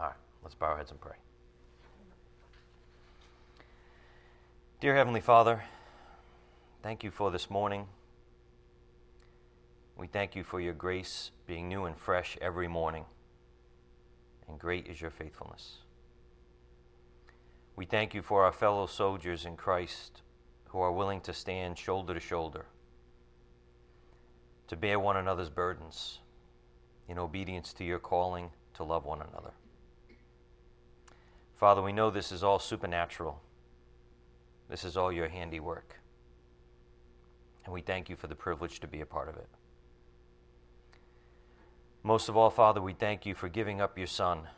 All 0.00 0.06
right, 0.06 0.16
let's 0.42 0.54
bow 0.54 0.68
our 0.68 0.78
heads 0.78 0.90
and 0.90 0.98
pray. 0.98 1.16
Dear 4.80 4.96
Heavenly 4.96 5.20
Father, 5.20 5.62
thank 6.82 7.04
you 7.04 7.10
for 7.10 7.30
this 7.30 7.50
morning. 7.50 7.86
We 9.98 10.06
thank 10.06 10.34
you 10.34 10.42
for 10.42 10.58
your 10.58 10.72
grace 10.72 11.32
being 11.46 11.68
new 11.68 11.84
and 11.84 11.94
fresh 11.94 12.38
every 12.40 12.66
morning, 12.66 13.04
and 14.48 14.58
great 14.58 14.86
is 14.86 15.02
your 15.02 15.10
faithfulness. 15.10 15.80
We 17.76 17.84
thank 17.84 18.14
you 18.14 18.22
for 18.22 18.44
our 18.44 18.52
fellow 18.52 18.86
soldiers 18.86 19.44
in 19.44 19.58
Christ 19.58 20.22
who 20.68 20.80
are 20.80 20.92
willing 20.92 21.20
to 21.22 21.34
stand 21.34 21.76
shoulder 21.76 22.14
to 22.14 22.20
shoulder, 22.20 22.64
to 24.68 24.76
bear 24.76 24.98
one 24.98 25.18
another's 25.18 25.50
burdens 25.50 26.20
in 27.06 27.18
obedience 27.18 27.74
to 27.74 27.84
your 27.84 27.98
calling 27.98 28.48
to 28.72 28.82
love 28.82 29.04
one 29.04 29.20
another. 29.20 29.50
Father, 31.60 31.82
we 31.82 31.92
know 31.92 32.08
this 32.08 32.32
is 32.32 32.42
all 32.42 32.58
supernatural. 32.58 33.38
This 34.70 34.82
is 34.82 34.96
all 34.96 35.12
your 35.12 35.28
handiwork. 35.28 36.00
And 37.66 37.74
we 37.74 37.82
thank 37.82 38.08
you 38.08 38.16
for 38.16 38.28
the 38.28 38.34
privilege 38.34 38.80
to 38.80 38.88
be 38.88 39.02
a 39.02 39.06
part 39.06 39.28
of 39.28 39.36
it. 39.36 39.50
Most 42.02 42.30
of 42.30 42.36
all, 42.38 42.48
Father, 42.48 42.80
we 42.80 42.94
thank 42.94 43.26
you 43.26 43.34
for 43.34 43.50
giving 43.50 43.78
up 43.78 43.98
your 43.98 44.06
Son, 44.06 44.48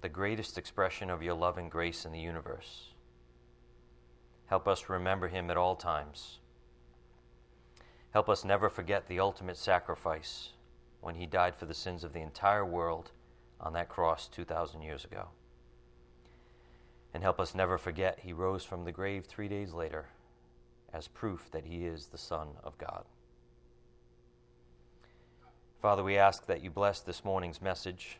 the 0.00 0.08
greatest 0.08 0.58
expression 0.58 1.08
of 1.08 1.22
your 1.22 1.34
love 1.34 1.56
and 1.56 1.70
grace 1.70 2.04
in 2.04 2.10
the 2.10 2.18
universe. 2.18 2.88
Help 4.46 4.66
us 4.66 4.88
remember 4.88 5.28
him 5.28 5.52
at 5.52 5.56
all 5.56 5.76
times. 5.76 6.40
Help 8.10 8.28
us 8.28 8.44
never 8.44 8.68
forget 8.68 9.06
the 9.06 9.20
ultimate 9.20 9.56
sacrifice 9.56 10.48
when 11.00 11.14
he 11.14 11.26
died 11.26 11.54
for 11.54 11.66
the 11.66 11.74
sins 11.74 12.02
of 12.02 12.12
the 12.12 12.22
entire 12.22 12.66
world 12.66 13.12
on 13.60 13.72
that 13.74 13.88
cross 13.88 14.26
2,000 14.26 14.82
years 14.82 15.04
ago. 15.04 15.28
And 17.14 17.22
help 17.22 17.40
us 17.40 17.54
never 17.54 17.78
forget 17.78 18.18
he 18.22 18.32
rose 18.32 18.64
from 18.64 18.84
the 18.84 18.92
grave 18.92 19.24
three 19.24 19.48
days 19.48 19.72
later 19.72 20.06
as 20.92 21.08
proof 21.08 21.48
that 21.52 21.64
he 21.64 21.86
is 21.86 22.06
the 22.06 22.18
Son 22.18 22.48
of 22.62 22.76
God. 22.76 23.04
Father, 25.80 26.02
we 26.02 26.16
ask 26.16 26.46
that 26.46 26.62
you 26.62 26.70
bless 26.70 27.00
this 27.00 27.24
morning's 27.24 27.62
message, 27.62 28.18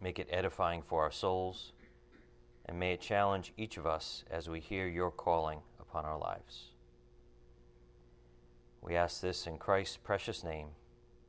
make 0.00 0.18
it 0.18 0.28
edifying 0.30 0.82
for 0.82 1.02
our 1.02 1.10
souls, 1.10 1.72
and 2.66 2.78
may 2.78 2.92
it 2.92 3.00
challenge 3.00 3.52
each 3.56 3.76
of 3.76 3.86
us 3.86 4.24
as 4.30 4.48
we 4.48 4.60
hear 4.60 4.86
your 4.86 5.10
calling 5.10 5.60
upon 5.80 6.04
our 6.04 6.18
lives. 6.18 6.68
We 8.82 8.94
ask 8.94 9.20
this 9.20 9.46
in 9.46 9.58
Christ's 9.58 9.96
precious 9.96 10.44
name 10.44 10.68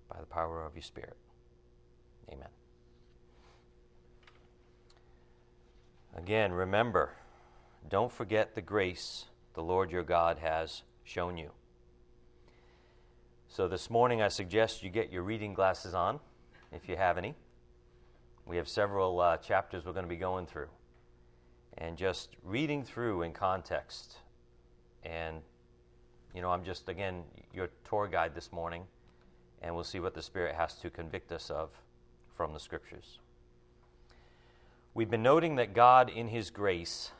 by 0.09 0.19
the 0.19 0.25
power 0.25 0.66
of 0.66 0.75
your 0.75 0.83
Spirit. 0.83 1.17
Amen. 2.31 2.61
Again, 6.16 6.52
remember, 6.52 7.12
don't 7.90 8.12
forget 8.12 8.54
the 8.54 8.62
grace 8.62 9.26
the 9.54 9.64
Lord 9.64 9.92
your 9.92 10.04
God 10.04 10.40
has 10.40 10.84
shown 11.03 11.38
you. 11.38 11.52
So 13.48 13.68
this 13.68 13.90
morning, 13.90 14.22
I 14.22 14.28
suggest 14.28 14.84
you 14.84 14.90
get 14.90 15.12
your 15.12 15.23
reading 15.23 15.53
glasses 15.53 15.94
on, 15.94 16.20
if 16.72 16.88
you 16.88 16.95
have 16.95 17.18
any. 17.18 17.36
We 18.45 18.58
have 18.58 18.68
several 18.68 19.20
uh, 19.20 19.38
chapters 19.38 19.86
we're 19.86 19.94
going 19.94 20.06
to 20.06 20.09
be 20.09 20.18
going 20.18 20.45
through. 20.45 20.70
And 21.78 21.98
just 21.98 22.36
reading 22.44 22.84
through 22.84 23.22
in 23.22 23.31
context. 23.31 24.18
And, 25.03 25.38
you 26.36 26.42
know, 26.42 26.50
I'm 26.50 26.64
just, 26.64 26.90
again, 26.90 27.23
your 27.53 27.70
tour 27.88 28.08
guide 28.08 28.36
this 28.36 28.52
morning, 28.52 28.84
and 29.62 29.75
we'll 29.75 29.84
see 29.86 30.00
what 30.00 30.14
the 30.14 30.22
Spirit 30.22 30.56
has 30.56 30.75
to 30.75 30.90
convict 30.90 31.31
us 31.31 31.50
of 31.50 31.70
from 32.36 32.53
the 32.53 32.59
Scriptures. 32.59 33.20
We've 34.94 35.09
been 35.09 35.23
noting 35.23 35.56
that 35.56 35.73
God, 35.73 36.09
in 36.09 36.28
His 36.28 36.50
grace, 36.50 37.11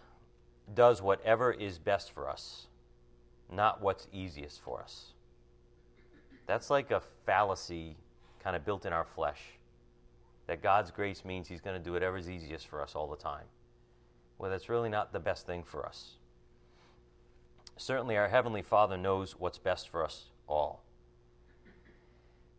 does 0.73 1.02
whatever 1.02 1.52
is 1.52 1.80
best 1.80 2.11
for 2.11 2.30
us, 2.30 2.67
not 3.49 3.82
what's 3.82 4.08
easiest 4.11 4.61
for 4.61 4.82
us. 4.82 5.14
That's 6.48 6.70
like 6.70 6.92
a 6.92 7.02
fallacy 7.26 7.95
kind 8.43 8.55
of 8.55 8.65
built 8.65 8.86
in 8.86 8.92
our 8.92 9.05
flesh. 9.05 9.39
That 10.48 10.61
God's 10.61 10.92
grace 10.92 11.23
means 11.23 11.48
He's 11.48 11.61
going 11.61 11.77
to 11.77 11.83
do 11.83 11.93
whatever's 11.93 12.30
easiest 12.30 12.67
for 12.67 12.82
us 12.82 12.93
all 12.93 13.08
the 13.08 13.15
time. 13.15 13.45
Well, 14.38 14.52
that's 14.52 14.67
really 14.67 14.89
not 14.89 15.14
the 15.14 15.20
best 15.20 15.45
thing 15.45 15.64
for 15.64 15.86
us. 15.86 16.15
Certainly, 17.77 18.17
our 18.17 18.27
Heavenly 18.27 18.61
Father 18.61 18.98
knows 18.98 19.39
what's 19.39 19.58
best 19.58 19.88
for 19.88 20.03
us 20.03 20.26
all. 20.48 20.83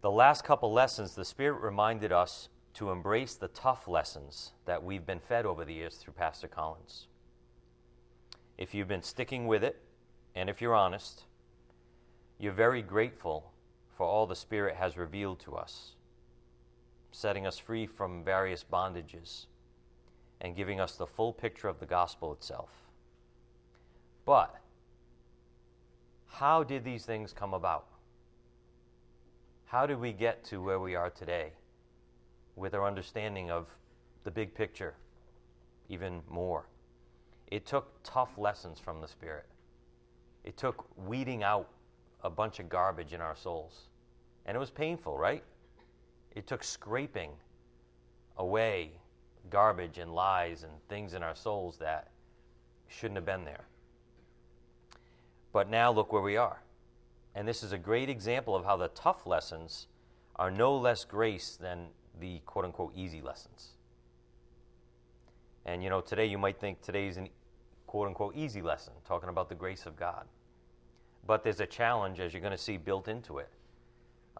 The 0.01 0.11
last 0.11 0.43
couple 0.43 0.73
lessons, 0.73 1.15
the 1.15 1.25
Spirit 1.25 1.61
reminded 1.61 2.13
us 2.13 2.49
to 2.75 2.91
embrace 2.91 3.35
the 3.35 3.49
tough 3.49 3.87
lessons 3.87 4.53
that 4.65 4.83
we've 4.83 5.07
been 5.07 5.21
fed 5.21 5.45
over 5.45 5.65
the 5.65 5.75
years 5.75 5.97
through 5.97 6.15
Pastor 6.15 6.49
Collins. 6.49 7.07
If 8.57 8.75
you've 8.75 8.89
been 8.89 9.03
sticking 9.03 9.47
with 9.47 9.63
it, 9.63 9.81
and 10.35 10.49
if 10.49 10.61
you're 10.61 10.75
honest, 10.75 11.25
you're 12.39 12.53
very 12.53 12.83
grateful 12.83 13.53
for 13.97 14.07
all 14.07 14.27
the 14.27 14.37
Spirit 14.37 14.77
has 14.77 14.97
revealed 14.97 15.39
to 15.41 15.55
us, 15.55 15.93
setting 17.11 17.47
us 17.47 17.59
free 17.59 17.87
from 17.87 18.25
various 18.25 18.65
bondages 18.65 19.47
and 20.41 20.57
giving 20.57 20.81
us 20.81 20.97
the 20.97 21.07
full 21.07 21.33
picture 21.33 21.69
of 21.69 21.79
the 21.79 21.87
gospel 21.87 22.33
itself. 22.33 22.71
But, 24.25 24.57
how 26.27 26.65
did 26.65 26.85
these 26.85 27.05
things 27.05 27.33
come 27.33 27.53
about? 27.53 27.87
How 29.67 29.87
did 29.87 30.01
we 30.01 30.13
get 30.13 30.45
to 30.45 30.63
where 30.63 30.81
we 30.81 30.95
are 30.95 31.11
today? 31.11 31.53
With 32.57 32.75
our 32.75 32.87
understanding 32.87 33.51
of 33.51 33.69
the 34.25 34.31
big 34.31 34.55
picture 34.55 34.95
even 35.89 36.23
more. 36.29 36.67
It 37.49 37.67
took 37.67 37.93
tough 38.03 38.39
lessons 38.39 38.79
from 38.79 39.01
the 39.01 39.09
Spirit. 39.09 39.47
It 40.45 40.57
took 40.57 40.87
weeding 40.97 41.43
out 41.43 41.69
a 42.23 42.31
bunch 42.31 42.59
of 42.61 42.69
garbage 42.69 43.13
in 43.13 43.21
our 43.21 43.37
souls. 43.37 43.89
And 44.47 44.57
it 44.57 44.61
was 44.61 44.71
painful, 44.71 45.19
right? 45.19 45.45
It 46.35 46.47
took 46.47 46.65
scraping 46.65 47.31
away 48.37 48.93
garbage 49.51 49.99
and 49.99 50.15
lies 50.15 50.63
and 50.63 50.73
things 50.89 51.15
in 51.15 51.23
our 51.23 51.35
souls 51.35 51.79
that 51.79 52.09
shouldn't 52.89 53.17
have 53.17 53.27
been 53.27 53.45
there. 53.45 53.67
But 55.53 55.69
now 55.69 55.93
look 55.93 56.13
where 56.13 56.23
we 56.23 56.37
are. 56.37 56.63
And 57.35 57.47
this 57.47 57.63
is 57.63 57.73
a 57.73 57.79
great 57.79 58.09
example 58.09 58.57
of 58.57 58.65
how 58.65 58.77
the 58.77 58.89
tough 58.89 59.27
lessons 59.27 59.87
are 60.37 60.51
no 60.51 60.77
less 60.77 61.05
grace 61.05 61.57
than 61.61 61.89
the 62.21 62.41
quote 62.47 62.65
unquote 62.65 62.93
easy 62.95 63.21
lessons. 63.21 63.71
And 65.65 65.83
you 65.83 65.91
know, 65.91 66.01
today 66.01 66.27
you 66.27 66.39
might 66.39 66.59
think 66.59 66.83
today's 66.83 67.17
an 67.17 67.29
quote 67.87 68.09
unquote 68.09 68.35
easy 68.37 68.63
lesson, 68.63 68.95
talking 69.07 69.29
about 69.29 69.49
the 69.49 69.55
grace 69.55 69.87
of 69.87 69.97
God. 69.97 70.27
But 71.27 71.45
there's 71.45 71.61
a 71.61 71.67
challenge, 71.67 72.21
as 72.21 72.33
you're 72.33 72.41
going 72.41 72.53
to 72.53 72.59
see, 72.59 72.77
built 72.77 73.07
into 73.07 73.39
it 73.39 73.51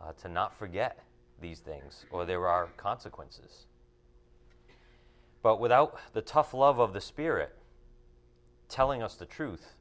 uh, 0.01 0.13
to 0.23 0.29
not 0.29 0.57
forget 0.59 0.99
these 1.41 1.61
things, 1.61 2.07
or 2.11 2.25
there 2.25 2.47
are 2.47 2.69
consequences. 2.77 3.67
But 5.43 5.61
without 5.61 5.99
the 6.13 6.23
tough 6.23 6.55
love 6.55 6.79
of 6.79 6.93
the 6.93 7.01
Spirit 7.01 7.55
telling 8.69 9.03
us 9.03 9.15
the 9.15 9.27
truth, 9.27 9.75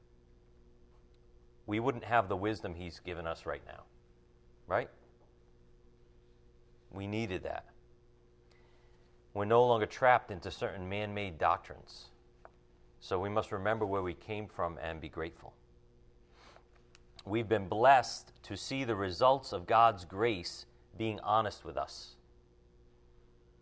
we 1.66 1.79
wouldn't 1.79 2.03
have 2.03 2.28
the 2.28 2.35
wisdom 2.35 2.75
He's 2.75 3.00
given 3.00 3.25
us 3.25 3.46
right 3.46 3.62
now. 3.66 3.84
Right? 4.68 4.90
We 6.91 7.08
needed 7.08 7.44
that. 7.44 7.66
We're 9.34 9.46
no 9.46 9.66
longer 9.66 9.86
trapped 9.86 10.31
into 10.31 10.52
certain 10.52 10.90
man 10.90 11.14
made 11.14 11.38
doctrines. 11.38 12.06
So 13.00 13.19
we 13.19 13.30
must 13.30 13.52
remember 13.52 13.86
where 13.86 14.02
we 14.02 14.14
came 14.14 14.47
from 14.47 14.78
and 14.81 15.00
be 15.00 15.09
grateful. 15.09 15.53
We've 17.25 17.47
been 17.47 17.68
blessed 17.68 18.31
to 18.44 18.58
see 18.58 18.84
the 18.84 18.96
results 18.96 19.53
of 19.53 19.68
God's 19.68 20.06
grace 20.06 20.66
being 20.97 21.20
honest 21.22 21.64
with 21.64 21.78
us. 21.78 22.16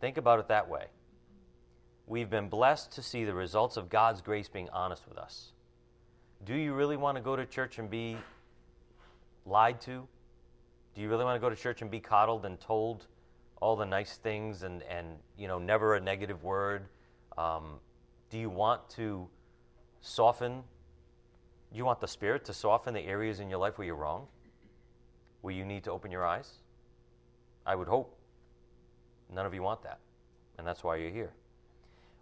Think 0.01 0.17
about 0.17 0.39
it 0.39 0.47
that 0.47 0.69
way. 0.69 0.85
We've 2.07 2.29
been 2.29 2.49
blessed 2.49 2.91
to 2.93 3.03
see 3.03 3.23
the 3.23 3.33
results 3.33 3.77
of 3.77 3.89
God's 3.89 4.21
grace 4.21 4.49
being 4.49 4.69
honest 4.69 5.07
with 5.07 5.17
us. 5.17 5.51
Do 6.45 6.55
you 6.55 6.73
really 6.73 6.97
want 6.97 7.17
to 7.17 7.21
go 7.21 7.35
to 7.35 7.45
church 7.45 7.79
and 7.79 7.89
be 7.89 8.17
lied 9.45 9.79
to? 9.81 10.07
Do 10.95 11.01
you 11.01 11.09
really 11.09 11.25
want 11.25 11.35
to 11.35 11.39
go 11.39 11.49
to 11.49 11.55
church 11.55 11.81
and 11.81 11.91
be 11.91 11.99
coddled 11.99 12.45
and 12.45 12.59
told 12.59 13.05
all 13.61 13.75
the 13.75 13.85
nice 13.85 14.17
things 14.17 14.63
and, 14.63 14.83
and 14.83 15.07
you 15.37 15.47
know, 15.47 15.59
never 15.59 15.95
a 15.95 16.01
negative 16.01 16.43
word? 16.43 16.85
Um, 17.37 17.79
do 18.29 18.37
you 18.37 18.49
want 18.49 18.89
to 18.91 19.27
soften? 20.01 20.63
You 21.71 21.85
want 21.85 21.99
the 21.99 22.07
Spirit 22.07 22.45
to 22.45 22.53
soften 22.53 22.93
the 22.93 23.01
areas 23.01 23.39
in 23.39 23.49
your 23.49 23.59
life 23.59 23.77
where 23.77 23.85
you're 23.85 23.95
wrong? 23.95 24.27
Where 25.41 25.53
you 25.53 25.65
need 25.65 25.83
to 25.85 25.91
open 25.91 26.11
your 26.11 26.25
eyes? 26.25 26.51
I 27.65 27.75
would 27.75 27.87
hope. 27.87 28.17
None 29.33 29.45
of 29.45 29.53
you 29.53 29.61
want 29.61 29.83
that. 29.83 29.99
And 30.57 30.65
that's 30.65 30.83
why 30.83 30.97
you're 30.97 31.11
here. 31.11 31.31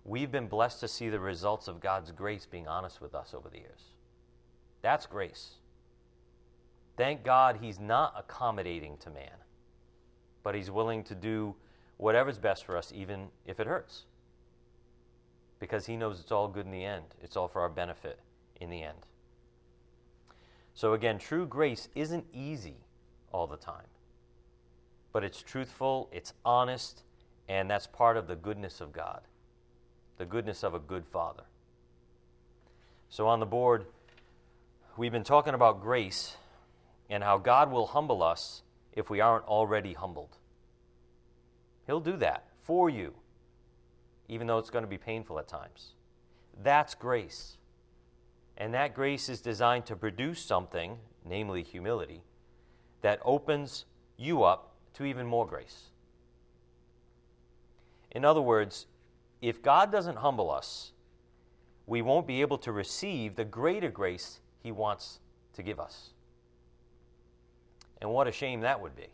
We've 0.03 0.31
been 0.31 0.47
blessed 0.47 0.79
to 0.81 0.87
see 0.87 1.09
the 1.09 1.19
results 1.19 1.67
of 1.67 1.79
God's 1.79 2.11
grace 2.11 2.45
being 2.49 2.67
honest 2.67 3.01
with 3.01 3.15
us 3.15 3.33
over 3.33 3.49
the 3.49 3.57
years. 3.57 3.93
That's 4.81 5.05
grace. 5.05 5.55
Thank 6.95 7.23
God 7.23 7.57
He's 7.61 7.79
not 7.79 8.13
accommodating 8.17 8.97
to 8.97 9.09
man 9.09 9.37
but 10.47 10.55
He's 10.55 10.71
willing 10.71 11.03
to 11.03 11.13
do 11.13 11.55
whatever's 11.97 12.37
best 12.37 12.63
for 12.63 12.77
us, 12.77 12.93
even 12.95 13.27
if 13.45 13.59
it 13.59 13.67
hurts. 13.67 14.05
because 15.59 15.87
He 15.87 15.97
knows 15.97 16.21
it's 16.21 16.31
all 16.31 16.47
good 16.47 16.65
in 16.65 16.71
the 16.71 16.85
end. 16.85 17.03
It's 17.21 17.35
all 17.35 17.49
for 17.49 17.59
our 17.59 17.67
benefit 17.67 18.17
in 18.61 18.69
the 18.69 18.81
end. 18.81 18.99
So, 20.73 20.93
again, 20.93 21.17
true 21.17 21.45
grace 21.45 21.89
isn't 21.95 22.23
easy 22.31 22.77
all 23.33 23.45
the 23.45 23.57
time, 23.57 23.87
but 25.11 25.21
it's 25.21 25.41
truthful, 25.41 26.07
it's 26.13 26.33
honest, 26.45 27.03
and 27.49 27.69
that's 27.69 27.85
part 27.85 28.15
of 28.15 28.27
the 28.27 28.37
goodness 28.37 28.79
of 28.79 28.93
God, 28.93 29.23
the 30.17 30.25
goodness 30.25 30.63
of 30.63 30.73
a 30.73 30.79
good 30.79 31.05
Father. 31.05 31.43
So, 33.09 33.27
on 33.27 33.41
the 33.41 33.45
board, 33.45 33.85
we've 34.95 35.11
been 35.11 35.25
talking 35.25 35.53
about 35.53 35.81
grace 35.81 36.37
and 37.09 37.21
how 37.21 37.37
God 37.37 37.69
will 37.69 37.87
humble 37.87 38.23
us 38.23 38.61
if 38.97 39.11
we 39.11 39.21
aren't 39.21 39.45
already 39.45 39.93
humbled. 39.93 40.37
He'll 41.85 41.99
do 41.99 42.17
that 42.17 42.45
for 42.63 42.89
you, 42.89 43.13
even 44.27 44.47
though 44.47 44.57
it's 44.57 44.71
going 44.71 44.83
to 44.83 44.89
be 44.89 44.97
painful 44.97 45.37
at 45.37 45.47
times. 45.47 45.93
That's 46.61 46.95
grace. 46.95 47.57
And 48.57 48.73
that 48.73 48.95
grace 48.95 49.29
is 49.29 49.39
designed 49.39 49.85
to 49.85 49.95
produce 49.95 50.41
something, 50.41 50.97
namely 51.23 51.61
humility, 51.61 52.23
that 53.03 53.19
opens 53.23 53.85
you 54.17 54.43
up 54.43 54.73
to 54.95 55.05
even 55.05 55.27
more 55.27 55.45
grace. 55.45 55.91
In 58.09 58.25
other 58.25 58.41
words, 58.41 58.87
if 59.43 59.61
God 59.61 59.91
doesn't 59.91 60.17
humble 60.17 60.49
us, 60.49 60.91
we 61.85 62.01
won't 62.01 62.25
be 62.25 62.41
able 62.41 62.57
to 62.57 62.71
receive 62.71 63.35
the 63.35 63.45
greater 63.45 63.91
grace 63.91 64.39
He 64.63 64.71
wants 64.71 65.19
to 65.53 65.61
give 65.61 65.79
us. 65.79 66.09
And 68.01 68.09
what 68.09 68.27
a 68.27 68.31
shame 68.31 68.61
that 68.61 68.79
would 68.81 68.95
be. 68.95 69.07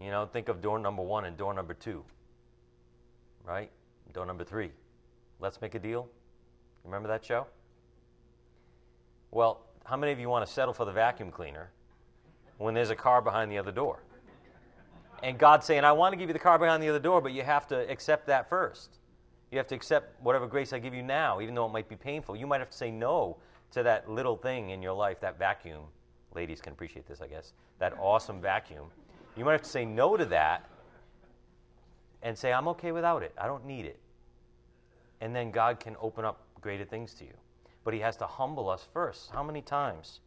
You 0.00 0.10
know, 0.10 0.26
think 0.26 0.48
of 0.48 0.60
door 0.60 0.78
number 0.78 1.02
one 1.02 1.24
and 1.24 1.36
door 1.36 1.52
number 1.52 1.74
two, 1.74 2.04
right? 3.44 3.70
Door 4.12 4.26
number 4.26 4.44
three. 4.44 4.70
Let's 5.40 5.60
make 5.60 5.74
a 5.74 5.78
deal. 5.78 6.08
Remember 6.84 7.08
that 7.08 7.24
show? 7.24 7.46
Well, 9.30 9.60
how 9.84 9.96
many 9.96 10.12
of 10.12 10.20
you 10.20 10.28
want 10.28 10.46
to 10.46 10.52
settle 10.52 10.72
for 10.72 10.84
the 10.84 10.92
vacuum 10.92 11.30
cleaner 11.30 11.70
when 12.58 12.74
there's 12.74 12.90
a 12.90 12.96
car 12.96 13.20
behind 13.20 13.50
the 13.50 13.58
other 13.58 13.72
door? 13.72 14.02
And 15.22 15.36
God's 15.36 15.66
saying, 15.66 15.84
I 15.84 15.92
want 15.92 16.12
to 16.12 16.16
give 16.16 16.28
you 16.28 16.32
the 16.32 16.38
car 16.38 16.58
behind 16.58 16.82
the 16.82 16.88
other 16.88 17.00
door, 17.00 17.20
but 17.20 17.32
you 17.32 17.42
have 17.42 17.66
to 17.68 17.90
accept 17.90 18.26
that 18.28 18.48
first. 18.48 18.98
You 19.50 19.58
have 19.58 19.66
to 19.68 19.74
accept 19.74 20.22
whatever 20.22 20.46
grace 20.46 20.72
I 20.72 20.78
give 20.78 20.94
you 20.94 21.02
now, 21.02 21.40
even 21.40 21.54
though 21.54 21.66
it 21.66 21.72
might 21.72 21.88
be 21.88 21.96
painful. 21.96 22.36
You 22.36 22.46
might 22.46 22.60
have 22.60 22.70
to 22.70 22.76
say 22.76 22.90
no 22.90 23.38
to 23.72 23.82
that 23.82 24.08
little 24.08 24.36
thing 24.36 24.70
in 24.70 24.80
your 24.80 24.92
life, 24.92 25.20
that 25.20 25.38
vacuum. 25.38 25.82
Ladies 26.34 26.60
can 26.60 26.72
appreciate 26.72 27.06
this, 27.06 27.20
I 27.20 27.26
guess. 27.26 27.52
That 27.78 27.94
awesome 27.98 28.40
vacuum. 28.40 28.86
You 29.36 29.44
might 29.44 29.52
have 29.52 29.62
to 29.62 29.68
say 29.68 29.84
no 29.84 30.16
to 30.16 30.24
that 30.26 30.68
and 32.22 32.36
say, 32.36 32.52
I'm 32.52 32.68
okay 32.68 32.92
without 32.92 33.22
it. 33.22 33.32
I 33.40 33.46
don't 33.46 33.64
need 33.64 33.86
it. 33.86 33.98
And 35.20 35.34
then 35.34 35.50
God 35.50 35.80
can 35.80 35.96
open 36.00 36.24
up 36.24 36.42
greater 36.60 36.84
things 36.84 37.14
to 37.14 37.24
you. 37.24 37.34
But 37.84 37.94
He 37.94 38.00
has 38.00 38.16
to 38.16 38.26
humble 38.26 38.68
us 38.68 38.86
first. 38.92 39.30
How 39.30 39.42
many 39.42 39.62
times 39.62 40.20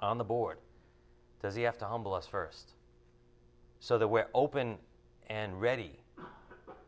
on 0.00 0.18
the 0.18 0.24
board 0.24 0.58
does 1.42 1.54
He 1.54 1.62
have 1.62 1.78
to 1.78 1.86
humble 1.86 2.14
us 2.14 2.26
first? 2.26 2.72
So 3.80 3.98
that 3.98 4.08
we're 4.08 4.28
open 4.34 4.78
and 5.28 5.60
ready 5.60 6.00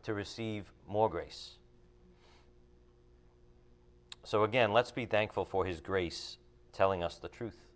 to 0.02 0.14
receive 0.14 0.72
more 0.88 1.08
grace. 1.08 1.56
So, 4.24 4.44
again, 4.44 4.72
let's 4.72 4.90
be 4.90 5.06
thankful 5.06 5.44
for 5.44 5.64
His 5.64 5.80
grace 5.80 6.36
telling 6.72 7.02
us 7.02 7.16
the 7.16 7.28
truth. 7.28 7.69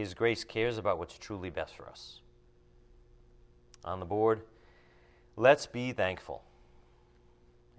His 0.00 0.14
grace 0.14 0.44
cares 0.44 0.78
about 0.78 0.98
what's 0.98 1.18
truly 1.18 1.50
best 1.50 1.76
for 1.76 1.86
us. 1.86 2.20
On 3.84 4.00
the 4.00 4.06
board, 4.06 4.40
let's 5.36 5.66
be 5.66 5.92
thankful 5.92 6.42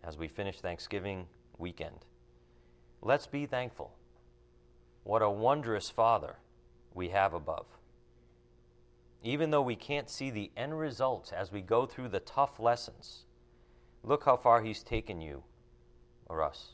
as 0.04 0.20
we 0.20 0.28
finish 0.28 0.60
Thanksgiving 0.60 1.26
weekend. 1.58 2.06
Let's 3.02 3.26
be 3.26 3.48
thankful. 3.48 3.96
What 5.04 5.24
a 5.24 5.32
wondrous 5.32 5.90
Father 5.90 6.36
we 6.94 7.10
have 7.10 7.34
above. 7.34 7.66
Even 9.24 9.50
though 9.50 9.64
we 9.64 9.76
can't 9.76 10.08
see 10.08 10.30
the 10.30 10.52
end 10.56 10.78
results 10.78 11.32
as 11.32 11.52
we 11.52 11.62
go 11.62 11.88
through 11.88 12.10
the 12.10 12.20
tough 12.20 12.60
lessons, 12.60 13.26
look 14.04 14.26
how 14.26 14.38
far 14.38 14.62
He's 14.62 14.84
taken 14.84 15.22
you 15.22 15.42
or 16.28 16.44
us. 16.44 16.74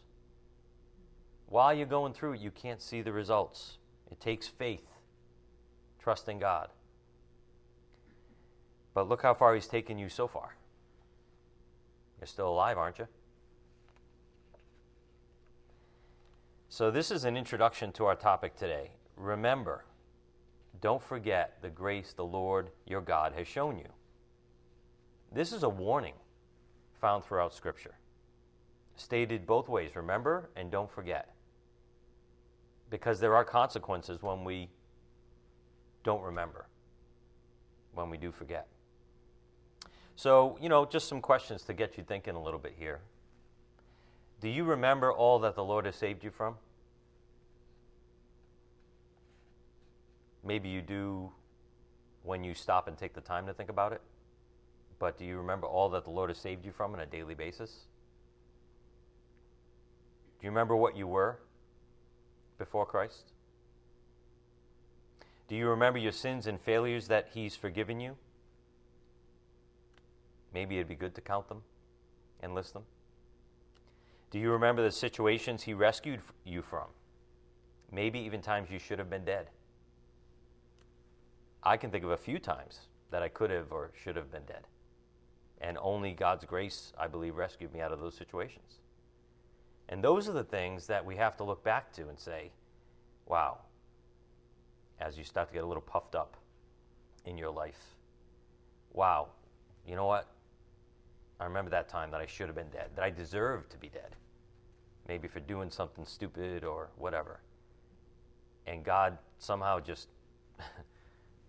While 1.45 1.73
you're 1.73 1.85
going 1.85 2.11
through 2.11 2.33
it, 2.33 2.41
you 2.41 2.51
can't 2.51 2.81
see 2.81 3.01
the 3.01 3.13
results. 3.13 3.77
It 4.11 4.19
takes 4.19 4.49
faith, 4.49 4.96
trusting 6.07 6.39
God. 6.39 6.69
But 8.93 9.09
look 9.09 9.23
how 9.23 9.33
far 9.33 9.53
He's 9.53 9.67
taken 9.67 9.97
you 9.97 10.07
so 10.07 10.25
far. 10.25 10.55
You're 12.17 12.27
still 12.27 12.47
alive, 12.47 12.77
aren't 12.77 12.97
you? 12.97 13.09
So, 16.69 16.91
this 16.91 17.11
is 17.11 17.25
an 17.25 17.35
introduction 17.35 17.91
to 17.91 18.05
our 18.05 18.15
topic 18.15 18.55
today. 18.55 18.91
Remember, 19.17 19.83
don't 20.79 21.03
forget 21.03 21.57
the 21.61 21.69
grace 21.69 22.13
the 22.13 22.23
Lord 22.23 22.69
your 22.85 23.01
God 23.01 23.33
has 23.33 23.45
shown 23.45 23.77
you. 23.77 23.89
This 25.33 25.51
is 25.51 25.63
a 25.63 25.69
warning 25.69 26.13
found 27.01 27.25
throughout 27.25 27.53
Scripture, 27.53 27.95
stated 28.95 29.45
both 29.45 29.67
ways 29.67 29.93
remember 29.93 30.51
and 30.55 30.71
don't 30.71 30.89
forget. 30.89 31.35
Because 32.89 33.19
there 33.19 33.35
are 33.35 33.43
consequences 33.43 34.21
when 34.21 34.45
we 34.45 34.69
don't 36.07 36.23
remember, 36.23 36.67
when 37.93 38.09
we 38.09 38.15
do 38.15 38.31
forget. 38.31 38.65
So, 40.15 40.57
you 40.61 40.69
know, 40.69 40.85
just 40.85 41.09
some 41.09 41.19
questions 41.19 41.63
to 41.63 41.73
get 41.73 41.97
you 41.97 42.03
thinking 42.07 42.33
a 42.33 42.41
little 42.41 42.61
bit 42.61 42.75
here. 42.79 43.01
Do 44.39 44.47
you 44.47 44.63
remember 44.63 45.11
all 45.11 45.37
that 45.39 45.55
the 45.55 45.65
Lord 45.65 45.85
has 45.85 45.97
saved 45.97 46.23
you 46.23 46.31
from? 46.31 46.55
Maybe 50.45 50.69
you 50.69 50.81
do 50.81 51.29
when 52.23 52.41
you 52.41 52.53
stop 52.53 52.87
and 52.87 52.97
take 52.97 53.13
the 53.13 53.19
time 53.19 53.45
to 53.45 53.53
think 53.53 53.69
about 53.69 53.91
it. 53.91 53.99
But 54.99 55.17
do 55.17 55.25
you 55.25 55.35
remember 55.35 55.67
all 55.67 55.89
that 55.89 56.05
the 56.05 56.11
Lord 56.11 56.29
has 56.29 56.37
saved 56.37 56.63
you 56.63 56.71
from 56.71 56.93
on 56.93 57.01
a 57.01 57.05
daily 57.05 57.35
basis? 57.35 57.87
Do 60.39 60.45
you 60.45 60.51
remember 60.51 60.77
what 60.77 60.95
you 60.95 61.05
were 61.05 61.39
before 62.57 62.85
Christ? 62.85 63.33
Do 65.47 65.55
you 65.55 65.69
remember 65.69 65.99
your 65.99 66.11
sins 66.11 66.45
and 66.47 66.59
failures 66.59 67.07
that 67.07 67.29
He's 67.33 67.55
forgiven 67.55 67.99
you? 67.99 68.15
Maybe 70.53 70.75
it'd 70.75 70.87
be 70.87 70.95
good 70.95 71.15
to 71.15 71.21
count 71.21 71.47
them 71.47 71.61
and 72.41 72.53
list 72.53 72.73
them. 72.73 72.83
Do 74.29 74.39
you 74.39 74.51
remember 74.51 74.83
the 74.83 74.91
situations 74.91 75.63
He 75.63 75.73
rescued 75.73 76.19
you 76.43 76.61
from? 76.61 76.87
Maybe 77.91 78.19
even 78.19 78.41
times 78.41 78.69
you 78.69 78.79
should 78.79 78.99
have 78.99 79.09
been 79.09 79.23
dead. 79.23 79.47
I 81.63 81.77
can 81.77 81.91
think 81.91 82.03
of 82.03 82.11
a 82.11 82.17
few 82.17 82.39
times 82.39 82.81
that 83.11 83.23
I 83.23 83.29
could 83.29 83.49
have 83.49 83.71
or 83.71 83.91
should 84.01 84.15
have 84.15 84.31
been 84.31 84.43
dead. 84.45 84.67
And 85.59 85.77
only 85.81 86.11
God's 86.11 86.45
grace, 86.45 86.93
I 86.97 87.07
believe, 87.07 87.35
rescued 87.35 87.73
me 87.73 87.79
out 87.79 87.91
of 87.91 87.99
those 87.99 88.15
situations. 88.15 88.81
And 89.89 90.03
those 90.03 90.27
are 90.27 90.33
the 90.33 90.43
things 90.43 90.87
that 90.87 91.05
we 91.05 91.15
have 91.15 91.37
to 91.37 91.43
look 91.43 91.63
back 91.63 91.93
to 91.93 92.09
and 92.09 92.19
say, 92.19 92.51
wow, 93.25 93.59
as 94.99 95.17
you 95.17 95.23
start 95.23 95.47
to 95.49 95.53
get 95.53 95.63
a 95.63 95.67
little 95.67 95.81
puffed 95.81 96.15
up 96.15 96.37
in 97.25 97.37
your 97.37 97.51
life. 97.51 97.95
Wow, 98.93 99.29
you 99.85 99.95
know 99.95 100.05
what? 100.05 100.27
I 101.39 101.45
remember 101.45 101.69
that 101.71 101.87
time 101.87 102.11
that 102.11 102.21
I 102.21 102.25
should 102.25 102.47
have 102.47 102.55
been 102.55 102.69
dead, 102.69 102.89
that 102.95 103.03
I 103.03 103.09
deserved 103.09 103.69
to 103.71 103.77
be 103.77 103.89
dead, 103.89 104.15
maybe 105.07 105.27
for 105.27 105.39
doing 105.39 105.69
something 105.69 106.05
stupid 106.05 106.63
or 106.63 106.89
whatever. 106.97 107.41
And 108.65 108.83
God 108.83 109.17
somehow 109.37 109.79
just 109.79 110.09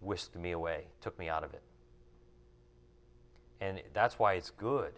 whisked 0.00 0.36
me 0.36 0.52
away, 0.52 0.84
took 1.00 1.18
me 1.18 1.28
out 1.28 1.42
of 1.42 1.54
it. 1.54 1.62
And 3.60 3.82
that's 3.92 4.18
why 4.18 4.34
it's 4.34 4.50
good 4.50 4.92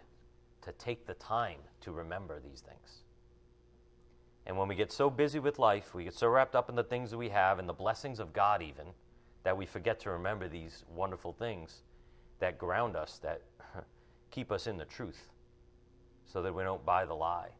to 0.63 0.73
take 0.73 1.07
the 1.07 1.15
time 1.15 1.61
to 1.83 1.93
remember 1.93 2.41
these 2.41 2.61
things. 2.61 3.00
And 4.51 4.59
when 4.59 4.67
we 4.67 4.75
get 4.75 4.91
so 4.91 5.09
busy 5.09 5.39
with 5.39 5.61
life, 5.61 5.95
we 5.95 6.03
get 6.03 6.15
so 6.15 6.27
wrapped 6.27 6.57
up 6.57 6.69
in 6.69 6.75
the 6.75 6.83
things 6.83 7.13
that 7.13 7.19
we 7.19 7.29
have 7.29 7.61
and 7.61 7.69
the 7.69 7.73
blessings 7.73 8.19
of 8.19 8.33
God, 8.33 8.63
even, 8.63 8.87
that 9.45 9.57
we 9.57 9.65
forget 9.65 10.01
to 10.01 10.11
remember 10.11 10.49
these 10.49 10.83
wonderful 10.93 11.33
things 11.33 11.85
that 12.41 12.59
ground 12.59 12.97
us, 12.97 13.21
that 13.23 13.43
keep 14.33 14.51
us 14.51 14.67
in 14.67 14.77
the 14.77 14.85
truth, 14.85 15.31
so 16.27 16.43
that 16.43 16.53
we 16.53 16.65
don't 16.65 16.85
buy 16.85 17.05
the 17.05 17.15
lie, 17.15 17.51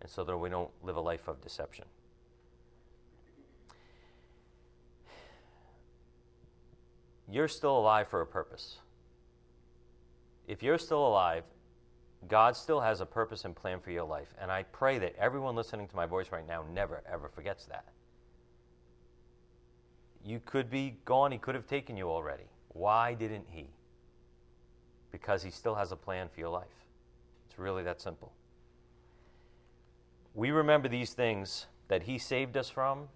and 0.00 0.10
so 0.10 0.24
that 0.24 0.36
we 0.36 0.48
don't 0.48 0.68
live 0.82 0.96
a 0.96 1.00
life 1.00 1.28
of 1.28 1.40
deception. 1.40 1.84
you're 7.30 7.46
still 7.46 7.78
alive 7.78 8.08
for 8.08 8.20
a 8.20 8.26
purpose. 8.26 8.78
If 10.48 10.60
you're 10.60 10.78
still 10.78 11.06
alive, 11.06 11.44
God 12.26 12.56
still 12.56 12.80
has 12.80 13.00
a 13.00 13.06
purpose 13.06 13.44
and 13.44 13.54
plan 13.54 13.80
for 13.80 13.90
your 13.90 14.04
life. 14.04 14.34
And 14.40 14.50
I 14.50 14.64
pray 14.64 14.98
that 14.98 15.14
everyone 15.16 15.54
listening 15.54 15.86
to 15.88 15.96
my 15.96 16.06
voice 16.06 16.32
right 16.32 16.46
now 16.46 16.64
never, 16.74 17.02
ever 17.10 17.28
forgets 17.28 17.66
that. 17.66 17.84
You 20.24 20.40
could 20.44 20.68
be 20.68 20.96
gone, 21.04 21.30
He 21.30 21.38
could 21.38 21.54
have 21.54 21.66
taken 21.66 21.96
you 21.96 22.10
already. 22.10 22.50
Why 22.68 23.14
didn't 23.14 23.46
He? 23.48 23.68
Because 25.12 25.42
He 25.42 25.50
still 25.50 25.76
has 25.76 25.92
a 25.92 25.96
plan 25.96 26.28
for 26.28 26.40
your 26.40 26.50
life. 26.50 26.66
It's 27.48 27.58
really 27.58 27.84
that 27.84 28.00
simple. 28.00 28.32
We 30.34 30.50
remember 30.50 30.88
these 30.88 31.14
things 31.14 31.66
that 31.86 32.02
He 32.02 32.18
saved 32.18 32.56
us 32.56 32.68
from 32.68 33.08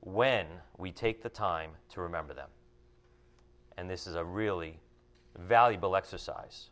when 0.00 0.46
we 0.76 0.90
take 0.90 1.22
the 1.22 1.28
time 1.28 1.70
to 1.90 2.00
remember 2.00 2.34
them. 2.34 2.48
And 3.78 3.88
this 3.88 4.06
is 4.06 4.16
a 4.16 4.24
really 4.24 4.80
valuable 5.38 5.96
exercise. 5.96 6.70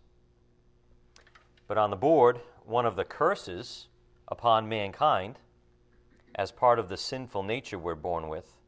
But 1.73 1.79
on 1.79 1.89
the 1.89 1.97
board, 1.97 2.39
one 2.67 2.85
of 2.85 2.97
the 2.97 3.05
curses 3.05 3.87
upon 4.29 4.69
mankind, 4.69 5.39
as 6.35 6.53
part 6.53 6.79
of 6.79 6.91
the 6.91 6.99
sinful 6.99 7.45
nature 7.45 7.79
we're 7.79 7.95
born 7.95 8.29
with, 8.29 8.59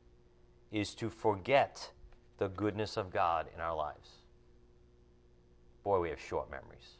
is 0.72 0.94
to 0.94 1.10
forget 1.10 1.90
the 2.38 2.48
goodness 2.48 2.96
of 2.96 3.12
God 3.12 3.48
in 3.54 3.60
our 3.60 3.76
lives. 3.76 4.08
Boy, 5.82 6.00
we 6.00 6.08
have 6.08 6.18
short 6.18 6.50
memories. 6.50 6.92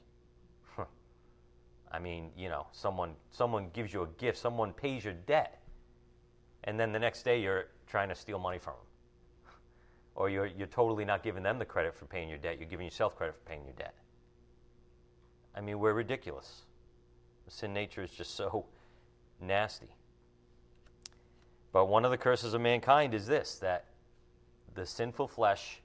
I 1.90 1.99
mean, 1.99 2.32
you 2.37 2.50
know, 2.50 2.66
someone 2.73 3.14
someone 3.30 3.70
gives 3.73 3.94
you 3.94 4.02
a 4.02 4.08
gift, 4.18 4.37
someone 4.37 4.75
pays 4.75 5.06
your 5.06 5.14
debt, 5.14 5.62
and 6.64 6.78
then 6.78 6.92
the 6.92 6.99
next 6.99 7.23
day 7.23 7.40
you're 7.40 7.68
trying 7.87 8.11
to 8.11 8.14
steal 8.14 8.38
money 8.38 8.58
from 8.58 8.75
them. 8.75 9.54
Or 10.16 10.28
you're, 10.28 10.49
you're 10.49 10.66
totally 10.66 11.06
not 11.06 11.23
giving 11.23 11.42
them 11.42 11.58
the 11.58 11.64
credit 11.64 11.94
for 11.94 12.04
paying 12.04 12.28
your 12.28 12.37
debt, 12.37 12.58
you're 12.58 12.68
giving 12.68 12.84
yourself 12.84 13.16
credit 13.16 13.37
for 13.37 13.49
paying 13.49 13.64
your 13.64 13.73
debt. 13.73 13.94
I 15.54 15.61
mean, 15.61 15.78
we're 15.78 15.92
ridiculous. 15.92 16.62
Sin 17.49 17.73
nature 17.73 18.02
is 18.02 18.11
just 18.11 18.34
so 18.34 18.66
nasty. 19.40 19.94
But 21.73 21.87
one 21.87 22.04
of 22.04 22.11
the 22.11 22.16
curses 22.16 22.54
of 22.54 22.61
mankind 22.61 23.14
is 23.14 23.26
this 23.26 23.56
that 23.56 23.87
the 24.75 24.87
sinful 24.87 25.28
flesh 25.28 25.80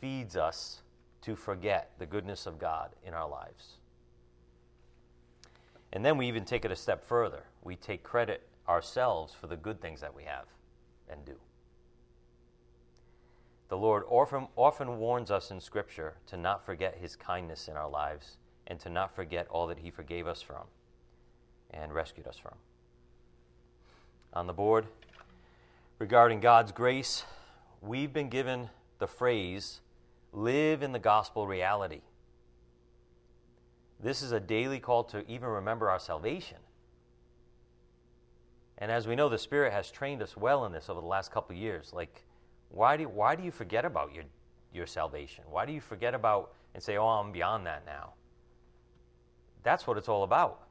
feeds 0.00 0.36
us 0.36 0.82
to 1.22 1.36
forget 1.36 1.92
the 1.98 2.06
goodness 2.06 2.46
of 2.46 2.58
God 2.58 2.90
in 3.04 3.14
our 3.14 3.28
lives. 3.28 3.76
And 5.92 6.04
then 6.04 6.16
we 6.16 6.26
even 6.26 6.44
take 6.44 6.64
it 6.64 6.72
a 6.72 6.76
step 6.76 7.04
further. 7.04 7.44
We 7.62 7.76
take 7.76 8.02
credit 8.02 8.48
ourselves 8.68 9.34
for 9.34 9.46
the 9.46 9.56
good 9.56 9.80
things 9.80 10.00
that 10.00 10.14
we 10.14 10.24
have 10.24 10.46
and 11.08 11.24
do. 11.24 11.36
The 13.72 13.78
Lord 13.78 14.02
often, 14.06 14.48
often 14.54 14.98
warns 14.98 15.30
us 15.30 15.50
in 15.50 15.58
Scripture 15.58 16.16
to 16.26 16.36
not 16.36 16.62
forget 16.62 16.98
His 17.00 17.16
kindness 17.16 17.68
in 17.68 17.74
our 17.74 17.88
lives 17.88 18.36
and 18.66 18.78
to 18.80 18.90
not 18.90 19.16
forget 19.16 19.46
all 19.48 19.66
that 19.68 19.78
He 19.78 19.90
forgave 19.90 20.26
us 20.26 20.42
from 20.42 20.64
and 21.70 21.94
rescued 21.94 22.26
us 22.26 22.36
from. 22.36 22.52
On 24.34 24.46
the 24.46 24.52
board, 24.52 24.88
regarding 25.98 26.40
God's 26.40 26.70
grace, 26.70 27.24
we've 27.80 28.12
been 28.12 28.28
given 28.28 28.68
the 28.98 29.06
phrase 29.06 29.80
live 30.34 30.82
in 30.82 30.92
the 30.92 30.98
gospel 30.98 31.46
reality. 31.46 32.02
This 33.98 34.20
is 34.20 34.32
a 34.32 34.40
daily 34.40 34.80
call 34.80 35.02
to 35.04 35.26
even 35.26 35.48
remember 35.48 35.88
our 35.88 35.98
salvation. 35.98 36.58
And 38.76 38.92
as 38.92 39.06
we 39.06 39.16
know, 39.16 39.30
the 39.30 39.38
Spirit 39.38 39.72
has 39.72 39.90
trained 39.90 40.20
us 40.20 40.36
well 40.36 40.66
in 40.66 40.72
this 40.72 40.90
over 40.90 41.00
the 41.00 41.06
last 41.06 41.32
couple 41.32 41.56
years. 41.56 41.90
Like, 41.94 42.26
why 42.72 42.96
do, 42.96 43.04
why 43.04 43.36
do 43.36 43.42
you 43.42 43.50
forget 43.50 43.84
about 43.84 44.14
your, 44.14 44.24
your 44.72 44.86
salvation? 44.86 45.44
Why 45.48 45.66
do 45.66 45.72
you 45.72 45.80
forget 45.80 46.14
about 46.14 46.52
and 46.74 46.82
say, 46.82 46.96
oh, 46.96 47.06
I'm 47.06 47.30
beyond 47.30 47.66
that 47.66 47.84
now? 47.84 48.14
That's 49.62 49.86
what 49.86 49.98
it's 49.98 50.08
all 50.08 50.24
about. 50.24 50.62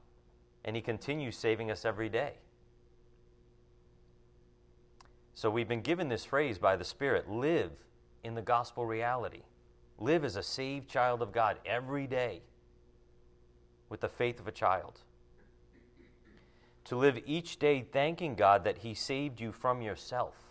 And 0.65 0.75
He 0.75 0.81
continues 0.81 1.37
saving 1.37 1.69
us 1.69 1.85
every 1.85 2.09
day. 2.09 2.33
So 5.35 5.49
we've 5.49 5.67
been 5.67 5.81
given 5.81 6.09
this 6.09 6.25
phrase 6.25 6.57
by 6.57 6.75
the 6.75 6.83
Spirit 6.83 7.29
live 7.29 7.71
in 8.23 8.33
the 8.33 8.41
gospel 8.41 8.85
reality. 8.85 9.43
Live 9.99 10.25
as 10.25 10.35
a 10.35 10.43
saved 10.43 10.89
child 10.89 11.21
of 11.21 11.31
God 11.31 11.59
every 11.65 12.07
day 12.07 12.41
with 13.89 14.01
the 14.01 14.09
faith 14.09 14.39
of 14.39 14.47
a 14.47 14.51
child. 14.51 15.01
To 16.85 16.95
live 16.95 17.19
each 17.27 17.59
day 17.59 17.85
thanking 17.91 18.33
God 18.33 18.63
that 18.63 18.79
He 18.79 18.95
saved 18.95 19.39
you 19.39 19.51
from 19.51 19.83
yourself 19.83 20.50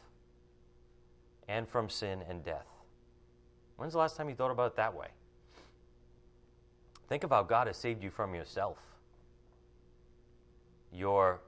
and 1.50 1.68
from 1.68 1.88
sin 1.88 2.20
and 2.28 2.44
death. 2.44 2.66
When's 3.76 3.94
the 3.94 3.98
last 3.98 4.16
time 4.16 4.28
you 4.28 4.36
thought 4.36 4.52
about 4.52 4.68
it 4.68 4.76
that 4.76 4.94
way? 4.94 5.08
Think 7.08 7.24
of 7.24 7.30
how 7.30 7.42
God 7.42 7.66
has 7.66 7.76
saved 7.76 8.04
you 8.04 8.10
from 8.10 8.34
yourself, 8.36 8.78
your 10.92 11.40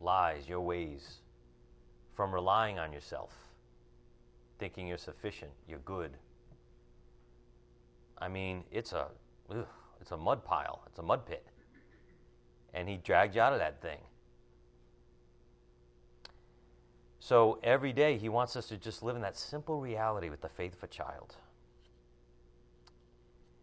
lies, 0.00 0.48
your 0.48 0.60
ways, 0.60 1.16
from 2.14 2.32
relying 2.32 2.78
on 2.78 2.92
yourself, 2.92 3.32
thinking 4.60 4.86
you're 4.86 4.96
sufficient, 4.96 5.50
you're 5.68 5.80
good. 5.80 6.12
I 8.18 8.28
mean, 8.28 8.62
it's 8.70 8.92
a 8.92 9.06
ugh, 9.50 9.66
it's 10.00 10.12
a 10.12 10.16
mud 10.16 10.44
pile, 10.44 10.82
it's 10.86 11.00
a 11.00 11.02
mud 11.02 11.26
pit. 11.26 11.44
And 12.74 12.88
he 12.88 12.98
dragged 12.98 13.34
you 13.34 13.40
out 13.40 13.52
of 13.52 13.58
that 13.58 13.82
thing. 13.82 13.98
So 17.20 17.58
every 17.62 17.92
day 17.92 18.18
he 18.18 18.28
wants 18.28 18.56
us 18.56 18.66
to 18.68 18.76
just 18.76 19.02
live 19.02 19.14
in 19.14 19.22
that 19.22 19.36
simple 19.36 19.80
reality 19.80 20.28
with 20.28 20.40
the 20.40 20.48
faith 20.48 20.74
of 20.74 20.82
a 20.82 20.88
child. 20.88 21.36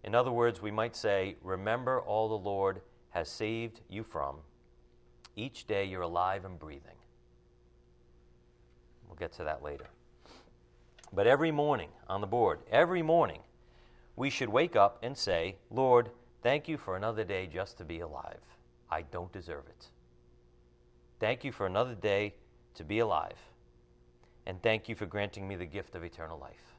In 0.04 0.16
other 0.16 0.32
words, 0.32 0.62
we 0.62 0.72
might 0.72 0.96
say, 0.96 1.36
Remember 1.42 2.00
all 2.00 2.30
the 2.30 2.48
Lord 2.50 2.82
has 3.10 3.28
saved 3.28 3.82
you 3.90 4.04
from. 4.04 4.38
Each 5.36 5.68
day 5.68 5.86
you're 5.86 6.02
alive 6.02 6.46
and 6.46 6.58
breathing. 6.58 6.96
We'll 9.08 9.18
get 9.18 9.34
to 9.34 9.44
that 9.44 9.64
later. 9.64 9.88
But 11.12 11.28
every 11.28 11.52
morning 11.52 11.90
on 12.08 12.22
the 12.22 12.28
board, 12.28 12.60
every 12.72 13.02
morning, 13.02 13.42
we 14.16 14.30
should 14.30 14.50
wake 14.50 14.76
up 14.76 15.00
and 15.04 15.18
say, 15.18 15.58
Lord, 15.70 16.10
Thank 16.44 16.68
you 16.68 16.78
for 16.78 16.96
another 16.96 17.24
day 17.24 17.48
just 17.48 17.78
to 17.80 17.84
be 17.84 18.00
alive. 18.00 18.40
I 18.90 19.02
don't 19.02 19.32
deserve 19.34 19.66
it. 19.68 19.88
Thank 21.20 21.44
you 21.44 21.52
for 21.52 21.66
another 21.66 21.96
day 21.96 22.36
to 22.78 22.84
be 22.84 23.00
alive. 23.00 23.38
And 24.46 24.62
thank 24.62 24.88
you 24.88 24.96
for 24.96 25.06
granting 25.06 25.48
me 25.48 25.56
the 25.56 25.66
gift 25.66 25.96
of 25.96 26.04
eternal 26.04 26.40
life. 26.40 26.76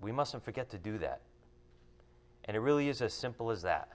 We 0.00 0.12
mustn't 0.12 0.44
forget 0.44 0.68
to 0.70 0.78
do 0.78 0.98
that. 0.98 1.22
And 2.44 2.56
it 2.56 2.60
really 2.60 2.88
is 2.88 3.00
as 3.00 3.14
simple 3.14 3.50
as 3.50 3.62
that. 3.62 3.88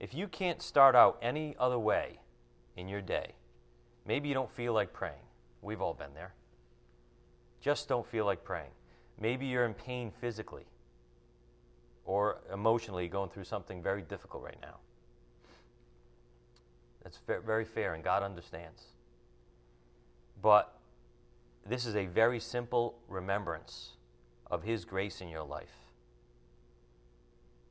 If 0.00 0.14
you 0.14 0.26
can't 0.26 0.60
start 0.60 0.94
out 0.94 1.18
any 1.22 1.54
other 1.58 1.78
way 1.78 2.18
in 2.76 2.88
your 2.88 3.00
day, 3.00 3.34
maybe 4.06 4.28
you 4.28 4.34
don't 4.34 4.50
feel 4.50 4.72
like 4.72 4.92
praying. 4.92 5.22
We've 5.62 5.80
all 5.80 5.94
been 5.94 6.14
there. 6.14 6.34
Just 7.60 7.88
don't 7.88 8.06
feel 8.06 8.24
like 8.24 8.42
praying. 8.42 8.70
Maybe 9.18 9.46
you're 9.46 9.66
in 9.66 9.74
pain 9.74 10.10
physically 10.20 10.64
or 12.04 12.40
emotionally 12.52 13.06
going 13.08 13.30
through 13.30 13.44
something 13.44 13.82
very 13.82 14.02
difficult 14.02 14.42
right 14.42 14.58
now. 14.60 14.76
That's 17.02 17.18
very 17.26 17.64
fair, 17.64 17.94
and 17.94 18.04
God 18.04 18.22
understands. 18.22 18.84
But 20.42 20.74
this 21.66 21.86
is 21.86 21.96
a 21.96 22.06
very 22.06 22.40
simple 22.40 22.98
remembrance 23.08 23.92
of 24.50 24.62
His 24.62 24.84
grace 24.84 25.20
in 25.20 25.28
your 25.28 25.44
life 25.44 25.80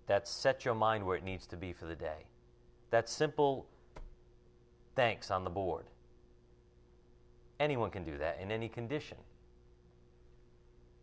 that 0.07 0.27
sets 0.27 0.65
your 0.65 0.73
mind 0.73 1.05
where 1.05 1.15
it 1.15 1.23
needs 1.23 1.45
to 1.45 1.55
be 1.55 1.71
for 1.71 1.85
the 1.85 1.95
day. 1.95 2.25
That 2.89 3.07
simple 3.07 3.67
thanks 4.95 5.29
on 5.29 5.43
the 5.43 5.51
board. 5.51 5.85
Anyone 7.59 7.91
can 7.91 8.03
do 8.03 8.17
that 8.17 8.39
in 8.41 8.51
any 8.51 8.69
condition. 8.69 9.17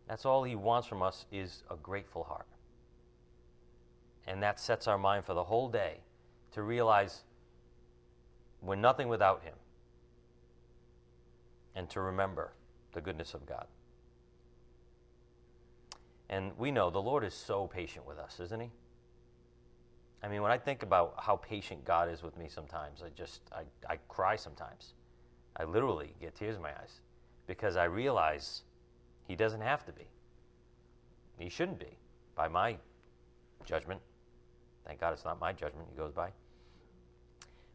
That's 0.07 0.25
all 0.25 0.43
He 0.43 0.55
wants 0.55 0.87
from 0.87 1.01
us 1.01 1.25
is 1.31 1.63
a 1.71 1.75
grateful 1.75 2.25
heart. 2.25 2.47
And 4.27 4.43
that 4.43 4.59
sets 4.59 4.87
our 4.87 4.97
mind 4.97 5.23
for 5.23 5.33
the 5.33 5.45
whole 5.45 5.69
day 5.69 6.01
to 6.51 6.61
realize 6.61 7.23
we're 8.61 8.75
nothing 8.75 9.07
without 9.07 9.43
Him 9.43 9.53
and 11.75 11.89
to 11.91 12.01
remember 12.01 12.53
the 12.93 13.01
goodness 13.01 13.33
of 13.33 13.45
God. 13.45 13.67
And 16.29 16.51
we 16.57 16.71
know 16.71 16.89
the 16.89 17.01
Lord 17.01 17.23
is 17.23 17.33
so 17.33 17.67
patient 17.67 18.05
with 18.05 18.17
us, 18.17 18.39
isn't 18.39 18.61
He? 18.61 18.71
I 20.23 20.27
mean, 20.27 20.41
when 20.41 20.51
I 20.51 20.57
think 20.57 20.83
about 20.83 21.13
how 21.17 21.35
patient 21.35 21.85
God 21.85 22.09
is 22.09 22.23
with 22.23 22.37
me 22.37 22.47
sometimes, 22.49 23.03
I 23.05 23.09
just, 23.09 23.41
I, 23.51 23.61
I 23.87 23.97
cry 24.07 24.35
sometimes. 24.35 24.93
I 25.55 25.63
literally 25.63 26.13
get 26.19 26.35
tears 26.35 26.55
in 26.55 26.61
my 26.61 26.69
eyes 26.69 27.01
because 27.45 27.75
I 27.75 27.85
realize 27.85 28.63
He 29.27 29.35
doesn't 29.35 29.61
have 29.61 29.85
to 29.85 29.91
be. 29.91 30.07
He 31.37 31.49
shouldn't 31.49 31.79
be, 31.79 31.97
by 32.35 32.47
my 32.47 32.77
judgment. 33.65 34.01
Thank 34.85 34.99
God 34.99 35.13
it's 35.13 35.25
not 35.25 35.39
my 35.39 35.53
judgment 35.53 35.87
he 35.91 35.97
goes 35.97 36.13
by. 36.13 36.29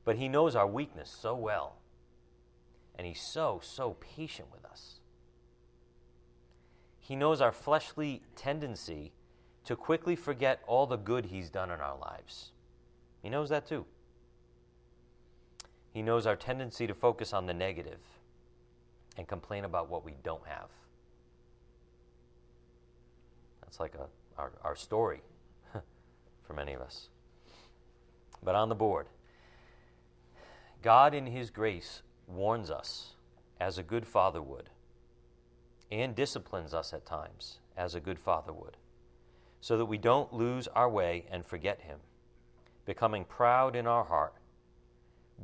But 0.04 0.16
he 0.16 0.28
knows 0.28 0.56
our 0.56 0.66
weakness 0.66 1.14
so 1.16 1.34
well. 1.36 1.76
And 2.96 3.06
he's 3.06 3.20
so, 3.20 3.60
so 3.62 3.96
patient 4.00 4.48
with 4.52 4.64
us. 4.64 5.00
He 6.98 7.16
knows 7.16 7.40
our 7.40 7.52
fleshly 7.52 8.22
tendency 8.36 9.12
to 9.64 9.76
quickly 9.76 10.16
forget 10.16 10.60
all 10.66 10.86
the 10.86 10.96
good 10.96 11.26
he's 11.26 11.50
done 11.50 11.70
in 11.70 11.80
our 11.80 11.96
lives. 11.98 12.52
He 13.22 13.28
knows 13.28 13.48
that 13.50 13.66
too. 13.66 13.86
He 15.92 16.02
knows 16.02 16.26
our 16.26 16.36
tendency 16.36 16.86
to 16.86 16.94
focus 16.94 17.32
on 17.32 17.46
the 17.46 17.54
negative 17.54 18.00
and 19.16 19.28
complain 19.28 19.64
about 19.64 19.90
what 19.90 20.04
we 20.04 20.14
don't 20.22 20.46
have. 20.46 20.68
That's 23.62 23.78
like 23.78 23.94
a, 23.94 24.06
our, 24.40 24.52
our 24.64 24.74
story 24.74 25.22
for 26.42 26.54
many 26.54 26.72
of 26.72 26.80
us. 26.80 27.08
But 28.42 28.54
on 28.54 28.68
the 28.68 28.74
board, 28.74 29.06
God 30.82 31.14
in 31.14 31.26
His 31.26 31.50
grace 31.50 32.02
warns 32.26 32.70
us 32.70 33.14
as 33.60 33.78
a 33.78 33.82
good 33.82 34.06
father 34.06 34.42
would 34.42 34.68
and 35.90 36.14
disciplines 36.14 36.74
us 36.74 36.92
at 36.92 37.06
times 37.06 37.58
as 37.76 37.94
a 37.94 38.00
good 38.00 38.18
father 38.18 38.52
would 38.52 38.76
so 39.60 39.78
that 39.78 39.84
we 39.84 39.96
don't 39.96 40.32
lose 40.32 40.66
our 40.68 40.90
way 40.90 41.24
and 41.30 41.46
forget 41.46 41.82
Him, 41.82 41.98
becoming 42.84 43.24
proud 43.24 43.76
in 43.76 43.86
our 43.86 44.02
heart, 44.02 44.34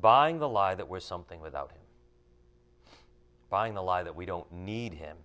buying 0.01 0.41
the 0.41 0.49
lie 0.49 0.75
that 0.75 0.89
we're 0.89 0.99
something 0.99 1.41
without 1.41 1.71
Him, 1.71 1.83
buying 3.49 3.75
the 3.75 3.83
lie 3.83 4.03
that 4.03 4.17
we 4.17 4.27
don't 4.27 4.51
need 4.51 4.95
Him 4.95 5.17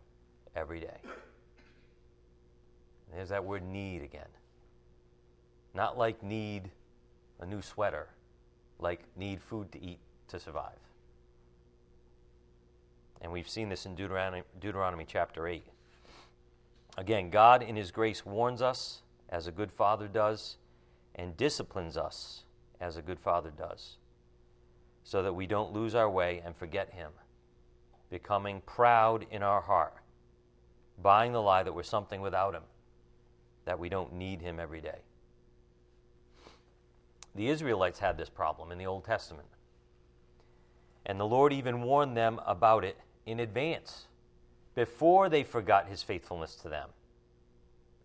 every 0.56 0.80
day. 0.80 0.98
There's 3.12 3.30
that 3.30 3.44
word 3.44 3.64
need 3.64 4.04
again. 4.04 4.28
Not 5.74 5.98
like 5.98 6.22
need 6.22 6.70
a 7.40 7.46
new 7.46 7.62
sweater, 7.64 8.10
like 8.84 9.02
need 9.16 9.42
food 9.42 9.72
to 9.72 9.82
eat 9.82 10.00
to 10.28 10.40
survive. 10.40 10.78
And 13.22 13.32
we've 13.32 13.50
seen 13.50 13.70
this 13.70 13.86
in 13.86 13.96
Deuteronomy, 13.96 14.44
Deuteronomy 14.60 15.06
chapter 15.08 15.48
8. 15.48 15.64
Again, 16.98 17.30
God 17.30 17.64
in 17.64 17.76
His 17.76 17.90
grace 17.90 18.26
warns 18.26 18.62
us, 18.62 19.02
as 19.30 19.48
a 19.48 19.52
good 19.52 19.72
father 19.72 20.08
does, 20.08 20.58
and 21.16 21.36
disciplines 21.38 21.98
us, 21.98 22.44
as 22.80 22.98
a 22.98 23.02
good 23.02 23.20
father 23.20 23.50
does, 23.50 23.98
so 25.04 25.24
that 25.24 25.34
we 25.34 25.48
don't 25.48 25.74
lose 25.74 25.96
our 25.96 26.10
way 26.10 26.42
and 26.46 26.56
forget 26.56 26.92
Him, 26.92 27.12
becoming 28.10 28.62
proud 28.66 29.26
in 29.32 29.42
our 29.42 29.62
heart, 29.62 29.96
buying 31.02 31.32
the 31.32 31.42
lie 31.42 31.64
that 31.64 31.74
we're 31.74 31.84
something 31.84 32.22
without 32.22 32.54
Him, 32.54 32.64
that 33.66 33.80
we 33.80 33.90
don't 33.90 34.14
need 34.14 34.42
Him 34.42 34.60
every 34.60 34.82
day. 34.82 35.00
The 37.36 37.50
Israelites 37.50 38.00
had 38.00 38.18
this 38.18 38.30
problem 38.30 38.72
in 38.72 38.78
the 38.78 38.86
Old 38.86 39.06
Testament. 39.06 39.48
And 41.06 41.20
the 41.20 41.26
Lord 41.26 41.52
even 41.52 41.82
warned 41.82 42.16
them 42.16 42.40
about 42.46 42.84
it 42.84 42.98
in 43.26 43.40
advance 43.40 44.06
before 44.76 45.30
they 45.30 45.44
forgot 45.44 45.88
his 45.88 46.04
faithfulness 46.04 46.56
to 46.56 46.70
them 46.70 46.90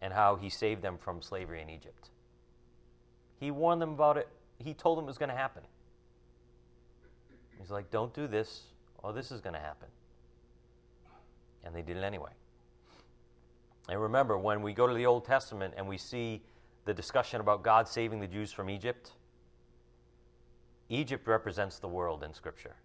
and 0.00 0.12
how 0.12 0.36
he 0.36 0.48
saved 0.48 0.82
them 0.82 0.96
from 0.98 1.22
slavery 1.22 1.62
in 1.62 1.70
Egypt. 1.70 2.10
He 3.38 3.50
warned 3.50 3.80
them 3.82 3.90
about 3.90 4.16
it. 4.16 4.28
He 4.58 4.74
told 4.74 4.98
them 4.98 5.04
it 5.04 5.08
was 5.08 5.18
going 5.18 5.30
to 5.30 5.36
happen. 5.36 5.62
He's 7.60 7.70
like, 7.70 7.90
don't 7.90 8.14
do 8.14 8.26
this, 8.26 8.62
or 8.98 9.12
this 9.12 9.30
is 9.30 9.40
going 9.40 9.54
to 9.54 9.60
happen. 9.60 9.88
And 11.64 11.74
they 11.74 11.82
did 11.82 11.96
it 11.96 12.02
anyway. 12.02 12.30
And 13.88 14.00
remember, 14.00 14.38
when 14.38 14.62
we 14.62 14.72
go 14.72 14.86
to 14.86 14.94
the 14.94 15.06
Old 15.06 15.24
Testament 15.24 15.74
and 15.76 15.88
we 15.88 15.98
see 15.98 16.42
the 16.84 16.94
discussion 16.94 17.40
about 17.40 17.62
God 17.62 17.88
saving 17.88 18.20
the 18.20 18.26
Jews 18.26 18.52
from 18.52 18.70
Egypt, 18.70 19.12
Egypt 20.88 21.26
represents 21.26 21.78
the 21.78 21.88
world 21.88 22.22
in 22.22 22.32
Scripture. 22.32 22.76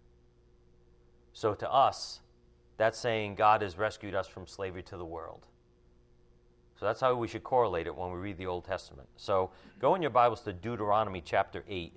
So 1.34 1.54
to 1.56 1.72
us, 1.72 2.20
that's 2.78 3.00
saying 3.00 3.36
God 3.36 3.62
has 3.62 3.78
rescued 3.78 4.16
us 4.16 4.28
from 4.28 4.48
slavery 4.48 4.84
to 4.84 4.98
the 4.98 5.06
world. 5.06 5.46
So 6.80 6.86
that's 6.86 7.00
how 7.00 7.16
we 7.16 7.28
should 7.28 7.44
correlate 7.44 7.88
it 7.88 7.96
when 7.96 8.12
we 8.12 8.20
read 8.20 8.38
the 8.38 8.48
Old 8.48 8.66
Testament. 8.66 9.08
So 9.16 9.52
go 9.80 9.96
in 9.96 10.02
your 10.02 10.12
Bibles 10.12 10.42
to 10.42 10.54
Deuteronomy 10.54 11.22
chapter 11.24 11.64
8. 11.68 11.94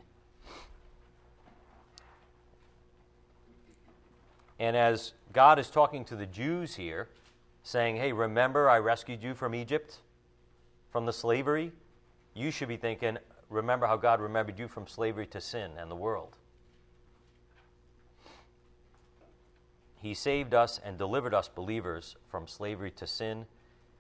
And 4.58 4.76
as 4.76 5.12
God 5.32 5.58
is 5.58 5.68
talking 5.70 6.04
to 6.06 6.16
the 6.16 6.26
Jews 6.26 6.76
here, 6.76 7.08
saying, 7.62 7.96
Hey, 7.96 8.12
remember 8.12 8.70
I 8.70 8.78
rescued 8.78 9.22
you 9.22 9.34
from 9.34 9.54
Egypt, 9.54 9.98
from 10.90 11.04
the 11.04 11.12
slavery, 11.12 11.72
you 12.34 12.50
should 12.50 12.68
be 12.68 12.76
thinking, 12.76 13.19
Remember 13.49 13.87
how 13.87 13.97
God 13.97 14.21
remembered 14.21 14.59
you 14.59 14.69
from 14.69 14.87
slavery 14.87 15.26
to 15.28 15.41
sin 15.41 15.73
and 15.78 15.91
the 15.91 15.97
world. 15.97 16.37
He 20.00 20.15
saved 20.15 20.54
us 20.54 20.80
and 20.85 20.99
delivered 20.99 21.35
us, 21.35 21.49
believers, 21.49 22.17
from 22.30 22.47
slavery 22.47 22.91
to 22.93 23.06
sin 23.06 23.47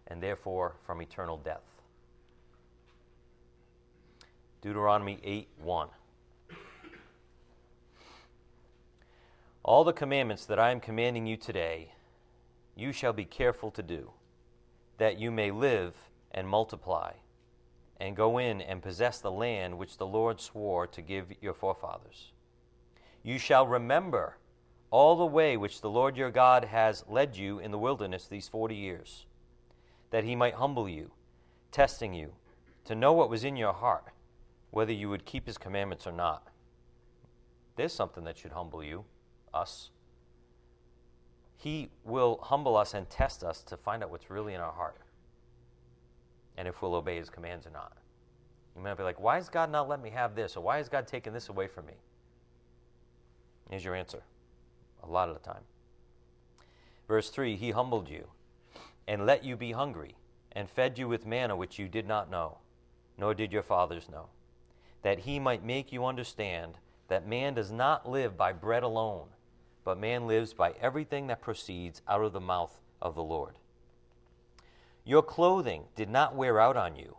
and 0.06 0.22
therefore 0.22 0.76
from 0.84 1.00
eternal 1.02 1.36
death. 1.36 1.82
Deuteronomy 4.62 5.18
8 5.22 5.48
1. 5.58 5.88
All 9.62 9.82
the 9.82 9.92
commandments 9.92 10.46
that 10.46 10.60
I 10.60 10.70
am 10.70 10.80
commanding 10.80 11.26
you 11.26 11.36
today, 11.36 11.92
you 12.76 12.92
shall 12.92 13.12
be 13.12 13.24
careful 13.24 13.70
to 13.72 13.82
do, 13.82 14.12
that 14.98 15.18
you 15.18 15.32
may 15.32 15.50
live 15.50 15.94
and 16.30 16.48
multiply, 16.48 17.12
and 17.98 18.16
go 18.16 18.38
in 18.38 18.60
and 18.60 18.82
possess 18.82 19.18
the 19.18 19.30
land 19.30 19.78
which 19.78 19.96
the 19.96 20.06
Lord 20.06 20.40
swore 20.40 20.86
to 20.86 21.02
give 21.02 21.32
your 21.40 21.54
forefathers. 21.54 22.32
You 23.22 23.38
shall 23.38 23.66
remember 23.66 24.36
all 24.90 25.16
the 25.16 25.26
way 25.26 25.56
which 25.56 25.80
the 25.80 25.90
Lord 25.90 26.16
your 26.16 26.30
God 26.30 26.66
has 26.66 27.04
led 27.08 27.36
you 27.36 27.58
in 27.58 27.70
the 27.70 27.78
wilderness 27.78 28.26
these 28.26 28.48
forty 28.48 28.76
years, 28.76 29.26
that 30.10 30.24
he 30.24 30.36
might 30.36 30.54
humble 30.54 30.88
you, 30.88 31.10
testing 31.72 32.14
you, 32.14 32.34
to 32.84 32.94
know 32.94 33.12
what 33.12 33.30
was 33.30 33.44
in 33.44 33.56
your 33.56 33.72
heart, 33.72 34.12
whether 34.70 34.92
you 34.92 35.08
would 35.08 35.24
keep 35.24 35.46
his 35.46 35.58
commandments 35.58 36.06
or 36.06 36.12
not. 36.12 36.48
There's 37.76 37.92
something 37.92 38.24
that 38.24 38.38
should 38.38 38.52
humble 38.52 38.84
you, 38.84 39.04
us. 39.52 39.90
He 41.56 41.88
will 42.04 42.38
humble 42.42 42.76
us 42.76 42.94
and 42.94 43.08
test 43.10 43.42
us 43.42 43.62
to 43.64 43.76
find 43.76 44.04
out 44.04 44.10
what's 44.10 44.30
really 44.30 44.54
in 44.54 44.60
our 44.60 44.72
heart 44.72 44.98
and 46.56 46.66
if 46.66 46.82
we'll 46.82 46.94
obey 46.94 47.16
his 47.16 47.30
commands 47.30 47.66
or 47.66 47.70
not. 47.70 47.92
You 48.74 48.82
might 48.82 48.96
be 48.96 49.02
like, 49.02 49.20
why 49.20 49.36
has 49.36 49.48
God 49.48 49.70
not 49.70 49.88
let 49.88 50.02
me 50.02 50.10
have 50.10 50.34
this? 50.34 50.56
Or 50.56 50.60
why 50.62 50.78
has 50.78 50.88
God 50.88 51.06
taken 51.06 51.32
this 51.32 51.48
away 51.48 51.66
from 51.66 51.86
me? 51.86 51.94
Here's 53.70 53.84
your 53.84 53.94
answer 53.94 54.22
a 55.02 55.06
lot 55.06 55.28
of 55.28 55.34
the 55.34 55.40
time. 55.40 55.62
Verse 57.08 57.30
3 57.30 57.56
He 57.56 57.70
humbled 57.70 58.08
you 58.08 58.26
and 59.06 59.26
let 59.26 59.44
you 59.44 59.56
be 59.56 59.72
hungry 59.72 60.16
and 60.52 60.68
fed 60.68 60.98
you 60.98 61.08
with 61.08 61.26
manna 61.26 61.56
which 61.56 61.78
you 61.78 61.88
did 61.88 62.06
not 62.06 62.30
know, 62.30 62.58
nor 63.18 63.34
did 63.34 63.52
your 63.52 63.62
fathers 63.62 64.08
know, 64.10 64.26
that 65.02 65.20
he 65.20 65.38
might 65.38 65.64
make 65.64 65.92
you 65.92 66.04
understand 66.04 66.78
that 67.08 67.26
man 67.26 67.54
does 67.54 67.70
not 67.70 68.08
live 68.08 68.36
by 68.36 68.52
bread 68.52 68.82
alone, 68.82 69.28
but 69.84 69.98
man 69.98 70.26
lives 70.26 70.52
by 70.52 70.72
everything 70.80 71.28
that 71.28 71.40
proceeds 71.40 72.02
out 72.08 72.22
of 72.22 72.32
the 72.32 72.40
mouth 72.40 72.80
of 73.00 73.14
the 73.14 73.22
Lord. 73.22 73.58
Your 75.06 75.22
clothing 75.22 75.84
did 75.94 76.10
not 76.10 76.34
wear 76.34 76.58
out 76.58 76.76
on 76.76 76.96
you, 76.96 77.16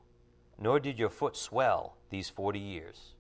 nor 0.60 0.78
did 0.78 1.00
your 1.00 1.10
foot 1.10 1.38
swell 1.38 1.96
these 2.10 2.30
40 2.30 2.60
years. 2.60 3.14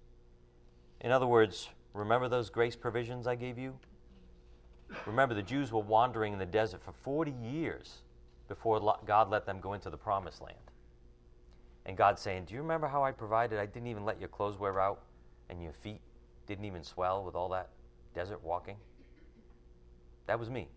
In 0.99 1.09
other 1.09 1.25
words, 1.25 1.69
remember 1.93 2.27
those 2.27 2.49
grace 2.49 2.75
provisions 2.75 3.27
I 3.27 3.35
gave 3.35 3.57
you? 3.57 3.79
Remember, 5.05 5.33
the 5.33 5.41
Jews 5.41 5.71
were 5.71 5.79
wandering 5.79 6.33
in 6.33 6.39
the 6.39 6.45
desert 6.45 6.83
for 6.83 6.91
40 6.91 7.31
years 7.31 8.01
before 8.49 8.97
God 9.05 9.29
let 9.29 9.45
them 9.45 9.61
go 9.61 9.71
into 9.71 9.89
the 9.89 9.97
promised 9.97 10.41
land. 10.41 10.57
And 11.85 11.95
God's 11.95 12.21
saying, 12.21 12.45
Do 12.45 12.53
you 12.53 12.61
remember 12.61 12.87
how 12.87 13.03
I 13.03 13.11
provided? 13.11 13.59
I 13.59 13.65
didn't 13.67 13.87
even 13.87 14.03
let 14.03 14.19
your 14.19 14.29
clothes 14.29 14.59
wear 14.59 14.81
out 14.81 15.01
and 15.49 15.63
your 15.63 15.71
feet 15.71 16.01
didn't 16.45 16.65
even 16.65 16.83
swell 16.83 17.23
with 17.23 17.35
all 17.35 17.47
that 17.49 17.69
desert 18.13 18.43
walking? 18.43 18.75
That 20.25 20.37
was 20.37 20.49
me. 20.49 20.67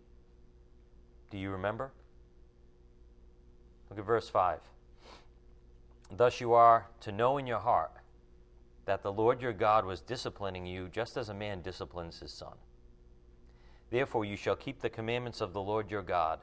Do 1.29 1.37
you 1.37 1.49
remember? 1.49 1.91
Look 3.91 3.99
at 3.99 4.05
verse 4.05 4.29
5. 4.29 4.61
Thus 6.15 6.39
you 6.39 6.53
are 6.53 6.87
to 7.01 7.11
know 7.11 7.37
in 7.37 7.45
your 7.45 7.59
heart 7.59 7.91
that 8.85 9.03
the 9.03 9.11
Lord 9.11 9.41
your 9.41 9.51
God 9.51 9.83
was 9.83 9.99
disciplining 9.99 10.65
you 10.65 10.87
just 10.87 11.17
as 11.17 11.27
a 11.27 11.33
man 11.33 11.61
disciplines 11.61 12.21
his 12.21 12.31
son. 12.31 12.53
Therefore 13.89 14.23
you 14.23 14.37
shall 14.37 14.55
keep 14.55 14.79
the 14.79 14.89
commandments 14.89 15.41
of 15.41 15.51
the 15.51 15.61
Lord 15.61 15.91
your 15.91 16.03
God, 16.03 16.39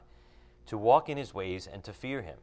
to 0.67 0.77
walk 0.77 1.09
in 1.09 1.17
his 1.17 1.33
ways 1.33 1.65
and 1.65 1.83
to 1.85 1.91
fear 1.91 2.21
him. 2.21 2.37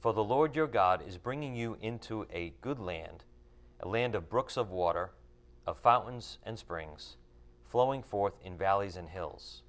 For 0.00 0.12
the 0.12 0.24
Lord 0.24 0.56
your 0.56 0.66
God 0.66 1.00
is 1.06 1.16
bringing 1.16 1.54
you 1.54 1.76
into 1.80 2.26
a 2.32 2.52
good 2.60 2.80
land, 2.80 3.22
a 3.78 3.86
land 3.86 4.16
of 4.16 4.28
brooks 4.28 4.56
of 4.56 4.68
water, 4.68 5.12
of 5.64 5.78
fountains 5.78 6.38
and 6.42 6.58
springs, 6.58 7.14
flowing 7.62 8.02
forth 8.02 8.34
in 8.44 8.58
valleys 8.58 8.96
and 8.96 9.10
hills, 9.10 9.62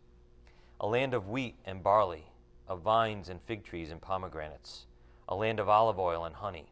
a 0.80 0.88
land 0.88 1.14
of 1.14 1.30
wheat 1.30 1.58
and 1.66 1.84
barley 1.84 2.31
of 2.72 2.82
vines 2.82 3.28
and 3.28 3.42
fig 3.42 3.66
trees 3.66 3.92
and 3.92 4.02
pomegranates, 4.02 4.86
a 5.28 5.36
land 5.36 5.60
of 5.60 5.68
olive 5.68 6.00
oil 6.00 6.24
and 6.24 6.36
honey, 6.36 6.72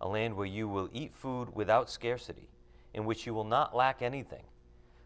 a 0.00 0.08
land 0.08 0.34
where 0.34 0.44
you 0.44 0.68
will 0.68 0.90
eat 0.92 1.14
food 1.14 1.54
without 1.54 1.88
scarcity, 1.88 2.48
in 2.92 3.04
which 3.04 3.26
you 3.26 3.32
will 3.32 3.44
not 3.44 3.74
lack 3.74 4.02
anything, 4.02 4.42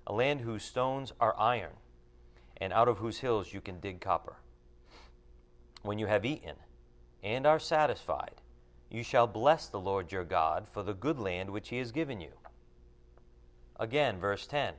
a 0.07 0.15
land 0.15 0.41
whose 0.41 0.65
stones 0.65 1.13
are 1.21 1.39
iron, 1.39 1.75
and 2.57 2.73
out 2.73 2.89
of 2.89 2.97
whose 2.99 3.19
hills 3.19 3.53
you 3.53 3.61
can 3.61 3.81
dig 3.81 4.01
copper. 4.01 4.37
When 5.83 5.99
you 5.99 6.07
have 6.07 6.25
eaten 6.25 6.57
and 7.23 7.47
are 7.47 7.59
satisfied, 7.59 8.41
you 8.89 9.03
shall 9.03 9.27
bless 9.27 9.67
the 9.67 9.81
Lord 9.81 10.11
your 10.11 10.25
God 10.25 10.67
for 10.67 10.83
the 10.83 10.95
good 10.95 11.19
land 11.19 11.51
which 11.51 11.69
he 11.69 11.77
has 11.77 11.93
given 11.93 12.23
you. 12.23 12.33
Again, 13.79 14.19
verse 14.19 14.47
10 14.47 14.73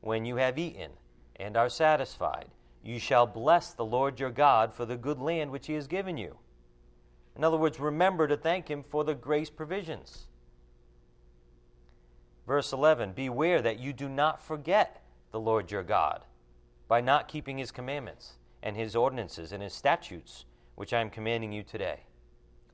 When 0.00 0.24
you 0.24 0.36
have 0.36 0.58
eaten 0.58 0.92
and 1.36 1.54
are 1.54 1.68
satisfied, 1.68 2.48
you 2.84 2.98
shall 2.98 3.26
bless 3.26 3.72
the 3.72 3.84
Lord 3.84 4.20
your 4.20 4.30
God 4.30 4.74
for 4.74 4.84
the 4.84 4.96
good 4.96 5.18
land 5.18 5.50
which 5.50 5.66
he 5.66 5.74
has 5.74 5.86
given 5.86 6.18
you. 6.18 6.36
In 7.36 7.42
other 7.42 7.56
words, 7.56 7.80
remember 7.80 8.28
to 8.28 8.36
thank 8.36 8.68
Him 8.68 8.82
for 8.82 9.02
the 9.02 9.14
grace 9.14 9.50
provisions. 9.50 10.26
Verse 12.46 12.72
11 12.72 13.12
Beware 13.12 13.60
that 13.62 13.80
you 13.80 13.92
do 13.92 14.08
not 14.08 14.40
forget 14.40 15.02
the 15.32 15.40
Lord 15.40 15.70
your 15.70 15.82
God 15.82 16.24
by 16.86 17.00
not 17.00 17.28
keeping 17.28 17.58
His 17.58 17.72
commandments 17.72 18.34
and 18.62 18.76
His 18.76 18.94
ordinances 18.94 19.50
and 19.50 19.62
His 19.62 19.72
statutes, 19.72 20.44
which 20.74 20.92
I 20.92 21.00
am 21.00 21.10
commanding 21.10 21.52
you 21.52 21.62
today. 21.62 22.04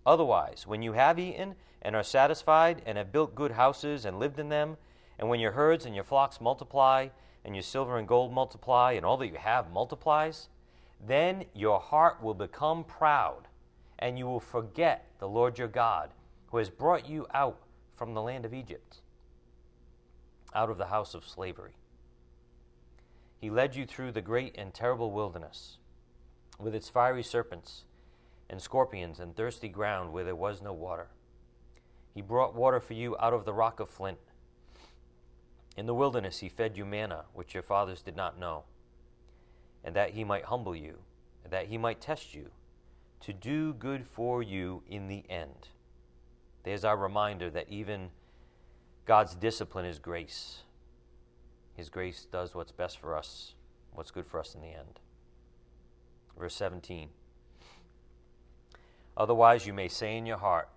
Otherwise, 0.04 0.66
when 0.66 0.82
you 0.82 0.92
have 0.92 1.18
eaten 1.18 1.54
and 1.82 1.94
are 1.94 2.02
satisfied 2.02 2.82
and 2.84 2.98
have 2.98 3.12
built 3.12 3.34
good 3.34 3.52
houses 3.52 4.04
and 4.04 4.18
lived 4.18 4.38
in 4.38 4.48
them, 4.48 4.76
and 5.18 5.28
when 5.28 5.40
your 5.40 5.52
herds 5.52 5.86
and 5.86 5.94
your 5.94 6.04
flocks 6.04 6.40
multiply, 6.40 7.08
and 7.44 7.54
your 7.54 7.62
silver 7.62 7.96
and 7.98 8.06
gold 8.06 8.32
multiply, 8.32 8.92
and 8.92 9.04
all 9.04 9.16
that 9.16 9.28
you 9.28 9.36
have 9.36 9.72
multiplies, 9.72 10.48
then 11.04 11.44
your 11.54 11.80
heart 11.80 12.22
will 12.22 12.34
become 12.34 12.84
proud, 12.84 13.48
and 13.98 14.18
you 14.18 14.26
will 14.26 14.40
forget 14.40 15.06
the 15.18 15.28
Lord 15.28 15.58
your 15.58 15.68
God, 15.68 16.10
who 16.48 16.58
has 16.58 16.68
brought 16.68 17.08
you 17.08 17.26
out 17.32 17.60
from 17.94 18.14
the 18.14 18.22
land 18.22 18.44
of 18.44 18.54
Egypt, 18.54 18.98
out 20.54 20.70
of 20.70 20.78
the 20.78 20.86
house 20.86 21.14
of 21.14 21.26
slavery. 21.26 21.72
He 23.38 23.48
led 23.48 23.74
you 23.74 23.86
through 23.86 24.12
the 24.12 24.20
great 24.20 24.54
and 24.58 24.74
terrible 24.74 25.10
wilderness, 25.10 25.78
with 26.58 26.74
its 26.74 26.90
fiery 26.90 27.22
serpents 27.22 27.84
and 28.50 28.60
scorpions 28.60 29.18
and 29.18 29.34
thirsty 29.34 29.68
ground 29.68 30.12
where 30.12 30.24
there 30.24 30.36
was 30.36 30.60
no 30.60 30.72
water. 30.72 31.08
He 32.14 32.20
brought 32.20 32.54
water 32.54 32.80
for 32.80 32.94
you 32.94 33.16
out 33.18 33.32
of 33.32 33.44
the 33.44 33.54
rock 33.54 33.80
of 33.80 33.88
flint. 33.88 34.18
In 35.76 35.86
the 35.86 35.94
wilderness 35.94 36.38
he 36.38 36.48
fed 36.48 36.76
you 36.76 36.84
manna, 36.84 37.24
which 37.32 37.54
your 37.54 37.62
fathers 37.62 38.02
did 38.02 38.16
not 38.16 38.38
know, 38.38 38.64
and 39.84 39.94
that 39.96 40.10
he 40.10 40.24
might 40.24 40.44
humble 40.44 40.74
you, 40.74 40.98
and 41.44 41.52
that 41.52 41.66
he 41.66 41.78
might 41.78 42.00
test 42.00 42.34
you, 42.34 42.50
to 43.20 43.32
do 43.32 43.72
good 43.74 44.04
for 44.06 44.42
you 44.42 44.82
in 44.88 45.08
the 45.08 45.24
end. 45.28 45.68
There's 46.64 46.84
our 46.84 46.96
reminder 46.96 47.50
that 47.50 47.68
even 47.68 48.10
God's 49.06 49.34
discipline 49.34 49.84
is 49.84 49.98
grace. 49.98 50.62
His 51.74 51.88
grace 51.88 52.26
does 52.30 52.54
what's 52.54 52.72
best 52.72 52.98
for 52.98 53.16
us, 53.16 53.54
what's 53.92 54.10
good 54.10 54.26
for 54.26 54.38
us 54.40 54.54
in 54.54 54.60
the 54.60 54.68
end. 54.68 55.00
Verse 56.38 56.54
17. 56.54 57.08
Otherwise, 59.16 59.66
you 59.66 59.72
may 59.72 59.88
say 59.88 60.16
in 60.16 60.26
your 60.26 60.38
heart, 60.38 60.68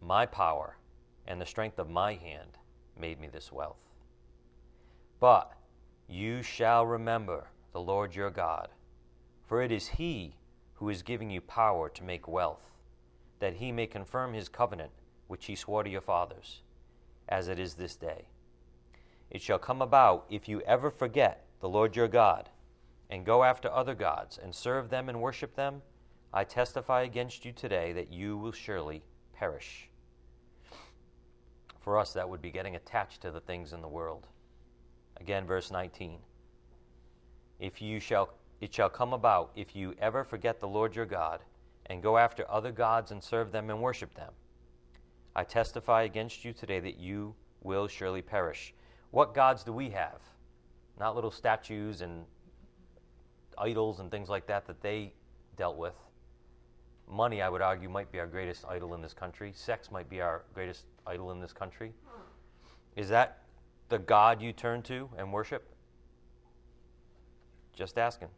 My 0.00 0.26
power 0.26 0.76
and 1.26 1.40
the 1.40 1.46
strength 1.46 1.78
of 1.78 1.88
my 1.88 2.14
hand 2.14 2.58
made 2.98 3.20
me 3.20 3.28
this 3.28 3.52
wealth. 3.52 3.89
But 5.20 5.52
you 6.08 6.42
shall 6.42 6.86
remember 6.86 7.48
the 7.72 7.80
Lord 7.80 8.14
your 8.14 8.30
God, 8.30 8.68
for 9.46 9.62
it 9.62 9.70
is 9.70 9.86
He 9.88 10.34
who 10.74 10.88
is 10.88 11.02
giving 11.02 11.30
you 11.30 11.42
power 11.42 11.90
to 11.90 12.02
make 12.02 12.26
wealth, 12.26 12.70
that 13.38 13.54
He 13.54 13.70
may 13.70 13.86
confirm 13.86 14.32
His 14.32 14.48
covenant 14.48 14.92
which 15.28 15.44
He 15.44 15.54
swore 15.54 15.84
to 15.84 15.90
your 15.90 16.00
fathers, 16.00 16.62
as 17.28 17.48
it 17.48 17.58
is 17.58 17.74
this 17.74 17.96
day. 17.96 18.28
It 19.30 19.42
shall 19.42 19.58
come 19.58 19.82
about 19.82 20.24
if 20.30 20.48
you 20.48 20.62
ever 20.62 20.90
forget 20.90 21.44
the 21.60 21.68
Lord 21.68 21.94
your 21.94 22.08
God, 22.08 22.48
and 23.10 23.26
go 23.26 23.44
after 23.44 23.70
other 23.70 23.94
gods, 23.94 24.38
and 24.42 24.54
serve 24.54 24.88
them 24.88 25.10
and 25.10 25.20
worship 25.20 25.54
them, 25.54 25.82
I 26.32 26.44
testify 26.44 27.02
against 27.02 27.44
you 27.44 27.52
today 27.52 27.92
that 27.92 28.10
you 28.10 28.38
will 28.38 28.52
surely 28.52 29.02
perish. 29.34 29.90
For 31.78 31.98
us, 31.98 32.14
that 32.14 32.28
would 32.28 32.40
be 32.40 32.50
getting 32.50 32.76
attached 32.76 33.20
to 33.22 33.30
the 33.30 33.40
things 33.40 33.72
in 33.72 33.82
the 33.82 33.88
world. 33.88 34.26
Again, 35.20 35.46
verse 35.46 35.70
19. 35.70 36.18
If 37.58 37.82
you 37.82 38.00
shall, 38.00 38.32
it 38.60 38.72
shall 38.72 38.88
come 38.88 39.12
about 39.12 39.50
if 39.54 39.76
you 39.76 39.94
ever 39.98 40.24
forget 40.24 40.60
the 40.60 40.68
Lord 40.68 40.96
your 40.96 41.06
God 41.06 41.40
and 41.86 42.02
go 42.02 42.16
after 42.16 42.50
other 42.50 42.72
gods 42.72 43.10
and 43.10 43.22
serve 43.22 43.52
them 43.52 43.68
and 43.68 43.80
worship 43.80 44.14
them. 44.14 44.32
I 45.36 45.44
testify 45.44 46.02
against 46.02 46.44
you 46.44 46.52
today 46.52 46.80
that 46.80 46.98
you 46.98 47.34
will 47.62 47.86
surely 47.86 48.22
perish. 48.22 48.72
What 49.10 49.34
gods 49.34 49.62
do 49.62 49.72
we 49.72 49.90
have? 49.90 50.20
Not 50.98 51.14
little 51.14 51.30
statues 51.30 52.00
and 52.00 52.24
idols 53.58 54.00
and 54.00 54.10
things 54.10 54.28
like 54.28 54.46
that 54.46 54.66
that 54.66 54.80
they 54.80 55.12
dealt 55.56 55.76
with. 55.76 55.94
Money, 57.08 57.42
I 57.42 57.48
would 57.48 57.60
argue, 57.60 57.88
might 57.88 58.10
be 58.10 58.20
our 58.20 58.26
greatest 58.26 58.64
idol 58.68 58.94
in 58.94 59.02
this 59.02 59.12
country. 59.12 59.52
Sex 59.54 59.90
might 59.90 60.08
be 60.08 60.20
our 60.20 60.44
greatest 60.54 60.86
idol 61.06 61.32
in 61.32 61.40
this 61.40 61.52
country. 61.52 61.92
Is 62.96 63.08
that 63.08 63.39
the 63.90 63.98
God 63.98 64.40
you 64.40 64.52
turn 64.52 64.80
to 64.82 65.10
and 65.18 65.32
worship? 65.32 65.74
Just 67.74 67.98
asking. 67.98 68.28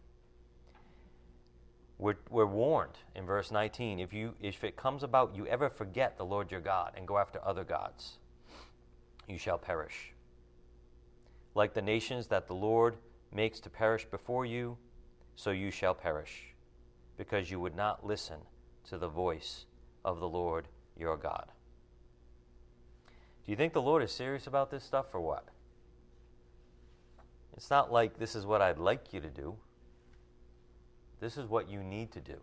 We're, 1.98 2.16
we're 2.30 2.46
warned 2.46 2.98
in 3.14 3.26
verse 3.26 3.52
19 3.52 4.00
if, 4.00 4.12
you, 4.12 4.34
if 4.40 4.64
it 4.64 4.76
comes 4.76 5.04
about 5.04 5.36
you 5.36 5.46
ever 5.46 5.70
forget 5.70 6.18
the 6.18 6.24
Lord 6.24 6.50
your 6.50 6.60
God 6.60 6.94
and 6.96 7.06
go 7.06 7.16
after 7.16 7.38
other 7.44 7.62
gods, 7.62 8.18
you 9.28 9.38
shall 9.38 9.58
perish. 9.58 10.12
Like 11.54 11.74
the 11.74 11.82
nations 11.82 12.26
that 12.28 12.48
the 12.48 12.54
Lord 12.54 12.96
makes 13.32 13.60
to 13.60 13.70
perish 13.70 14.04
before 14.04 14.44
you, 14.44 14.76
so 15.36 15.50
you 15.50 15.70
shall 15.70 15.94
perish, 15.94 16.54
because 17.16 17.50
you 17.50 17.60
would 17.60 17.76
not 17.76 18.04
listen 18.04 18.40
to 18.88 18.98
the 18.98 19.08
voice 19.08 19.66
of 20.04 20.18
the 20.18 20.28
Lord 20.28 20.66
your 20.98 21.16
God. 21.16 21.46
Do 23.44 23.50
you 23.50 23.56
think 23.56 23.72
the 23.72 23.82
Lord 23.82 24.02
is 24.02 24.12
serious 24.12 24.46
about 24.46 24.70
this 24.70 24.84
stuff 24.84 25.06
or 25.12 25.20
what? 25.20 25.44
It's 27.56 27.70
not 27.70 27.92
like 27.92 28.18
this 28.18 28.34
is 28.34 28.46
what 28.46 28.62
I'd 28.62 28.78
like 28.78 29.12
you 29.12 29.20
to 29.20 29.28
do. 29.28 29.56
This 31.20 31.36
is 31.36 31.48
what 31.48 31.68
you 31.68 31.82
need 31.82 32.12
to 32.12 32.20
do. 32.20 32.36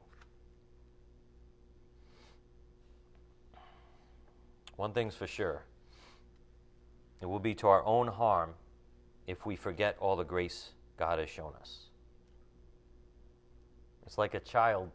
One 4.75 4.93
thing's 4.93 5.15
for 5.15 5.27
sure 5.27 5.63
it 7.21 7.25
will 7.25 7.39
be 7.39 7.53
to 7.55 7.67
our 7.67 7.85
own 7.85 8.07
harm 8.07 8.51
if 9.27 9.45
we 9.45 9.57
forget 9.57 9.97
all 9.99 10.15
the 10.15 10.23
grace 10.23 10.69
God 10.97 11.19
has 11.19 11.29
shown 11.29 11.53
us. 11.59 11.88
It's 14.05 14.17
like 14.17 14.33
a 14.33 14.39
child 14.39 14.89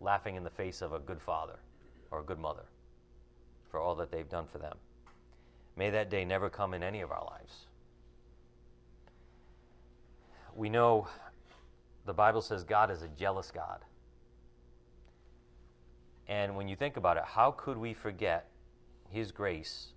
laughing 0.00 0.36
in 0.36 0.44
the 0.44 0.50
face 0.50 0.82
of 0.82 0.92
a 0.92 0.98
good 0.98 1.20
father 1.20 1.58
or 2.10 2.20
a 2.20 2.22
good 2.22 2.38
mother 2.38 2.64
for 3.70 3.80
all 3.80 3.94
that 3.94 4.10
they've 4.10 4.28
done 4.28 4.44
for 4.46 4.58
them. 4.58 4.76
May 5.76 5.90
that 5.90 6.10
day 6.10 6.24
never 6.24 6.48
come 6.48 6.74
in 6.74 6.82
any 6.82 7.00
of 7.00 7.10
our 7.10 7.24
lives. 7.24 7.66
We 10.54 10.68
know 10.68 11.08
the 12.06 12.12
Bible 12.12 12.42
says 12.42 12.62
God 12.62 12.90
is 12.90 13.02
a 13.02 13.08
jealous 13.08 13.50
God. 13.50 13.80
And 16.28 16.56
when 16.56 16.68
you 16.68 16.76
think 16.76 16.96
about 16.96 17.16
it, 17.16 17.24
how 17.24 17.50
could 17.50 17.76
we 17.76 17.92
forget 17.92 18.48
His 19.10 19.32
grace 19.32 19.88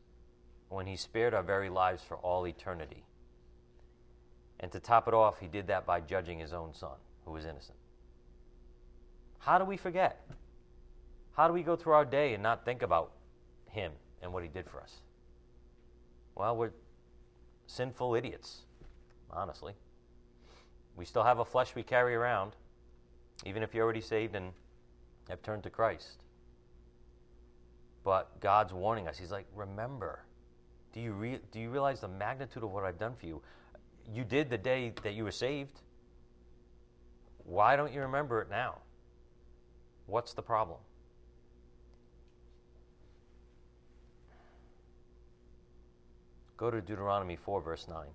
when 0.69 0.87
He 0.87 0.95
spared 0.95 1.33
our 1.33 1.43
very 1.43 1.69
lives 1.69 2.03
for 2.03 2.17
all 2.17 2.47
eternity? 2.47 3.05
And 4.59 4.71
to 4.71 4.79
top 4.79 5.07
it 5.07 5.13
off, 5.13 5.39
He 5.39 5.47
did 5.47 5.67
that 5.67 5.85
by 5.85 6.01
judging 6.01 6.39
His 6.39 6.53
own 6.53 6.73
Son, 6.73 6.97
who 7.23 7.31
was 7.31 7.45
innocent. 7.45 7.77
How 9.39 9.57
do 9.59 9.65
we 9.65 9.77
forget? 9.77 10.25
How 11.33 11.47
do 11.47 11.53
we 11.53 11.61
go 11.61 11.75
through 11.75 11.93
our 11.93 12.05
day 12.05 12.33
and 12.33 12.41
not 12.41 12.65
think 12.65 12.81
about 12.81 13.11
Him 13.69 13.91
and 14.23 14.33
what 14.33 14.43
He 14.43 14.49
did 14.49 14.67
for 14.67 14.81
us? 14.81 15.01
Well, 16.37 16.55
we're 16.55 16.71
sinful 17.65 18.13
idiots, 18.13 18.59
honestly. 19.31 19.73
We 20.95 21.03
still 21.03 21.23
have 21.23 21.39
a 21.39 21.45
flesh 21.45 21.73
we 21.73 21.81
carry 21.81 22.13
around, 22.13 22.51
even 23.43 23.63
if 23.63 23.73
you're 23.73 23.83
already 23.83 24.01
saved 24.01 24.35
and 24.35 24.51
have 25.29 25.41
turned 25.41 25.63
to 25.63 25.71
Christ. 25.71 26.21
But 28.03 28.39
God's 28.39 28.71
warning 28.71 29.07
us. 29.07 29.17
He's 29.17 29.31
like, 29.31 29.47
remember. 29.55 30.19
Do 30.93 31.01
you, 31.01 31.13
re- 31.13 31.39
do 31.51 31.59
you 31.59 31.71
realize 31.71 32.01
the 32.01 32.07
magnitude 32.07 32.63
of 32.63 32.71
what 32.71 32.83
I've 32.83 32.99
done 32.99 33.15
for 33.19 33.25
you? 33.25 33.41
You 34.13 34.23
did 34.23 34.51
the 34.51 34.59
day 34.59 34.93
that 35.01 35.15
you 35.15 35.23
were 35.23 35.31
saved. 35.31 35.81
Why 37.45 37.75
don't 37.75 37.91
you 37.91 38.01
remember 38.01 38.41
it 38.41 38.49
now? 38.49 38.77
What's 40.05 40.33
the 40.33 40.43
problem? 40.43 40.77
Go 46.57 46.71
to 46.71 46.81
Deuteronomy 46.81 47.35
4, 47.35 47.61
verse 47.61 47.87
9. 47.87 48.07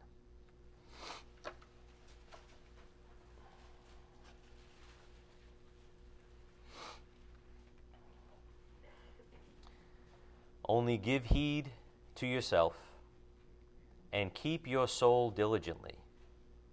Only 10.68 10.96
give 10.96 11.26
heed 11.26 11.70
to 12.16 12.26
yourself 12.26 12.74
and 14.12 14.34
keep 14.34 14.66
your 14.66 14.88
soul 14.88 15.30
diligently, 15.30 15.94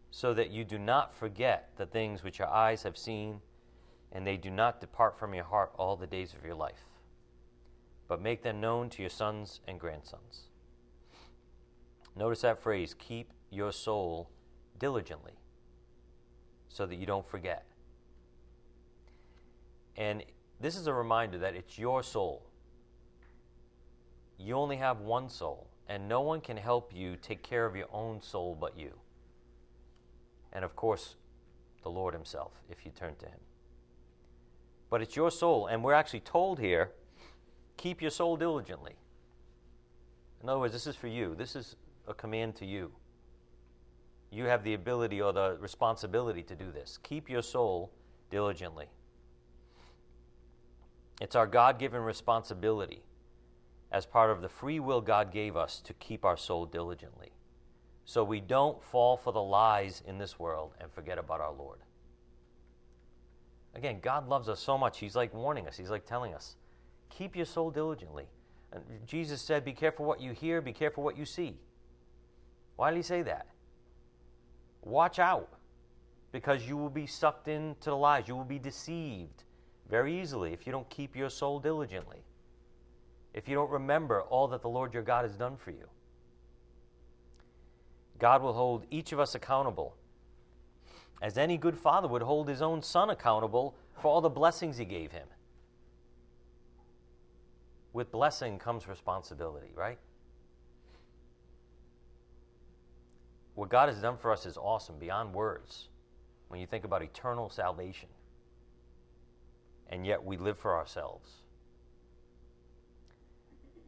so 0.10 0.34
that 0.34 0.50
you 0.50 0.64
do 0.64 0.80
not 0.80 1.14
forget 1.14 1.70
the 1.78 1.86
things 1.86 2.24
which 2.24 2.40
your 2.40 2.48
eyes 2.48 2.84
have 2.84 2.98
seen 2.98 3.42
and 4.12 4.26
they 4.26 4.38
do 4.38 4.50
not 4.50 4.82
depart 4.82 5.20
from 5.20 5.34
your 5.34 5.44
heart 5.44 5.72
all 5.78 5.96
the 5.96 6.08
days 6.08 6.34
of 6.34 6.44
your 6.44 6.56
life, 6.56 6.86
but 8.08 8.22
make 8.22 8.42
them 8.42 8.60
known 8.60 8.90
to 8.90 9.02
your 9.04 9.10
sons 9.10 9.60
and 9.68 9.80
grandsons. 9.80 10.49
Notice 12.16 12.42
that 12.42 12.60
phrase 12.60 12.94
keep 12.98 13.32
your 13.50 13.72
soul 13.72 14.30
diligently, 14.78 15.34
so 16.68 16.86
that 16.86 16.96
you 16.96 17.06
don't 17.06 17.26
forget. 17.26 17.66
And 19.98 20.24
this 20.60 20.76
is 20.76 20.88
a 20.88 20.94
reminder 20.94 21.38
that 21.40 21.56
it's 21.56 21.78
your 21.78 22.04
soul. 22.04 22.46
You 24.38 24.56
only 24.56 24.78
have 24.78 25.02
one 25.02 25.30
soul, 25.30 25.68
and 25.88 26.08
no 26.08 26.22
one 26.22 26.40
can 26.42 26.58
help 26.58 26.92
you 26.96 27.18
take 27.22 27.44
care 27.44 27.66
of 27.66 27.76
your 27.76 27.88
own 27.92 28.22
soul 28.22 28.58
but 28.60 28.78
you. 28.78 28.94
And 30.54 30.64
of 30.64 30.76
course, 30.76 31.16
the 31.84 31.90
Lord 31.90 32.14
Himself, 32.14 32.54
if 32.70 32.86
you 32.86 32.92
turn 32.92 33.16
to 33.20 33.26
Him. 33.26 33.40
But 34.90 35.02
it's 35.02 35.16
your 35.16 35.32
soul, 35.32 35.68
and 35.68 35.84
we're 35.84 35.94
actually 35.94 36.22
told 36.22 36.60
here 36.60 36.92
keep 37.78 38.02
your 38.02 38.12
soul 38.12 38.38
diligently. 38.38 38.96
In 40.42 40.50
other 40.50 40.60
words, 40.60 40.74
this 40.74 40.88
is 40.88 40.96
for 40.96 41.08
you, 41.08 41.36
this 41.36 41.56
is 41.56 41.76
a 42.10 42.14
command 42.14 42.56
to 42.56 42.66
you. 42.66 42.92
You 44.32 44.46
have 44.46 44.64
the 44.64 44.74
ability 44.74 45.22
or 45.22 45.34
the 45.34 45.58
responsibility 45.60 46.44
to 46.44 46.56
do 46.56 46.72
this. 46.72 47.00
Keep 47.02 47.30
your 47.30 47.42
soul 47.42 47.92
diligently. 48.30 48.88
It's 51.20 51.36
our 51.36 51.48
God 51.48 51.80
given 51.80 52.02
responsibility 52.02 53.04
as 53.92 54.06
part 54.06 54.30
of 54.30 54.42
the 54.42 54.50
free 54.50 54.80
will 54.80 55.02
God 55.02 55.32
gave 55.32 55.58
us 55.58 55.82
to 55.82 55.94
keep 55.94 56.24
our 56.24 56.38
soul 56.38 56.66
diligently. 56.66 57.32
So 58.06 58.24
we 58.24 58.40
don't 58.40 58.84
fall 58.84 59.18
for 59.18 59.34
the 59.34 59.42
lies 59.42 60.02
in 60.08 60.18
this 60.18 60.40
world 60.40 60.74
and 60.80 60.92
forget 60.92 61.18
about 61.18 61.42
our 61.42 61.54
Lord. 61.54 61.80
Again, 63.76 64.00
God 64.02 64.28
loves 64.28 64.50
us 64.50 64.60
so 64.60 64.78
much. 64.78 65.00
He's 65.00 65.16
like 65.16 65.34
warning 65.34 65.68
us, 65.68 65.78
He's 65.78 65.90
like 65.90 66.06
telling 66.06 66.34
us, 66.34 66.56
keep 67.10 67.36
your 67.36 67.46
soul 67.46 67.70
diligently. 67.72 68.26
And 68.72 68.84
Jesus 69.06 69.42
said, 69.42 69.66
Be 69.66 69.74
careful 69.74 70.06
what 70.06 70.22
you 70.22 70.32
hear, 70.32 70.62
be 70.62 70.74
careful 70.74 71.04
what 71.04 71.18
you 71.18 71.26
see. 71.26 71.58
Why 72.80 72.92
did 72.92 72.96
He 72.96 73.04
say 73.04 73.24
that? 73.24 73.46
Watch 74.84 75.20
out, 75.20 75.50
because 76.32 76.66
you 76.66 76.78
will 76.78 76.90
be 76.90 77.06
sucked 77.06 77.50
into 77.50 77.90
the 77.90 77.98
lies. 77.98 78.30
You 78.30 78.38
will 78.38 78.46
be 78.46 78.58
deceived 78.58 79.44
very 79.90 80.18
easily 80.18 80.54
if 80.54 80.66
you 80.66 80.72
don't 80.72 80.90
keep 80.90 81.14
your 81.14 81.30
soul 81.30 81.60
diligently, 81.60 82.24
if 83.34 83.50
you 83.50 83.56
don't 83.56 83.70
remember 83.70 84.22
all 84.22 84.48
that 84.48 84.62
the 84.62 84.70
Lord 84.70 84.94
your 84.94 85.04
God 85.04 85.26
has 85.26 85.36
done 85.36 85.58
for 85.58 85.72
you. 85.72 85.90
God 88.18 88.42
will 88.42 88.54
hold 88.54 88.86
each 88.90 89.12
of 89.12 89.20
us 89.20 89.36
accountable, 89.36 89.98
as 91.22 91.38
any 91.38 91.58
good 91.58 91.78
father 91.78 92.08
would 92.08 92.22
hold 92.22 92.48
his 92.48 92.62
own 92.62 92.82
son 92.82 93.10
accountable 93.10 93.76
for 94.02 94.08
all 94.08 94.22
the 94.22 94.30
blessings 94.30 94.78
he 94.78 94.86
gave 94.86 95.12
him. 95.12 95.28
With 97.92 98.10
blessing 98.10 98.58
comes 98.58 98.88
responsibility, 98.88 99.72
right? 99.76 100.00
What 103.60 103.68
God 103.68 103.90
has 103.90 103.98
done 103.98 104.16
for 104.16 104.32
us 104.32 104.46
is 104.46 104.56
awesome, 104.56 104.98
beyond 105.00 105.34
words, 105.34 105.90
when 106.48 106.62
you 106.62 106.66
think 106.66 106.86
about 106.86 107.04
eternal 107.04 107.50
salvation 107.50 108.08
and 109.90 110.08
yet 110.08 110.24
we 110.24 110.38
live 110.38 110.58
for 110.58 110.78
ourselves. 110.78 111.30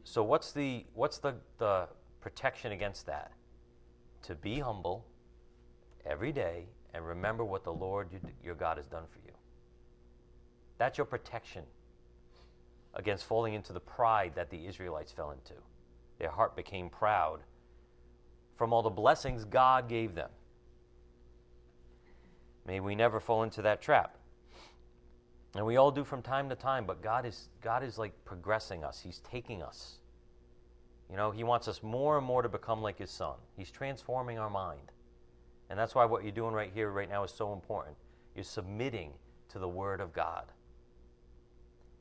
So 0.04 0.22
what's 0.22 0.52
the 0.52 0.84
what's 0.92 1.16
the, 1.16 1.36
the 1.56 1.88
protection 2.20 2.72
against 2.72 3.06
that? 3.06 3.32
To 4.24 4.34
be 4.34 4.58
humble 4.58 5.06
every 6.04 6.32
day 6.32 6.66
and 6.92 7.06
remember 7.06 7.42
what 7.42 7.64
the 7.64 7.72
Lord 7.72 8.10
your 8.44 8.54
God 8.54 8.76
has 8.76 8.88
done 8.88 9.04
for 9.10 9.20
you. 9.26 9.32
That's 10.76 10.98
your 10.98 11.06
protection 11.06 11.64
against 12.92 13.24
falling 13.24 13.54
into 13.54 13.72
the 13.72 13.80
pride 13.80 14.32
that 14.34 14.50
the 14.50 14.66
Israelites 14.66 15.12
fell 15.12 15.30
into. 15.30 15.54
Their 16.18 16.28
heart 16.28 16.56
became 16.56 16.90
proud 16.90 17.40
from 18.62 18.72
all 18.72 18.82
the 18.82 18.90
blessings 18.90 19.44
God 19.44 19.88
gave 19.88 20.14
them. 20.14 20.30
May 22.64 22.78
we 22.78 22.94
never 22.94 23.18
fall 23.18 23.42
into 23.42 23.60
that 23.62 23.82
trap. 23.82 24.16
And 25.56 25.66
we 25.66 25.78
all 25.78 25.90
do 25.90 26.04
from 26.04 26.22
time 26.22 26.48
to 26.48 26.54
time, 26.54 26.86
but 26.86 27.02
God 27.02 27.26
is, 27.26 27.48
God 27.60 27.82
is 27.82 27.98
like 27.98 28.12
progressing 28.24 28.84
us. 28.84 29.00
He's 29.00 29.18
taking 29.28 29.64
us. 29.64 29.98
You 31.10 31.16
know, 31.16 31.32
He 31.32 31.42
wants 31.42 31.66
us 31.66 31.82
more 31.82 32.16
and 32.16 32.24
more 32.24 32.40
to 32.40 32.48
become 32.48 32.82
like 32.82 33.00
His 33.00 33.10
Son. 33.10 33.34
He's 33.56 33.72
transforming 33.72 34.38
our 34.38 34.48
mind. 34.48 34.92
And 35.68 35.76
that's 35.76 35.96
why 35.96 36.04
what 36.04 36.22
you're 36.22 36.30
doing 36.30 36.54
right 36.54 36.70
here, 36.72 36.92
right 36.92 37.10
now, 37.10 37.24
is 37.24 37.32
so 37.32 37.52
important. 37.52 37.96
You're 38.36 38.44
submitting 38.44 39.10
to 39.48 39.58
the 39.58 39.68
Word 39.68 40.00
of 40.00 40.12
God. 40.12 40.44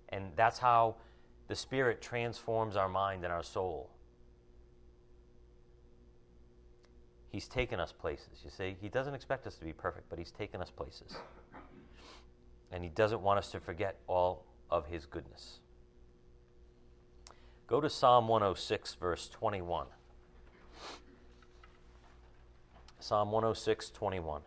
And 0.09 0.25
that's 0.35 0.59
how 0.59 0.97
the 1.47 1.55
Spirit 1.55 2.03
transforms 2.03 2.75
our 2.75 2.87
mind 2.87 3.23
and 3.23 3.33
our 3.33 3.41
soul. 3.41 3.89
He's 7.31 7.47
taken 7.47 7.79
us 7.79 7.91
places. 7.91 8.41
You 8.43 8.49
see, 8.49 8.75
He 8.81 8.89
doesn't 8.89 9.15
expect 9.15 9.47
us 9.47 9.55
to 9.55 9.65
be 9.65 9.73
perfect, 9.73 10.09
but 10.09 10.19
He's 10.19 10.31
taken 10.31 10.61
us 10.61 10.69
places 10.69 11.15
and 12.71 12.83
He 12.83 12.89
doesn't 12.89 13.21
want 13.21 13.37
us 13.37 13.51
to 13.51 13.59
forget 13.59 13.97
all 14.07 14.45
of 14.69 14.87
His 14.87 15.05
goodness. 15.05 15.59
Go 17.67 17.79
to 17.81 17.89
Psalm 17.89 18.27
106, 18.27 18.95
verse 18.95 19.29
21. 19.29 19.87
Psalm 22.99 23.31
106, 23.31 23.89
21. 23.91 24.41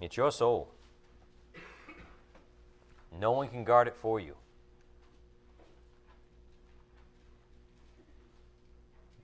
It's 0.00 0.16
your 0.16 0.30
soul. 0.30 0.72
No 3.18 3.32
one 3.32 3.48
can 3.48 3.64
guard 3.64 3.88
it 3.88 3.96
for 3.96 4.20
you. 4.20 4.34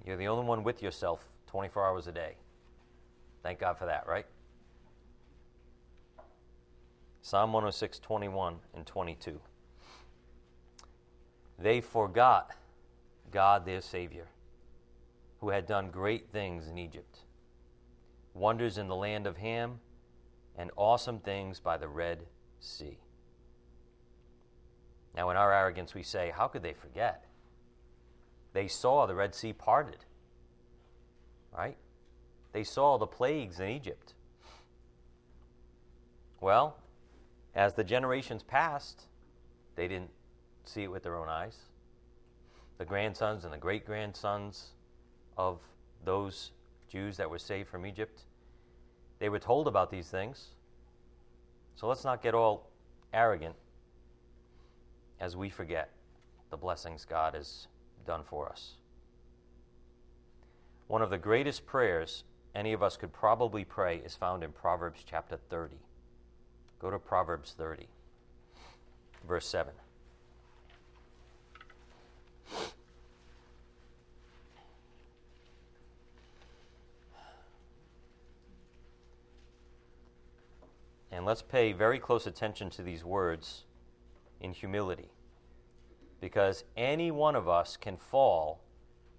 You're 0.05 0.17
the 0.17 0.29
only 0.29 0.45
one 0.45 0.65
with 0.65 0.83
yourself 0.83 1.29
24 1.47 1.87
hours 1.87 2.07
a 2.07 2.13
day. 2.13 2.37
Thank 3.43 3.61
God 3.61 3.79
for 3.79 3.87
that, 3.87 4.07
right? 4.07 4.27
Psalm 7.23 7.53
106, 7.53 7.99
21 8.01 8.57
and 8.75 8.85
22. 8.85 9.41
They 11.59 11.81
forgot 11.81 12.57
God 13.31 13.65
their 13.65 13.81
Savior, 13.81 14.27
who 15.41 15.51
had 15.51 15.67
done 15.67 15.91
great 15.91 16.31
things 16.33 16.67
in 16.67 16.79
Egypt, 16.79 17.21
wonders 18.35 18.77
in 18.77 18.89
the 18.89 18.97
land 18.97 19.27
of 19.27 19.37
Ham, 19.37 19.79
and 20.57 20.71
awesome 20.77 21.21
things 21.21 21.61
by 21.61 21.77
the 21.77 21.89
Red 21.89 22.25
Sea. 22.59 22.99
Now, 25.15 25.31
in 25.31 25.37
our 25.37 25.53
arrogance, 25.53 25.95
we 25.95 26.03
say, 26.03 26.33
How 26.35 26.49
could 26.49 26.63
they 26.63 26.73
forget? 26.73 27.27
They 28.53 28.69
saw 28.69 29.07
the 29.07 29.15
Red 29.15 29.35
Sea 29.35 29.53
parted, 29.53 30.05
right? 31.57 31.77
They 32.53 32.65
saw 32.65 32.99
the 32.99 33.07
plagues 33.07 33.61
in 33.61 33.69
Egypt. 33.69 34.15
Well, 36.41 36.77
as 37.55 37.75
the 37.75 37.85
generations 37.85 38.43
passed, 38.43 39.05
they 39.77 39.89
didn't 39.89 40.11
see 40.65 40.83
it 40.83 40.91
with 40.91 41.03
their 41.03 41.17
own 41.17 41.29
eyes. 41.29 41.57
The 42.79 42.85
grandsons 42.85 43.45
and 43.45 43.53
the 43.53 43.59
great 43.59 43.87
grandsons 43.87 44.71
of 45.37 45.61
those 46.05 46.51
Jews 46.91 47.17
that 47.17 47.31
were 47.31 47.39
saved 47.39 47.69
from 47.69 47.87
Egypt, 47.87 48.23
they 49.19 49.29
were 49.29 49.39
told 49.39 49.67
about 49.67 49.91
these 49.91 50.09
things. 50.09 50.49
So 51.75 51.87
let's 51.87 52.05
not 52.05 52.23
get 52.23 52.35
all 52.35 52.69
arrogant 53.15 53.55
as 55.21 55.37
we 55.37 55.49
forget 55.49 55.91
the 56.51 56.57
blessings 56.57 57.05
God 57.05 57.35
has 57.35 57.69
done 58.07 58.23
for 58.25 58.49
us. 58.49 58.73
One 60.89 61.03
of 61.03 61.11
the 61.11 61.19
greatest 61.19 61.67
prayers 61.67 62.25
any 62.55 62.73
of 62.73 62.83
us 62.83 62.97
could 62.97 63.13
probably 63.13 63.65
pray 63.65 63.97
is 64.05 64.15
found 64.15 64.43
in 64.43 64.53
Proverbs 64.53 65.03
chapter 65.07 65.39
30. 65.49 65.77
Go 66.79 66.91
to 66.91 66.99
Proverbs 66.99 67.55
30, 67.57 67.87
verse 69.27 69.47
7. 69.47 69.73
And 81.11 81.25
let's 81.25 81.43
pay 81.43 81.73
very 81.73 81.99
close 81.99 82.27
attention 82.27 82.69
to 82.71 82.83
these 82.83 83.05
words 83.05 83.63
in 84.41 84.53
humility. 84.53 85.12
Because 86.23 86.63
any 86.77 87.11
one 87.11 87.35
of 87.35 87.49
us 87.49 87.77
can 87.77 87.97
fall 87.97 88.61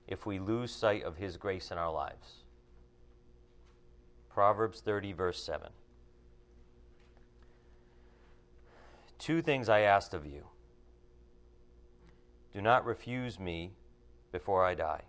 if 0.07 0.25
we 0.25 0.39
lose 0.39 0.71
sight 0.71 1.03
of 1.03 1.17
His 1.17 1.35
grace 1.35 1.69
in 1.69 1.77
our 1.77 1.91
lives. 1.91 2.45
Proverbs 4.29 4.79
30, 4.79 5.11
verse 5.11 5.43
7. 5.43 5.67
Two 9.19 9.41
things 9.41 9.67
I 9.67 9.81
asked 9.81 10.13
of 10.13 10.25
you. 10.25 10.47
Do 12.53 12.61
not 12.61 12.85
refuse 12.85 13.37
me 13.37 13.73
before 14.31 14.65
I 14.65 14.73
die. 14.73 15.01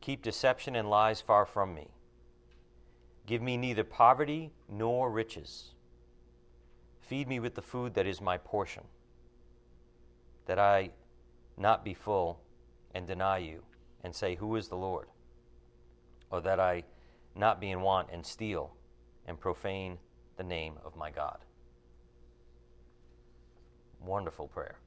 Keep 0.00 0.22
deception 0.22 0.74
and 0.74 0.88
lies 0.88 1.20
far 1.20 1.44
from 1.44 1.74
me. 1.74 1.88
Give 3.26 3.42
me 3.42 3.58
neither 3.58 3.84
poverty 3.84 4.52
nor 4.66 5.10
riches. 5.10 5.74
Feed 7.02 7.28
me 7.28 7.38
with 7.38 7.54
the 7.54 7.60
food 7.60 7.92
that 7.92 8.06
is 8.06 8.22
my 8.22 8.38
portion, 8.38 8.84
that 10.48 10.58
I 10.58 10.90
not 11.58 11.84
be 11.84 11.92
full 11.92 12.40
and 12.94 13.06
deny 13.06 13.38
you 13.38 13.62
and 14.02 14.14
say, 14.14 14.34
Who 14.34 14.56
is 14.56 14.68
the 14.68 14.76
Lord? 14.76 15.08
Or 16.30 16.40
that 16.40 16.58
I 16.58 16.84
not 17.36 17.60
be 17.60 17.70
in 17.70 17.82
want 17.82 18.08
and 18.10 18.24
steal 18.24 18.72
and 19.26 19.38
profane 19.38 19.98
the 20.38 20.42
name 20.42 20.74
of 20.84 20.96
my 20.96 21.10
God. 21.10 21.38
Wonderful 24.00 24.48
prayer. 24.48 24.78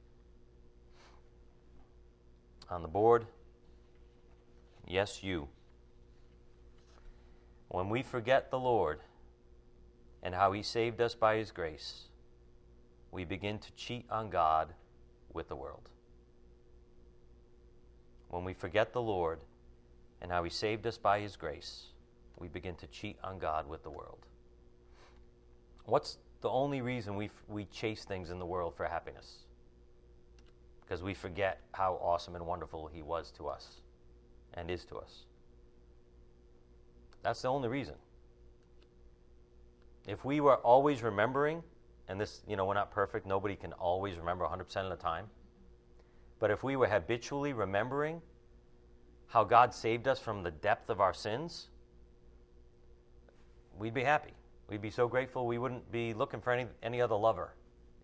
On 2.68 2.82
the 2.82 2.88
board, 2.88 3.26
yes, 4.86 5.22
you. 5.22 5.48
When 7.68 7.88
we 7.88 8.02
forget 8.02 8.50
the 8.50 8.58
Lord 8.58 9.00
and 10.24 10.34
how 10.34 10.50
He 10.52 10.62
saved 10.62 11.00
us 11.00 11.14
by 11.14 11.36
His 11.36 11.52
grace, 11.52 12.08
we 13.12 13.24
begin 13.24 13.58
to 13.60 13.72
cheat 13.76 14.06
on 14.10 14.28
God 14.28 14.74
with 15.34 15.48
the 15.48 15.56
world. 15.56 15.88
When 18.28 18.44
we 18.44 18.54
forget 18.54 18.92
the 18.92 19.02
Lord 19.02 19.40
and 20.20 20.30
how 20.30 20.42
He 20.44 20.50
saved 20.50 20.86
us 20.86 20.98
by 20.98 21.20
His 21.20 21.36
grace, 21.36 21.86
we 22.38 22.48
begin 22.48 22.74
to 22.76 22.86
cheat 22.86 23.16
on 23.22 23.38
God 23.38 23.68
with 23.68 23.82
the 23.82 23.90
world. 23.90 24.26
What's 25.84 26.18
the 26.40 26.48
only 26.48 26.80
reason 26.80 27.16
we, 27.16 27.30
we 27.48 27.66
chase 27.66 28.04
things 28.04 28.30
in 28.30 28.38
the 28.38 28.46
world 28.46 28.74
for 28.76 28.86
happiness? 28.86 29.38
Because 30.80 31.02
we 31.02 31.14
forget 31.14 31.60
how 31.72 31.94
awesome 32.02 32.34
and 32.34 32.46
wonderful 32.46 32.88
He 32.92 33.02
was 33.02 33.30
to 33.32 33.48
us 33.48 33.80
and 34.54 34.70
is 34.70 34.84
to 34.86 34.96
us. 34.96 35.24
That's 37.22 37.42
the 37.42 37.48
only 37.48 37.68
reason. 37.68 37.94
If 40.06 40.24
we 40.24 40.40
were 40.40 40.56
always 40.56 41.02
remembering, 41.02 41.62
and 42.08 42.20
this, 42.20 42.42
you 42.46 42.56
know, 42.56 42.64
we're 42.64 42.74
not 42.74 42.90
perfect, 42.90 43.26
nobody 43.26 43.56
can 43.56 43.72
always 43.74 44.16
remember 44.16 44.44
100% 44.44 44.76
of 44.76 44.90
the 44.90 44.96
time. 44.96 45.26
But 46.38 46.50
if 46.50 46.62
we 46.62 46.76
were 46.76 46.88
habitually 46.88 47.52
remembering 47.52 48.20
how 49.28 49.44
God 49.44 49.72
saved 49.72 50.08
us 50.08 50.18
from 50.18 50.42
the 50.42 50.50
depth 50.50 50.90
of 50.90 51.00
our 51.00 51.14
sins, 51.14 51.68
we'd 53.78 53.94
be 53.94 54.02
happy. 54.02 54.32
We'd 54.68 54.82
be 54.82 54.90
so 54.90 55.08
grateful 55.08 55.46
we 55.46 55.58
wouldn't 55.58 55.90
be 55.92 56.14
looking 56.14 56.40
for 56.40 56.52
any, 56.52 56.66
any 56.82 57.00
other 57.00 57.14
lover 57.14 57.54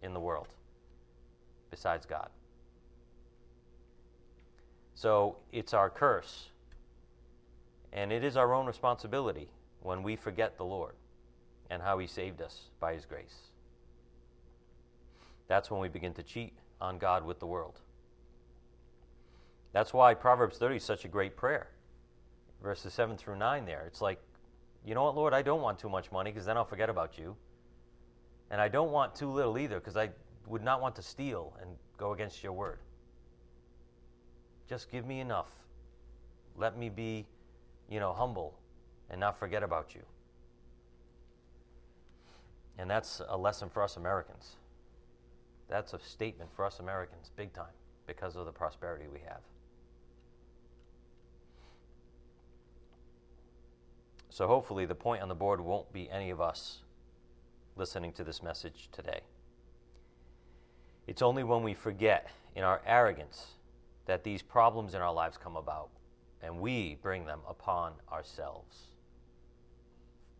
in 0.02 0.14
the 0.14 0.20
world 0.20 0.48
besides 1.70 2.06
God. 2.06 2.30
So 4.94 5.36
it's 5.52 5.74
our 5.74 5.90
curse. 5.90 6.50
And 7.92 8.12
it 8.12 8.24
is 8.24 8.36
our 8.36 8.52
own 8.52 8.66
responsibility 8.66 9.48
when 9.80 10.02
we 10.02 10.16
forget 10.16 10.56
the 10.56 10.64
Lord 10.64 10.94
and 11.70 11.82
how 11.82 11.98
He 11.98 12.06
saved 12.06 12.42
us 12.42 12.70
by 12.80 12.94
His 12.94 13.04
grace. 13.04 13.47
That's 15.48 15.70
when 15.70 15.80
we 15.80 15.88
begin 15.88 16.14
to 16.14 16.22
cheat 16.22 16.52
on 16.80 16.98
God 16.98 17.24
with 17.24 17.40
the 17.40 17.46
world. 17.46 17.80
That's 19.72 19.92
why 19.92 20.14
Proverbs 20.14 20.58
30 20.58 20.76
is 20.76 20.84
such 20.84 21.04
a 21.04 21.08
great 21.08 21.36
prayer. 21.36 21.68
Verses 22.62 22.92
7 22.92 23.16
through 23.16 23.36
9 23.36 23.64
there. 23.64 23.84
It's 23.86 24.00
like, 24.00 24.20
you 24.84 24.94
know 24.94 25.04
what, 25.04 25.16
Lord, 25.16 25.34
I 25.34 25.42
don't 25.42 25.60
want 25.60 25.78
too 25.78 25.88
much 25.88 26.10
money 26.12 26.30
because 26.30 26.46
then 26.46 26.56
I'll 26.56 26.64
forget 26.64 26.90
about 26.90 27.18
you. 27.18 27.36
And 28.50 28.60
I 28.60 28.68
don't 28.68 28.90
want 28.90 29.14
too 29.14 29.30
little 29.30 29.58
either 29.58 29.78
because 29.78 29.96
I 29.96 30.10
would 30.46 30.62
not 30.62 30.80
want 30.80 30.96
to 30.96 31.02
steal 31.02 31.54
and 31.60 31.70
go 31.96 32.12
against 32.12 32.42
your 32.42 32.52
word. 32.52 32.78
Just 34.68 34.90
give 34.90 35.06
me 35.06 35.20
enough. 35.20 35.50
Let 36.56 36.78
me 36.78 36.88
be, 36.88 37.26
you 37.88 38.00
know, 38.00 38.12
humble 38.12 38.58
and 39.10 39.20
not 39.20 39.38
forget 39.38 39.62
about 39.62 39.94
you. 39.94 40.02
And 42.78 42.88
that's 42.88 43.20
a 43.28 43.36
lesson 43.36 43.68
for 43.68 43.82
us 43.82 43.96
Americans. 43.96 44.56
That's 45.68 45.92
a 45.92 45.98
statement 45.98 46.50
for 46.54 46.64
us 46.64 46.80
Americans, 46.80 47.30
big 47.36 47.52
time, 47.52 47.74
because 48.06 48.36
of 48.36 48.46
the 48.46 48.52
prosperity 48.52 49.06
we 49.12 49.20
have. 49.20 49.40
So 54.30 54.46
hopefully, 54.46 54.86
the 54.86 54.94
point 54.94 55.22
on 55.22 55.28
the 55.28 55.34
board 55.34 55.60
won't 55.60 55.92
be 55.92 56.08
any 56.10 56.30
of 56.30 56.40
us 56.40 56.82
listening 57.76 58.12
to 58.12 58.24
this 58.24 58.42
message 58.42 58.88
today. 58.92 59.20
It's 61.06 61.22
only 61.22 61.42
when 61.42 61.62
we 61.62 61.74
forget 61.74 62.30
in 62.54 62.62
our 62.62 62.80
arrogance 62.86 63.54
that 64.06 64.24
these 64.24 64.42
problems 64.42 64.94
in 64.94 65.00
our 65.00 65.12
lives 65.12 65.36
come 65.36 65.56
about 65.56 65.88
and 66.42 66.60
we 66.60 66.98
bring 67.02 67.24
them 67.24 67.40
upon 67.48 67.92
ourselves. 68.12 68.88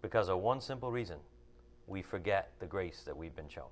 Because 0.00 0.28
of 0.28 0.38
one 0.38 0.60
simple 0.60 0.92
reason 0.92 1.18
we 1.86 2.02
forget 2.02 2.52
the 2.60 2.66
grace 2.66 3.02
that 3.04 3.16
we've 3.16 3.34
been 3.34 3.48
shown. 3.48 3.70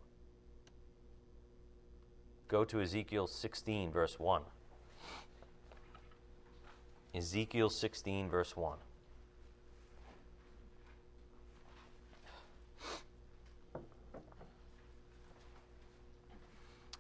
Go 2.48 2.64
to 2.64 2.80
Ezekiel 2.80 3.26
16, 3.26 3.90
verse 3.90 4.20
1. 4.20 4.42
Ezekiel 7.12 7.68
16, 7.68 8.28
verse 8.28 8.56
1. 8.56 8.78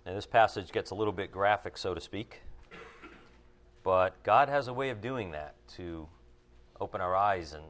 Now, 0.04 0.14
this 0.14 0.26
passage 0.26 0.72
gets 0.72 0.90
a 0.90 0.94
little 0.94 1.12
bit 1.12 1.30
graphic, 1.30 1.76
so 1.76 1.94
to 1.94 2.00
speak, 2.00 2.42
but 3.84 4.20
God 4.24 4.48
has 4.48 4.66
a 4.66 4.72
way 4.72 4.90
of 4.90 5.00
doing 5.00 5.30
that 5.32 5.54
to 5.76 6.08
open 6.80 7.00
our 7.00 7.14
eyes 7.14 7.52
and 7.52 7.64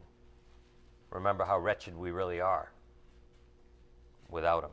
remember 1.11 1.45
how 1.45 1.59
wretched 1.59 1.97
we 1.97 2.11
really 2.11 2.41
are 2.41 2.73
without 4.31 4.65
Him. 4.65 4.71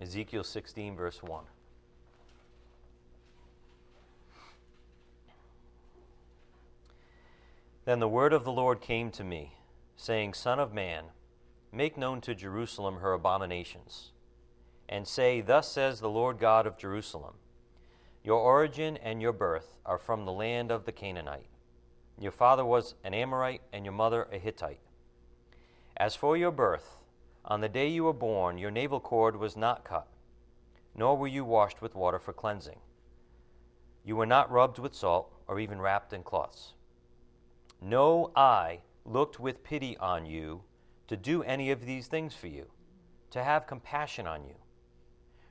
Ezekiel 0.00 0.44
16, 0.44 0.96
verse 0.96 1.22
1. 1.22 1.44
Then 7.84 8.00
the 8.00 8.08
word 8.08 8.32
of 8.32 8.44
the 8.44 8.52
Lord 8.52 8.80
came 8.80 9.10
to 9.12 9.24
me, 9.24 9.52
saying, 9.96 10.34
Son 10.34 10.58
of 10.58 10.72
man, 10.72 11.04
make 11.70 11.98
known 11.98 12.20
to 12.22 12.34
Jerusalem 12.34 12.96
her 12.96 13.12
abominations, 13.12 14.10
and 14.88 15.06
say, 15.06 15.40
Thus 15.40 15.70
says 15.70 16.00
the 16.00 16.08
Lord 16.08 16.38
God 16.38 16.66
of 16.66 16.78
Jerusalem 16.78 17.34
Your 18.22 18.40
origin 18.40 18.96
and 18.96 19.20
your 19.20 19.32
birth 19.32 19.76
are 19.84 19.98
from 19.98 20.24
the 20.24 20.32
land 20.32 20.70
of 20.70 20.86
the 20.86 20.92
Canaanite. 20.92 21.46
Your 22.18 22.32
father 22.32 22.64
was 22.64 22.94
an 23.04 23.12
Amorite, 23.12 23.62
and 23.72 23.84
your 23.84 23.92
mother 23.92 24.28
a 24.32 24.38
Hittite. 24.38 24.80
As 25.96 26.16
for 26.16 26.36
your 26.36 26.52
birth, 26.52 26.96
on 27.46 27.60
the 27.60 27.68
day 27.68 27.88
you 27.88 28.04
were 28.04 28.14
born, 28.14 28.56
your 28.56 28.70
navel 28.70 29.00
cord 29.00 29.36
was 29.36 29.56
not 29.56 29.84
cut, 29.84 30.06
nor 30.96 31.16
were 31.16 31.26
you 31.26 31.44
washed 31.44 31.82
with 31.82 31.94
water 31.94 32.18
for 32.18 32.32
cleansing. 32.32 32.78
You 34.02 34.16
were 34.16 34.26
not 34.26 34.50
rubbed 34.50 34.78
with 34.78 34.94
salt, 34.94 35.30
or 35.46 35.60
even 35.60 35.80
wrapped 35.80 36.14
in 36.14 36.22
cloths. 36.22 36.72
No 37.82 38.30
eye 38.34 38.80
looked 39.04 39.38
with 39.38 39.62
pity 39.62 39.96
on 39.98 40.24
you 40.24 40.62
to 41.06 41.18
do 41.18 41.42
any 41.42 41.70
of 41.70 41.84
these 41.84 42.06
things 42.06 42.34
for 42.34 42.46
you, 42.46 42.66
to 43.30 43.42
have 43.42 43.66
compassion 43.66 44.26
on 44.26 44.44
you. 44.44 44.54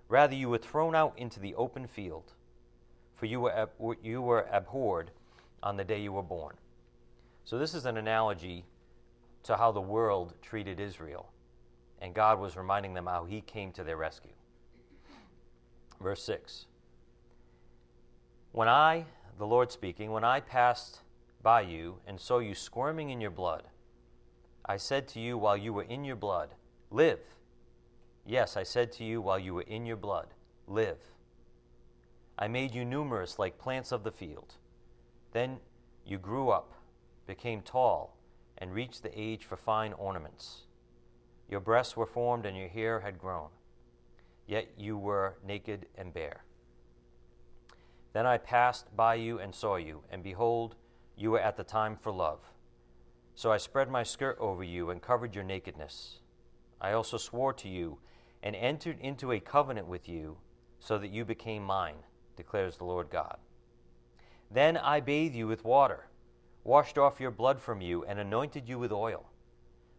Rather, 0.10 0.34
you 0.34 0.49
were 0.49 0.58
thrown 0.58 0.95
out 0.95 1.13
into 1.15 1.39
the 1.39 1.53
open 1.53 1.86
field, 1.86 2.34
for 3.15 3.27
you 3.27 3.39
were, 3.39 3.51
ab- 3.51 3.97
you 4.01 4.21
were 4.21 4.47
abhorred 4.51 5.12
on 5.62 5.77
the 5.77 5.84
day 5.84 6.01
you 6.01 6.12
were 6.12 6.23
born. 6.23 6.56
So, 7.45 7.60
this 7.60 7.75
is 7.75 7.86
an 7.86 7.97
analogy 7.97 8.65
to 9.43 9.58
how 9.58 9.71
the 9.71 9.82
world 9.82 10.34
treated 10.41 10.79
Israel 10.79 11.32
and 12.03 12.13
God 12.13 12.37
was 12.37 12.57
reminding 12.57 12.93
them 12.93 13.05
how 13.07 13.23
He 13.23 13.39
came 13.39 13.71
to 13.71 13.83
their 13.83 13.95
rescue. 13.95 14.33
Verse 16.01 16.21
6 16.23 16.65
When 18.51 18.67
I, 18.67 19.05
the 19.39 19.47
Lord 19.47 19.71
speaking, 19.71 20.11
when 20.11 20.25
I 20.25 20.41
passed 20.41 20.99
by 21.41 21.61
you 21.61 21.95
and 22.05 22.19
saw 22.19 22.39
you 22.39 22.53
squirming 22.53 23.09
in 23.09 23.21
your 23.21 23.31
blood, 23.31 23.63
I 24.65 24.75
said 24.75 25.07
to 25.09 25.19
you 25.19 25.37
while 25.37 25.55
you 25.55 25.71
were 25.71 25.83
in 25.83 26.03
your 26.03 26.17
blood, 26.17 26.49
Live. 26.91 27.21
Yes, 28.25 28.57
I 28.57 28.63
said 28.63 28.91
to 28.93 29.03
you 29.05 29.21
while 29.21 29.39
you 29.39 29.53
were 29.53 29.61
in 29.61 29.85
your 29.85 29.97
blood, 29.97 30.27
Live. 30.67 30.99
I 32.37 32.49
made 32.49 32.75
you 32.75 32.83
numerous 32.83 33.39
like 33.39 33.57
plants 33.57 33.93
of 33.93 34.03
the 34.03 34.11
field. 34.11 34.55
Then 35.32 35.59
you 36.05 36.17
grew 36.17 36.49
up, 36.49 36.73
became 37.28 37.61
tall, 37.61 38.17
and 38.57 38.73
reached 38.73 39.03
the 39.03 39.19
age 39.19 39.45
for 39.45 39.55
fine 39.55 39.93
ornaments. 39.93 40.62
Your 41.54 41.60
breasts 41.60 41.95
were 41.95 42.08
formed 42.08 42.47
and 42.47 42.58
your 42.58 42.68
hair 42.68 43.01
had 43.01 43.20
grown, 43.20 43.49
yet 44.47 44.70
you 44.76 44.97
were 44.97 45.38
naked 45.45 45.86
and 45.95 46.12
bare. 46.12 46.45
Then 48.12 48.26
I 48.26 48.39
passed 48.39 48.97
by 48.97 49.14
you 49.14 49.38
and 49.38 49.54
saw 49.54 49.76
you, 49.76 50.01
and 50.10 50.24
behold, 50.24 50.74
you 51.16 51.30
were 51.30 51.39
at 51.39 51.56
the 51.56 51.64
time 51.64 51.95
for 51.95 52.12
love. 52.12 52.39
So 53.36 53.51
I 53.51 53.58
spread 53.58 53.88
my 53.88 54.01
skirt 54.01 54.36
over 54.39 54.64
you 54.64 54.89
and 54.89 54.99
covered 54.99 55.36
your 55.36 55.43
nakedness. 55.43 56.22
I 56.82 56.93
also 56.93 57.18
swore 57.18 57.54
to 57.54 57.70
you 57.70 57.99
and 58.41 58.56
entered 58.56 58.99
into 58.99 59.32
a 59.32 59.39
covenant 59.39 59.86
with 59.86 60.10
you, 60.10 60.38
so 60.80 60.97
that 60.97 61.12
you 61.12 61.24
became 61.24 61.64
mine, 61.64 61.97
declares 62.36 62.78
the 62.78 62.86
Lord 62.86 63.12
God. 63.12 63.38
Then 64.49 64.76
I 64.76 65.01
bathed 65.01 65.36
you 65.36 65.45
with 65.45 65.64
water, 65.64 66.08
washed 66.64 66.97
off 66.97 67.20
your 67.20 67.30
blood 67.30 67.62
from 67.62 67.80
you, 67.80 68.04
and 68.06 68.20
anointed 68.20 68.68
you 68.68 68.80
with 68.80 68.91
oil. 68.91 69.30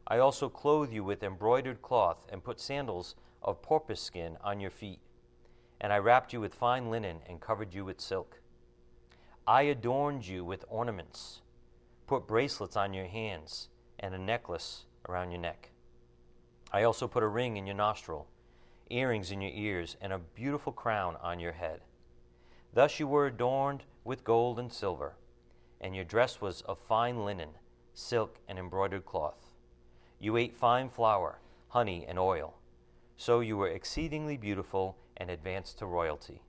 I 0.06 0.18
also 0.18 0.48
clothe 0.48 0.92
you 0.92 1.02
with 1.02 1.22
embroidered 1.22 1.80
cloth, 1.80 2.26
and 2.30 2.44
put 2.44 2.60
sandals 2.60 3.14
of 3.42 3.62
porpoise 3.62 4.00
skin 4.00 4.36
on 4.42 4.60
your 4.60 4.70
feet. 4.70 5.00
And 5.80 5.92
I 5.92 5.98
wrapped 5.98 6.32
you 6.32 6.40
with 6.40 6.54
fine 6.54 6.90
linen, 6.90 7.20
and 7.26 7.40
covered 7.40 7.72
you 7.74 7.84
with 7.84 8.00
silk. 8.00 8.40
I 9.46 9.62
adorned 9.62 10.26
you 10.26 10.44
with 10.44 10.64
ornaments, 10.68 11.42
put 12.06 12.26
bracelets 12.26 12.76
on 12.76 12.94
your 12.94 13.06
hands, 13.06 13.68
and 13.98 14.14
a 14.14 14.18
necklace 14.18 14.84
around 15.08 15.30
your 15.30 15.40
neck. 15.40 15.70
I 16.72 16.82
also 16.82 17.06
put 17.06 17.22
a 17.22 17.28
ring 17.28 17.56
in 17.56 17.66
your 17.66 17.76
nostril, 17.76 18.26
earrings 18.90 19.30
in 19.30 19.40
your 19.40 19.52
ears, 19.54 19.96
and 20.00 20.12
a 20.12 20.18
beautiful 20.18 20.72
crown 20.72 21.16
on 21.22 21.40
your 21.40 21.52
head. 21.52 21.80
Thus 22.72 22.98
you 22.98 23.06
were 23.06 23.26
adorned 23.26 23.84
with 24.02 24.24
gold 24.24 24.58
and 24.58 24.72
silver, 24.72 25.14
and 25.80 25.94
your 25.94 26.04
dress 26.04 26.40
was 26.40 26.62
of 26.62 26.78
fine 26.78 27.24
linen, 27.24 27.50
silk, 27.92 28.38
and 28.48 28.58
embroidered 28.58 29.04
cloth. 29.04 29.43
You 30.18 30.36
ate 30.36 30.56
fine 30.56 30.88
flour, 30.88 31.38
honey, 31.68 32.04
and 32.08 32.18
oil. 32.18 32.54
So 33.16 33.40
you 33.40 33.56
were 33.56 33.68
exceedingly 33.68 34.36
beautiful 34.36 34.96
and 35.16 35.30
advanced 35.30 35.78
to 35.78 35.86
royalty. 35.86 36.42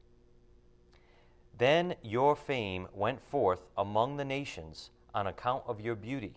Then 1.58 1.96
your 2.02 2.36
fame 2.36 2.88
went 2.94 3.22
forth 3.22 3.68
among 3.78 4.18
the 4.18 4.26
nations 4.26 4.90
on 5.14 5.28
account 5.28 5.64
of 5.68 5.80
your 5.80 5.96
beauty. 5.96 6.36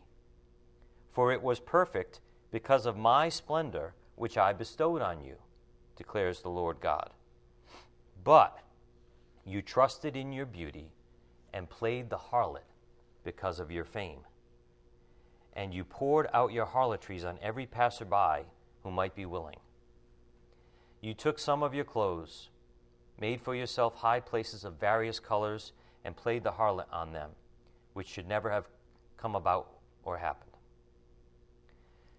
For 1.13 1.33
it 1.33 1.43
was 1.43 1.59
perfect 1.59 2.21
because 2.51 2.87
of 2.87 2.97
my 2.97 3.29
splendor 3.29 3.95
which 4.15 4.39
I 4.39 4.53
bestowed 4.53 5.03
on 5.03 5.23
you, 5.23 5.37
declares 5.97 6.41
the 6.41 6.49
Lord 6.49 6.81
God. 6.81 7.11
But 8.23 8.59
you 9.45 9.63
trusted 9.63 10.17
in 10.17 10.33
your 10.33 10.47
beauty 10.47 10.93
and 11.53 11.71
played 11.71 12.11
the 12.11 12.19
harlot 12.19 12.67
because 13.25 13.59
of 13.59 13.71
your 13.71 13.85
fame. 13.85 14.21
And 15.59 15.75
you 15.75 15.83
poured 15.83 16.29
out 16.33 16.53
your 16.53 16.67
harlotries 16.67 17.25
on 17.25 17.37
every 17.43 17.67
passerby 17.67 18.47
who 18.85 18.93
might 18.93 19.17
be 19.17 19.27
willing. 19.27 19.57
You 21.01 21.15
took 21.15 21.37
some 21.37 21.65
of 21.65 21.75
your 21.75 21.85
clothes, 21.85 22.51
made 23.21 23.41
for 23.41 23.57
yourself 23.57 23.97
high 23.97 24.21
places 24.21 24.65
of 24.65 24.75
various 24.79 25.19
colors, 25.19 25.73
and 26.05 26.17
played 26.17 26.45
the 26.45 26.53
harlot 26.53 26.87
on 26.93 27.13
them, 27.13 27.31
which 27.93 28.07
should 28.07 28.29
never 28.29 28.51
have 28.51 28.69
come 29.17 29.35
about 29.35 29.67
or 30.05 30.19
happened. 30.19 30.53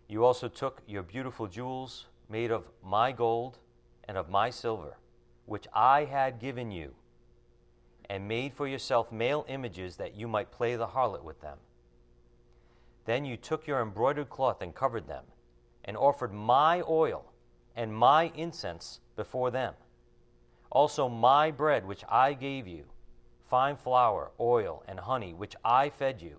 You 0.10 0.26
also 0.26 0.50
took 0.50 0.82
your 0.86 1.02
beautiful 1.02 1.48
jewels, 1.48 2.08
made 2.28 2.52
of 2.52 2.70
my 2.84 3.14
gold 3.14 3.60
and 4.04 4.18
of 4.18 4.30
my 4.30 4.50
silver, 4.50 4.98
which 5.46 5.66
I 5.74 6.04
had 6.04 6.40
given 6.40 6.72
you, 6.72 6.94
and 8.10 8.28
made 8.28 8.54
for 8.54 8.68
yourself 8.68 9.14
male 9.14 9.46
images 9.48 9.96
that 9.96 10.14
you 10.14 10.28
might 10.28 10.52
play 10.52 10.76
the 10.76 10.88
harlot 10.88 11.24
with 11.24 11.40
them. 11.40 11.60
Then 13.10 13.26
you 13.26 13.38
took 13.38 13.66
your 13.66 13.82
embroidered 13.82 14.30
cloth 14.30 14.62
and 14.62 14.76
covered 14.76 15.08
them, 15.08 15.24
and 15.84 15.98
offered 15.98 16.32
my 16.32 16.84
oil 16.88 17.34
and 17.76 17.92
my 17.92 18.32
incense 18.36 19.00
before 19.16 19.50
them. 19.50 19.74
Also, 20.70 21.10
my 21.10 21.50
bread, 21.50 21.88
which 21.88 22.04
I 22.08 22.34
gave 22.34 22.68
you, 22.68 22.84
fine 23.50 23.78
flour, 23.78 24.30
oil, 24.40 24.84
and 24.88 25.00
honey, 25.00 25.34
which 25.34 25.56
I 25.66 25.90
fed 25.90 26.22
you, 26.22 26.38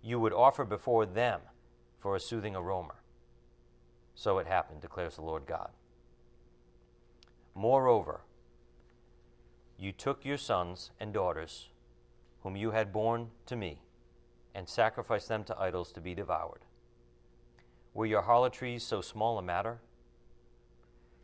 you 0.00 0.20
would 0.20 0.32
offer 0.32 0.64
before 0.64 1.04
them 1.04 1.40
for 1.98 2.14
a 2.14 2.20
soothing 2.20 2.54
aroma. 2.54 2.94
So 4.14 4.38
it 4.38 4.46
happened, 4.46 4.80
declares 4.80 5.16
the 5.16 5.22
Lord 5.22 5.46
God. 5.46 5.70
Moreover, 7.56 8.20
you 9.76 9.90
took 9.90 10.24
your 10.24 10.38
sons 10.38 10.92
and 11.00 11.12
daughters, 11.12 11.70
whom 12.44 12.54
you 12.54 12.70
had 12.70 12.92
born 12.92 13.30
to 13.46 13.56
me, 13.56 13.82
and 14.54 14.68
sacrificed 14.68 15.28
them 15.28 15.44
to 15.44 15.58
idols 15.58 15.92
to 15.92 16.00
be 16.00 16.14
devoured. 16.14 16.64
Were 17.94 18.06
your 18.06 18.22
harlotries 18.22 18.82
so 18.82 19.00
small 19.00 19.38
a 19.38 19.42
matter? 19.42 19.80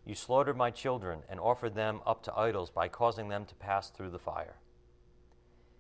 You 0.07 0.15
slaughtered 0.15 0.57
my 0.57 0.71
children 0.71 1.21
and 1.29 1.41
offered 1.41 1.75
them 1.75 2.01
up 2.07 2.23
to 2.25 2.37
idols 2.37 2.71
by 2.71 2.89
causing 2.89 3.29
them 3.29 3.45
to 3.47 3.55
pass 3.55 3.91
through 3.91 4.11
the 4.11 4.19
fire. 4.19 4.57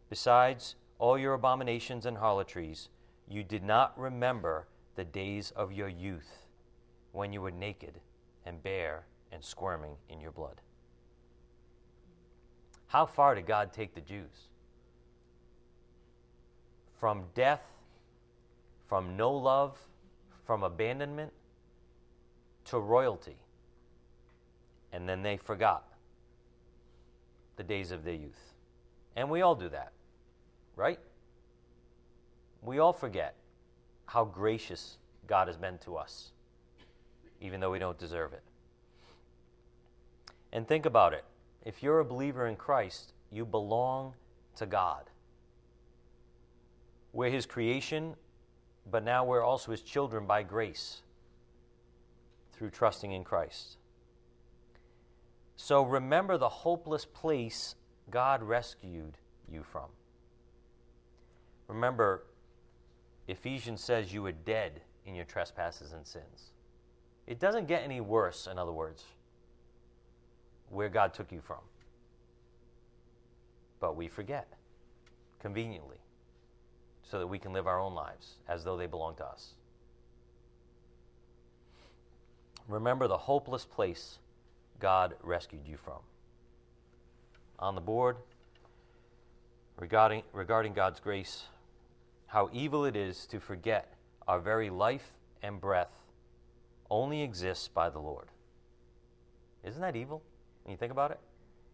Besides 0.09 0.76
all 0.99 1.18
your 1.18 1.34
abominations 1.34 2.07
and 2.07 2.16
harlotries, 2.18 2.88
you 3.28 3.42
did 3.42 3.62
not 3.62 3.99
remember 3.99 4.68
the 4.95 5.05
days 5.05 5.51
of 5.57 5.72
your 5.72 5.88
youth 5.88 6.47
when 7.12 7.32
you 7.32 7.40
were 7.40 7.51
naked 7.51 8.01
and 8.47 8.62
bare 8.62 9.07
and 9.32 9.42
squirming 9.45 9.97
in 10.09 10.20
your 10.20 10.30
blood. 10.30 10.61
How 12.86 13.07
far 13.07 13.34
did 13.34 13.47
God 13.47 13.72
take 13.72 13.95
the 13.95 14.01
Jews? 14.01 14.49
From 16.99 17.24
death, 17.34 17.62
from 18.88 19.16
no 19.16 19.32
love, 19.32 19.76
from 20.47 20.62
abandonment, 20.62 21.32
to 22.66 22.78
royalty. 22.78 23.36
And 24.92 25.09
then 25.09 25.22
they 25.22 25.36
forgot 25.36 25.84
the 27.57 27.62
days 27.62 27.90
of 27.90 28.05
their 28.05 28.14
youth. 28.14 28.55
And 29.16 29.30
we 29.30 29.42
all 29.42 29.55
do 29.55 29.68
that, 29.68 29.92
right? 30.76 30.99
We 32.62 32.78
all 32.78 32.92
forget 32.92 33.34
how 34.07 34.24
gracious 34.24 34.99
God 35.26 35.49
has 35.49 35.57
been 35.57 35.78
to 35.78 35.97
us, 35.97 36.30
even 37.40 37.61
though 37.61 37.70
we 37.70 37.78
don't 37.78 37.99
deserve 37.99 38.32
it. 38.32 38.42
And 40.53 40.66
think 40.66 40.86
about 40.86 41.12
it 41.12 41.24
if 41.64 41.82
you're 41.82 42.01
a 42.01 42.05
believer 42.05 42.47
in 42.47 42.57
Christ, 42.57 43.12
you 43.30 43.45
belong 43.45 44.14
to 44.57 44.66
God. 44.66 45.05
We're 47.14 47.30
His 47.30 47.46
creation, 47.46 48.16
but 48.90 49.04
now 49.04 49.24
we're 49.24 49.42
also 49.42 49.70
His 49.70 49.80
children 49.80 50.26
by 50.26 50.42
grace 50.42 51.00
through 52.52 52.70
trusting 52.70 53.12
in 53.12 53.22
Christ. 53.24 53.76
So 55.56 55.82
remember 55.82 56.36
the 56.36 56.48
hopeless 56.48 57.04
place 57.04 57.76
God 58.10 58.42
rescued 58.42 59.16
you 59.48 59.62
from. 59.62 59.88
Remember, 61.68 62.24
Ephesians 63.28 63.82
says 63.82 64.12
you 64.12 64.22
were 64.22 64.32
dead 64.32 64.82
in 65.06 65.14
your 65.14 65.24
trespasses 65.24 65.92
and 65.92 66.04
sins. 66.04 66.50
It 67.28 67.38
doesn't 67.38 67.68
get 67.68 67.82
any 67.82 68.00
worse, 68.00 68.48
in 68.50 68.58
other 68.58 68.72
words, 68.72 69.04
where 70.68 70.88
God 70.88 71.14
took 71.14 71.30
you 71.30 71.40
from. 71.40 71.60
But 73.78 73.96
we 73.96 74.08
forget, 74.08 74.48
conveniently, 75.40 75.98
so 77.11 77.18
that 77.18 77.26
we 77.26 77.38
can 77.38 77.52
live 77.52 77.66
our 77.66 77.80
own 77.80 77.94
lives 77.94 78.34
as 78.48 78.64
though 78.64 78.76
they 78.76 78.86
belong 78.86 79.14
to 79.16 79.24
us. 79.24 79.55
Remember 82.68 83.07
the 83.07 83.18
hopeless 83.18 83.64
place 83.64 84.18
God 84.80 85.14
rescued 85.22 85.66
you 85.66 85.76
from. 85.76 86.00
On 87.59 87.74
the 87.74 87.80
board, 87.80 88.16
regarding, 89.78 90.22
regarding 90.32 90.72
God's 90.72 91.00
grace, 91.00 91.44
how 92.26 92.48
evil 92.52 92.84
it 92.84 92.96
is 92.96 93.26
to 93.26 93.38
forget 93.38 93.94
our 94.26 94.40
very 94.40 94.70
life 94.70 95.12
and 95.42 95.61
breath 95.61 95.92
only 96.90 97.22
exists 97.22 97.68
by 97.68 97.90
the 97.90 97.98
Lord. 97.98 98.28
Isn't 99.62 99.80
that 99.80 99.96
evil 99.96 100.22
when 100.64 100.72
you 100.72 100.76
think 100.76 100.92
about 100.92 101.11
it? 101.11 101.20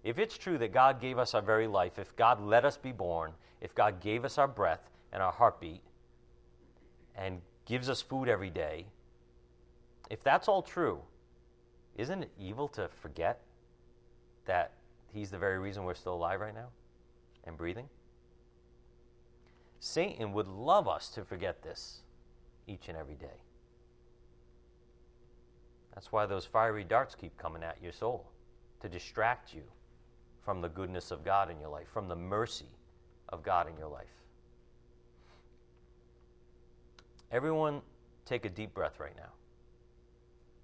If 0.03 0.19
it's 0.19 0.37
true 0.37 0.59
that 0.59 0.73
God 0.73 1.01
gave 1.01 1.19
us 1.19 1.35
our 1.35 1.43
very 1.43 1.67
life, 1.67 1.99
if 1.99 2.17
God 2.17 2.41
let 2.41 2.65
us 2.65 2.77
be 2.77 2.93
born, 2.93 3.33
if 3.61 3.75
God 3.75 4.01
gave 4.01 4.25
us 4.25 4.39
our 4.39 4.49
breath 4.49 4.91
and 5.13 5.23
our 5.23 5.33
heartbeat, 5.33 5.83
and 7.17 7.41
gives 7.65 7.89
us 7.89 8.01
food 8.01 8.29
every 8.29 8.51
day, 8.51 8.87
if 10.11 10.23
that's 10.23 10.49
all 10.49 10.63
true, 10.63 11.01
isn't 11.97 12.23
it 12.25 12.31
evil 12.39 12.69
to 12.69 12.89
forget 12.89 13.41
that 14.47 14.73
He's 15.13 15.31
the 15.31 15.39
very 15.39 15.59
reason 15.59 15.85
we're 15.85 15.95
still 15.95 16.15
alive 16.15 16.41
right 16.41 16.55
now 16.55 16.69
and 17.45 17.57
breathing? 17.57 17.89
Satan 19.81 20.33
would 20.33 20.47
love 20.47 20.87
us 20.87 21.09
to 21.11 21.25
forget 21.25 21.63
this 21.63 22.03
each 22.67 22.89
and 22.89 22.97
every 22.97 23.15
day. 23.15 23.43
That's 25.95 26.13
why 26.13 26.27
those 26.27 26.45
fiery 26.45 26.85
darts 26.85 27.15
keep 27.15 27.37
coming 27.37 27.63
at 27.63 27.83
your 27.83 27.93
soul 27.93 28.31
to 28.81 28.89
distract 28.89 29.55
you 29.55 29.63
from 30.45 30.61
the 30.61 30.69
goodness 30.69 31.11
of 31.11 31.25
God 31.25 31.51
in 31.51 31.61
your 31.61 31.69
life, 31.69 31.89
from 31.93 32.09
the 32.09 32.17
mercy 32.17 32.79
of 33.29 33.43
God 33.43 33.69
in 33.69 33.77
your 33.77 33.89
life. 33.89 34.20
Everyone, 37.33 37.81
take 38.27 38.45
a 38.45 38.49
deep 38.49 38.75
breath 38.75 38.99
right 38.99 39.17
now. 39.17 39.31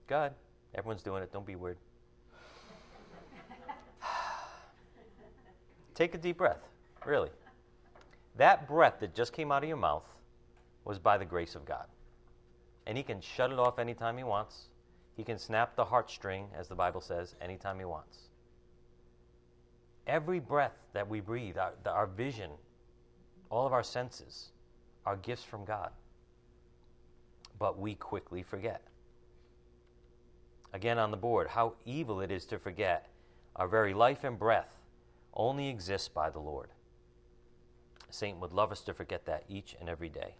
God, 0.08 0.34
everyone's 0.74 1.02
doing 1.02 1.22
it. 1.22 1.32
Don't 1.32 1.46
be 1.46 1.54
weird. 1.54 1.76
take 5.94 6.14
a 6.14 6.18
deep 6.18 6.38
breath, 6.38 6.68
really. 7.04 7.30
That 8.36 8.66
breath 8.68 9.00
that 9.00 9.14
just 9.14 9.32
came 9.32 9.52
out 9.52 9.62
of 9.62 9.68
your 9.68 9.78
mouth 9.78 10.04
was 10.84 10.98
by 10.98 11.18
the 11.18 11.24
grace 11.24 11.54
of 11.54 11.64
God. 11.64 11.86
And 12.86 12.96
He 12.96 13.02
can 13.02 13.20
shut 13.20 13.52
it 13.52 13.58
off 13.58 13.78
anytime 13.78 14.16
He 14.16 14.24
wants. 14.24 14.66
He 15.16 15.24
can 15.24 15.38
snap 15.38 15.76
the 15.76 15.84
heartstring, 15.84 16.46
as 16.56 16.68
the 16.68 16.74
Bible 16.74 17.00
says, 17.00 17.34
anytime 17.40 17.78
He 17.78 17.84
wants. 17.84 18.28
Every 20.06 20.40
breath 20.40 20.76
that 20.92 21.08
we 21.08 21.20
breathe, 21.20 21.58
our, 21.58 21.72
our 21.86 22.06
vision, 22.06 22.50
all 23.50 23.66
of 23.66 23.72
our 23.72 23.82
senses, 23.82 24.50
are 25.04 25.16
gifts 25.16 25.42
from 25.42 25.64
God. 25.64 25.90
But 27.58 27.78
we 27.78 27.94
quickly 27.94 28.42
forget. 28.42 28.82
Again 30.72 30.98
on 30.98 31.10
the 31.10 31.16
board, 31.16 31.48
how 31.48 31.74
evil 31.84 32.20
it 32.20 32.30
is 32.30 32.44
to 32.46 32.58
forget 32.58 33.08
our 33.54 33.68
very 33.68 33.94
life 33.94 34.24
and 34.24 34.38
breath 34.38 34.78
only 35.32 35.68
exists 35.68 36.08
by 36.08 36.30
the 36.30 36.38
Lord. 36.38 36.68
Satan 38.10 38.40
would 38.40 38.52
love 38.52 38.72
us 38.72 38.82
to 38.82 38.94
forget 38.94 39.26
that 39.26 39.44
each 39.48 39.74
and 39.80 39.88
every 39.88 40.08
day. 40.08 40.34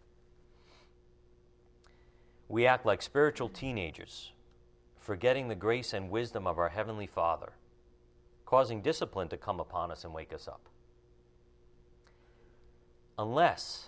We 2.48 2.66
act 2.66 2.86
like 2.86 3.02
spiritual 3.02 3.48
teenagers 3.48 4.32
forgetting 5.06 5.46
the 5.46 5.54
grace 5.54 5.92
and 5.92 6.10
wisdom 6.10 6.48
of 6.48 6.58
our 6.58 6.70
Heavenly 6.70 7.06
Father, 7.06 7.52
causing 8.44 8.82
discipline 8.82 9.28
to 9.28 9.36
come 9.36 9.60
upon 9.60 9.92
us 9.92 10.02
and 10.02 10.12
wake 10.12 10.32
us 10.32 10.48
up. 10.48 10.68
Unless 13.16 13.86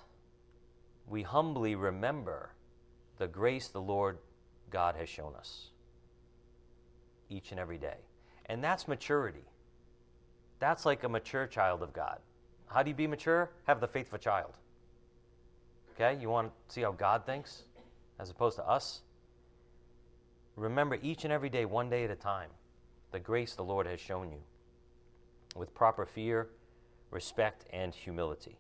we 1.09 1.23
humbly 1.23 1.75
remember 1.75 2.53
the 3.19 3.29
grace 3.29 3.69
the 3.69 3.81
Lord 3.81 4.19
God 4.71 4.95
has 4.97 5.09
shown 5.09 5.35
us 5.35 5.71
each 7.29 7.51
and 7.51 7.61
every 7.61 7.79
day. 7.79 7.99
And 8.47 8.63
that's 8.65 8.89
maturity. 8.89 9.45
That's 10.59 10.87
like 10.87 11.05
a 11.05 11.09
mature 11.09 11.47
child 11.47 11.83
of 11.83 11.93
God. 11.93 12.19
How 12.67 12.83
do 12.83 12.91
you 12.91 12.97
be 12.97 13.07
mature? 13.07 13.51
Have 13.67 13.81
the 13.81 13.89
faith 13.89 14.09
of 14.09 14.15
a 14.15 14.19
child. 14.19 14.57
Okay? 15.95 16.19
You 16.21 16.29
want 16.29 16.53
to 16.69 16.75
see 16.75 16.83
how 16.83 16.93
God 16.93 17.27
thinks 17.27 17.65
as 18.19 18.31
opposed 18.31 18.57
to 18.57 18.69
us? 18.69 19.03
Remember 20.57 20.99
each 21.03 21.25
and 21.25 21.33
every 21.33 21.49
day, 21.49 21.65
one 21.65 21.89
day 21.89 22.05
at 22.05 22.11
a 22.11 22.17
time, 22.17 22.51
the 23.13 23.21
grace 23.21 23.55
the 23.55 23.63
Lord 23.63 23.87
has 23.87 24.01
shown 24.01 24.31
you 24.31 24.39
with 25.55 25.75
proper 25.75 26.05
fear, 26.05 26.49
respect, 27.11 27.65
and 27.73 27.95
humility. 27.95 28.59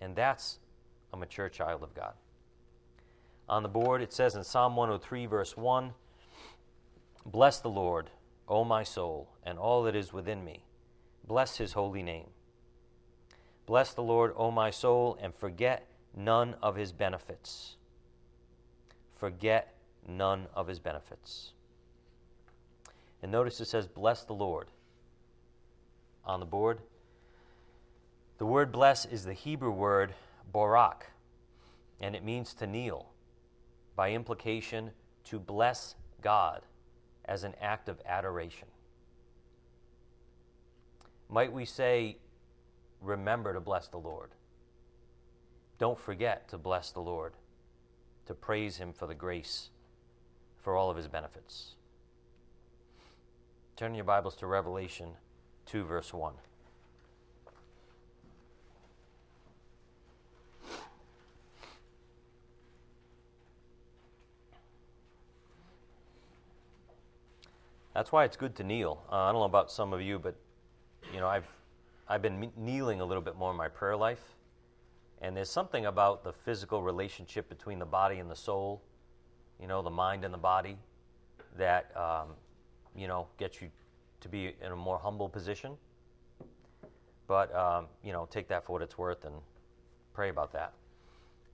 And 0.00 0.14
that's 0.14 0.58
a 1.12 1.16
mature 1.16 1.48
child 1.48 1.82
of 1.82 1.94
God. 1.94 2.14
On 3.48 3.62
the 3.62 3.68
board, 3.68 4.00
it 4.00 4.12
says 4.12 4.34
in 4.34 4.44
Psalm 4.44 4.76
103, 4.76 5.26
verse 5.26 5.56
1 5.56 5.92
Bless 7.26 7.60
the 7.60 7.70
Lord, 7.70 8.10
O 8.48 8.64
my 8.64 8.82
soul, 8.82 9.28
and 9.42 9.58
all 9.58 9.82
that 9.84 9.94
is 9.94 10.12
within 10.12 10.44
me. 10.44 10.64
Bless 11.26 11.56
his 11.56 11.72
holy 11.72 12.02
name. 12.02 12.28
Bless 13.66 13.94
the 13.94 14.02
Lord, 14.02 14.32
O 14.36 14.50
my 14.50 14.70
soul, 14.70 15.18
and 15.20 15.34
forget 15.34 15.88
none 16.14 16.54
of 16.62 16.76
his 16.76 16.92
benefits. 16.92 17.76
Forget 19.14 19.74
none 20.06 20.46
of 20.54 20.66
his 20.66 20.78
benefits. 20.78 21.52
And 23.22 23.32
notice 23.32 23.60
it 23.60 23.66
says, 23.66 23.86
Bless 23.86 24.24
the 24.24 24.34
Lord. 24.34 24.68
On 26.26 26.40
the 26.40 26.46
board, 26.46 26.80
the 28.38 28.46
word 28.46 28.72
bless 28.72 29.04
is 29.04 29.24
the 29.24 29.32
Hebrew 29.32 29.70
word 29.70 30.14
borak, 30.52 31.04
and 32.00 32.14
it 32.14 32.24
means 32.24 32.52
to 32.54 32.66
kneel. 32.66 33.13
By 33.96 34.12
implication, 34.12 34.90
to 35.24 35.38
bless 35.38 35.94
God 36.20 36.62
as 37.24 37.44
an 37.44 37.54
act 37.60 37.88
of 37.88 38.00
adoration. 38.06 38.68
Might 41.28 41.52
we 41.52 41.64
say, 41.64 42.18
remember 43.00 43.52
to 43.52 43.60
bless 43.60 43.88
the 43.88 43.98
Lord? 43.98 44.30
Don't 45.78 45.98
forget 45.98 46.48
to 46.48 46.58
bless 46.58 46.90
the 46.90 47.00
Lord, 47.00 47.34
to 48.26 48.34
praise 48.34 48.76
Him 48.76 48.92
for 48.92 49.06
the 49.06 49.14
grace, 49.14 49.70
for 50.62 50.76
all 50.76 50.90
of 50.90 50.96
His 50.96 51.08
benefits. 51.08 51.74
Turn 53.76 53.94
your 53.94 54.04
Bibles 54.04 54.36
to 54.36 54.46
Revelation 54.46 55.08
2, 55.66 55.84
verse 55.84 56.14
1. 56.14 56.34
That's 67.94 68.10
why 68.10 68.24
it's 68.24 68.36
good 68.36 68.56
to 68.56 68.64
kneel. 68.64 69.04
Uh, 69.10 69.16
I 69.16 69.32
don't 69.32 69.40
know 69.40 69.44
about 69.44 69.70
some 69.70 69.92
of 69.92 70.02
you, 70.02 70.18
but 70.18 70.34
you 71.12 71.20
know, 71.20 71.28
I've 71.28 71.48
I've 72.08 72.22
been 72.22 72.50
kneeling 72.56 73.00
a 73.00 73.04
little 73.04 73.22
bit 73.22 73.36
more 73.36 73.52
in 73.52 73.56
my 73.56 73.68
prayer 73.68 73.96
life, 73.96 74.22
and 75.22 75.36
there's 75.36 75.48
something 75.48 75.86
about 75.86 76.24
the 76.24 76.32
physical 76.32 76.82
relationship 76.82 77.48
between 77.48 77.78
the 77.78 77.86
body 77.86 78.18
and 78.18 78.28
the 78.28 78.36
soul, 78.36 78.82
you 79.60 79.68
know, 79.68 79.80
the 79.80 79.90
mind 79.90 80.24
and 80.24 80.34
the 80.34 80.38
body, 80.38 80.76
that 81.56 81.96
um, 81.96 82.30
you 82.96 83.06
know 83.06 83.28
gets 83.38 83.62
you 83.62 83.70
to 84.20 84.28
be 84.28 84.54
in 84.60 84.72
a 84.72 84.76
more 84.76 84.98
humble 84.98 85.28
position. 85.28 85.76
But 87.28 87.54
um, 87.54 87.86
you 88.02 88.12
know, 88.12 88.26
take 88.28 88.48
that 88.48 88.64
for 88.66 88.72
what 88.72 88.82
it's 88.82 88.98
worth 88.98 89.24
and 89.24 89.36
pray 90.14 90.30
about 90.30 90.52
that. 90.52 90.72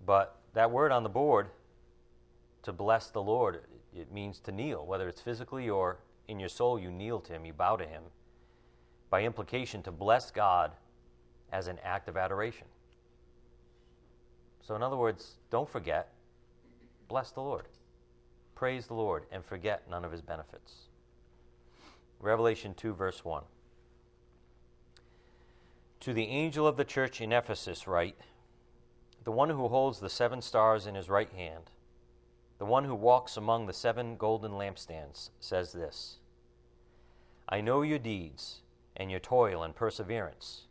But 0.07 0.37
that 0.55 0.71
word 0.71 0.91
on 0.91 1.03
the 1.03 1.11
board, 1.11 1.49
to 2.63 2.73
bless 2.73 3.09
the 3.11 3.23
Lord, 3.23 3.61
it 3.95 4.11
means 4.11 4.41
to 4.41 4.53
kneel, 4.53 4.87
whether 4.87 5.07
it's 5.07 5.21
physically 5.21 5.69
or 5.69 5.99
in 6.31 6.39
your 6.39 6.49
soul 6.49 6.79
you 6.79 6.93
kneel 6.93 7.19
to 7.21 7.33
him, 7.33 7.45
you 7.45 7.53
bow 7.53 7.77
to 7.77 7.85
him. 7.85 8.05
By 9.11 9.25
implication, 9.25 9.83
to 9.83 9.91
bless 9.91 10.31
God 10.31 10.71
as 11.53 11.67
an 11.67 11.79
act 11.83 12.09
of 12.09 12.17
adoration. 12.17 12.69
So, 14.63 14.77
in 14.77 14.83
other 14.83 14.97
words, 14.97 15.33
don't 15.51 15.69
forget, 15.69 16.13
bless 17.09 17.33
the 17.33 17.41
Lord, 17.41 17.65
praise 18.55 18.87
the 18.87 18.95
Lord, 18.95 19.25
and 19.33 19.45
forget 19.45 19.91
none 19.91 20.05
of 20.05 20.13
his 20.13 20.23
benefits. 20.23 20.87
Revelation 22.21 22.75
2, 22.75 22.95
verse 22.95 23.25
1. 23.25 23.43
To 26.01 26.13
the 26.13 26.29
angel 26.29 26.67
of 26.67 26.77
the 26.77 26.85
church 26.85 27.21
in 27.21 27.33
Ephesus, 27.33 27.89
write 27.89 28.17
The 29.25 29.33
one 29.33 29.51
who 29.51 29.67
holds 29.67 29.99
the 29.99 30.09
seven 30.09 30.41
stars 30.41 30.87
in 30.87 30.95
his 30.95 31.09
right 31.09 31.31
hand, 31.31 31.65
the 32.59 32.67
one 32.67 32.85
who 32.85 32.95
walks 32.95 33.37
among 33.37 33.67
the 33.67 33.73
seven 33.73 34.17
golden 34.17 34.53
lampstands, 34.53 35.31
says 35.41 35.73
this 35.73 36.20
I 37.53 37.61
know 37.61 37.83
your 37.83 37.99
deeds, 37.99 38.61
and 38.97 39.11
your 39.11 39.19
toil 39.19 39.65
and 39.65 39.75
perseverance, 39.75 40.69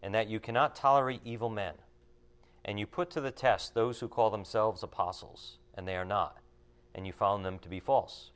and 0.00 0.14
that 0.14 0.28
you 0.28 0.38
cannot 0.38 0.76
tolerate 0.76 1.22
evil 1.24 1.48
men. 1.48 1.74
And 2.64 2.78
you 2.78 2.86
put 2.86 3.10
to 3.10 3.20
the 3.20 3.32
test 3.32 3.74
those 3.74 3.98
who 3.98 4.06
call 4.06 4.30
themselves 4.30 4.84
apostles, 4.84 5.58
and 5.74 5.88
they 5.88 5.96
are 5.96 6.04
not, 6.04 6.36
and 6.94 7.04
you 7.04 7.12
found 7.12 7.44
them 7.44 7.58
to 7.58 7.68
be 7.68 7.80
false. 7.80 8.30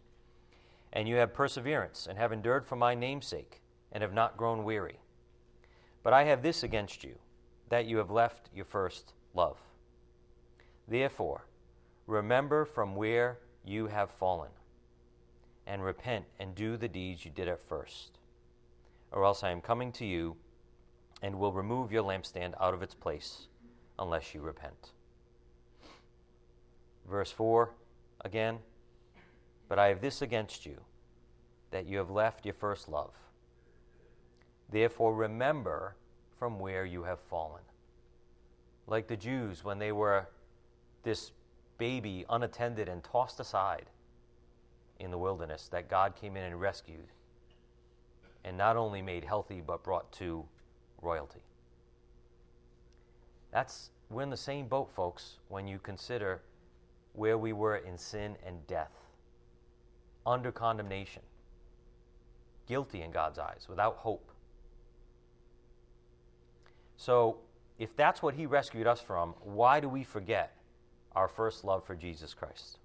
And 0.92 1.08
you 1.08 1.16
have 1.16 1.34
perseverance, 1.34 2.08
and 2.08 2.18
have 2.18 2.32
endured 2.32 2.66
for 2.66 2.74
my 2.74 2.96
name's 2.96 3.26
sake, 3.26 3.60
and 3.92 4.02
have 4.02 4.12
not 4.12 4.36
grown 4.36 4.64
weary. 4.64 4.98
But 6.02 6.12
I 6.12 6.24
have 6.24 6.42
this 6.42 6.64
against 6.64 7.04
you, 7.04 7.14
that 7.68 7.86
you 7.86 7.98
have 7.98 8.10
left 8.10 8.50
your 8.52 8.64
first 8.64 9.12
love. 9.34 9.58
Therefore, 10.88 11.46
remember 12.08 12.64
from 12.64 12.96
where 12.96 13.38
you 13.64 13.86
have 13.86 14.10
fallen 14.10 14.50
and 15.66 15.84
repent 15.84 16.24
and 16.38 16.54
do 16.54 16.76
the 16.76 16.88
deeds 16.88 17.24
you 17.24 17.30
did 17.30 17.48
at 17.48 17.60
first. 17.60 18.18
Or 19.12 19.24
else 19.24 19.42
I 19.42 19.50
am 19.50 19.60
coming 19.60 19.92
to 19.92 20.04
you 20.04 20.36
and 21.22 21.38
will 21.38 21.52
remove 21.52 21.92
your 21.92 22.02
lampstand 22.02 22.54
out 22.60 22.74
of 22.74 22.82
its 22.82 22.94
place 22.94 23.46
unless 23.98 24.34
you 24.34 24.40
repent. 24.40 24.92
Verse 27.08 27.30
4 27.30 27.70
again, 28.24 28.58
but 29.68 29.78
I 29.78 29.88
have 29.88 30.00
this 30.00 30.22
against 30.22 30.66
you, 30.66 30.80
that 31.70 31.86
you 31.86 31.98
have 31.98 32.10
left 32.10 32.44
your 32.44 32.54
first 32.54 32.88
love. 32.88 33.12
Therefore, 34.70 35.14
remember 35.14 35.96
from 36.38 36.58
where 36.58 36.84
you 36.84 37.04
have 37.04 37.20
fallen. 37.20 37.62
Like 38.86 39.06
the 39.06 39.16
Jews 39.16 39.64
when 39.64 39.78
they 39.78 39.92
were 39.92 40.28
this 41.02 41.32
baby 41.78 42.24
unattended 42.28 42.88
and 42.88 43.02
tossed 43.02 43.40
aside 43.40 43.86
in 44.98 45.10
the 45.10 45.18
wilderness 45.18 45.68
that 45.72 45.88
God 45.88 46.14
came 46.16 46.36
in 46.36 46.44
and 46.44 46.60
rescued 46.60 47.08
and 48.44 48.56
not 48.56 48.76
only 48.76 49.02
made 49.02 49.24
healthy 49.24 49.62
but 49.66 49.82
brought 49.82 50.12
to 50.12 50.44
royalty. 51.00 51.42
That's 53.52 53.90
we're 54.10 54.22
in 54.22 54.30
the 54.30 54.36
same 54.36 54.68
boat, 54.68 54.90
folks, 54.94 55.38
when 55.48 55.66
you 55.66 55.78
consider 55.78 56.42
where 57.14 57.38
we 57.38 57.52
were 57.52 57.76
in 57.76 57.96
sin 57.96 58.36
and 58.44 58.66
death, 58.66 58.92
under 60.26 60.52
condemnation, 60.52 61.22
guilty 62.68 63.02
in 63.02 63.10
God's 63.10 63.38
eyes, 63.38 63.66
without 63.68 63.96
hope. 63.96 64.30
So, 66.96 67.38
if 67.78 67.96
that's 67.96 68.22
what 68.22 68.34
He 68.34 68.46
rescued 68.46 68.86
us 68.86 69.00
from, 69.00 69.34
why 69.42 69.80
do 69.80 69.88
we 69.88 70.04
forget 70.04 70.56
our 71.14 71.28
first 71.28 71.64
love 71.64 71.84
for 71.84 71.94
Jesus 71.94 72.34
Christ? 72.34 72.78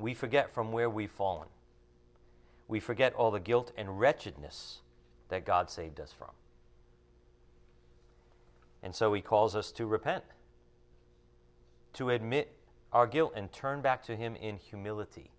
We 0.00 0.14
forget 0.14 0.52
from 0.52 0.72
where 0.72 0.88
we've 0.88 1.10
fallen. 1.10 1.48
We 2.68 2.80
forget 2.80 3.12
all 3.14 3.30
the 3.30 3.40
guilt 3.40 3.72
and 3.76 4.00
wretchedness 4.00 4.80
that 5.28 5.44
God 5.44 5.70
saved 5.70 6.00
us 6.00 6.12
from. 6.12 6.30
And 8.82 8.94
so 8.94 9.12
he 9.12 9.20
calls 9.20 9.54
us 9.54 9.70
to 9.72 9.86
repent, 9.86 10.24
to 11.94 12.10
admit 12.10 12.56
our 12.92 13.06
guilt 13.06 13.32
and 13.36 13.52
turn 13.52 13.82
back 13.82 14.02
to 14.04 14.16
him 14.16 14.36
in 14.36 14.56
humility, 14.56 15.30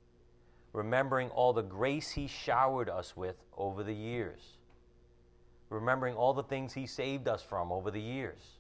remembering 0.74 1.30
all 1.30 1.54
the 1.54 1.64
grace 1.64 2.12
he 2.12 2.28
showered 2.28 2.90
us 2.90 3.18
with 3.18 3.36
over 3.58 3.84
the 3.84 3.96
years, 3.96 4.58
remembering 5.70 6.16
all 6.16 6.34
the 6.34 6.44
things 6.44 6.74
he 6.74 6.86
saved 6.86 7.28
us 7.28 7.42
from 7.42 7.72
over 7.72 7.90
the 7.90 8.02
years. 8.02 8.60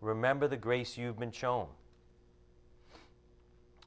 Remember 0.00 0.48
the 0.48 0.56
grace 0.56 0.98
you've 0.98 1.18
been 1.18 1.30
shown. 1.30 1.68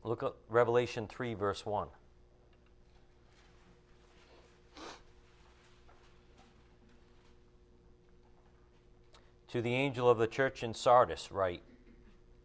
Look 0.05 0.21
at 0.21 0.33
Revelation 0.49 1.07
3, 1.07 1.33
verse 1.33 1.65
1. 1.65 1.87
To 9.47 9.61
the 9.63 9.73
angel 9.73 10.07
of 10.07 10.19
the 10.19 10.27
church 10.27 10.61
in 10.61 10.75
Sardis, 10.75 11.31
write 11.31 11.63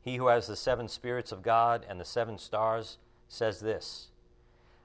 He 0.00 0.16
who 0.16 0.28
has 0.28 0.46
the 0.46 0.56
seven 0.56 0.88
spirits 0.88 1.32
of 1.32 1.42
God 1.42 1.84
and 1.86 2.00
the 2.00 2.04
seven 2.06 2.38
stars 2.38 2.96
says 3.28 3.60
this 3.60 4.08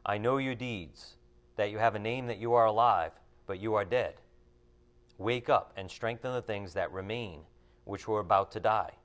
I 0.05 0.17
know 0.17 0.35
your 0.35 0.55
deeds, 0.55 1.15
that 1.55 1.71
you 1.71 1.77
have 1.77 1.95
a 1.95 1.99
name 1.99 2.27
that 2.27 2.39
you 2.39 2.53
are 2.55 2.65
alive, 2.65 3.13
but 3.47 3.61
you 3.61 3.73
are 3.75 3.85
dead. 3.85 4.15
Wake 5.17 5.47
up 5.47 5.71
and 5.77 5.89
strengthen 5.89 6.33
the 6.33 6.41
things 6.41 6.73
that 6.73 6.91
remain, 6.91 7.39
which 7.85 8.05
were 8.05 8.19
about 8.19 8.51
to 8.51 8.59
die. 8.59 8.95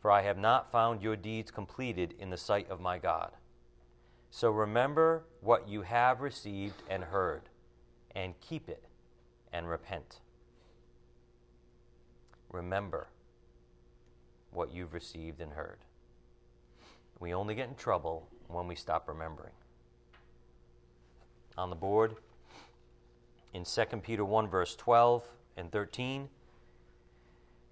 For 0.00 0.10
I 0.10 0.22
have 0.22 0.38
not 0.38 0.72
found 0.72 1.02
your 1.02 1.16
deeds 1.16 1.50
completed 1.50 2.14
in 2.18 2.30
the 2.30 2.36
sight 2.36 2.70
of 2.70 2.80
my 2.80 2.98
God. 2.98 3.32
So 4.30 4.50
remember 4.50 5.24
what 5.40 5.68
you 5.68 5.82
have 5.82 6.20
received 6.20 6.82
and 6.88 7.04
heard, 7.04 7.42
and 8.14 8.40
keep 8.40 8.68
it 8.68 8.84
and 9.52 9.68
repent. 9.68 10.20
Remember 12.50 13.08
what 14.52 14.72
you've 14.72 14.94
received 14.94 15.40
and 15.40 15.52
heard. 15.52 15.78
We 17.18 17.34
only 17.34 17.54
get 17.54 17.68
in 17.68 17.74
trouble 17.74 18.28
when 18.48 18.66
we 18.66 18.74
stop 18.74 19.08
remembering. 19.08 19.52
On 21.58 21.68
the 21.68 21.76
board, 21.76 22.16
in 23.52 23.64
2 23.64 23.84
Peter 24.02 24.24
1, 24.24 24.48
verse 24.48 24.74
12 24.76 25.24
and 25.56 25.70
13, 25.70 26.28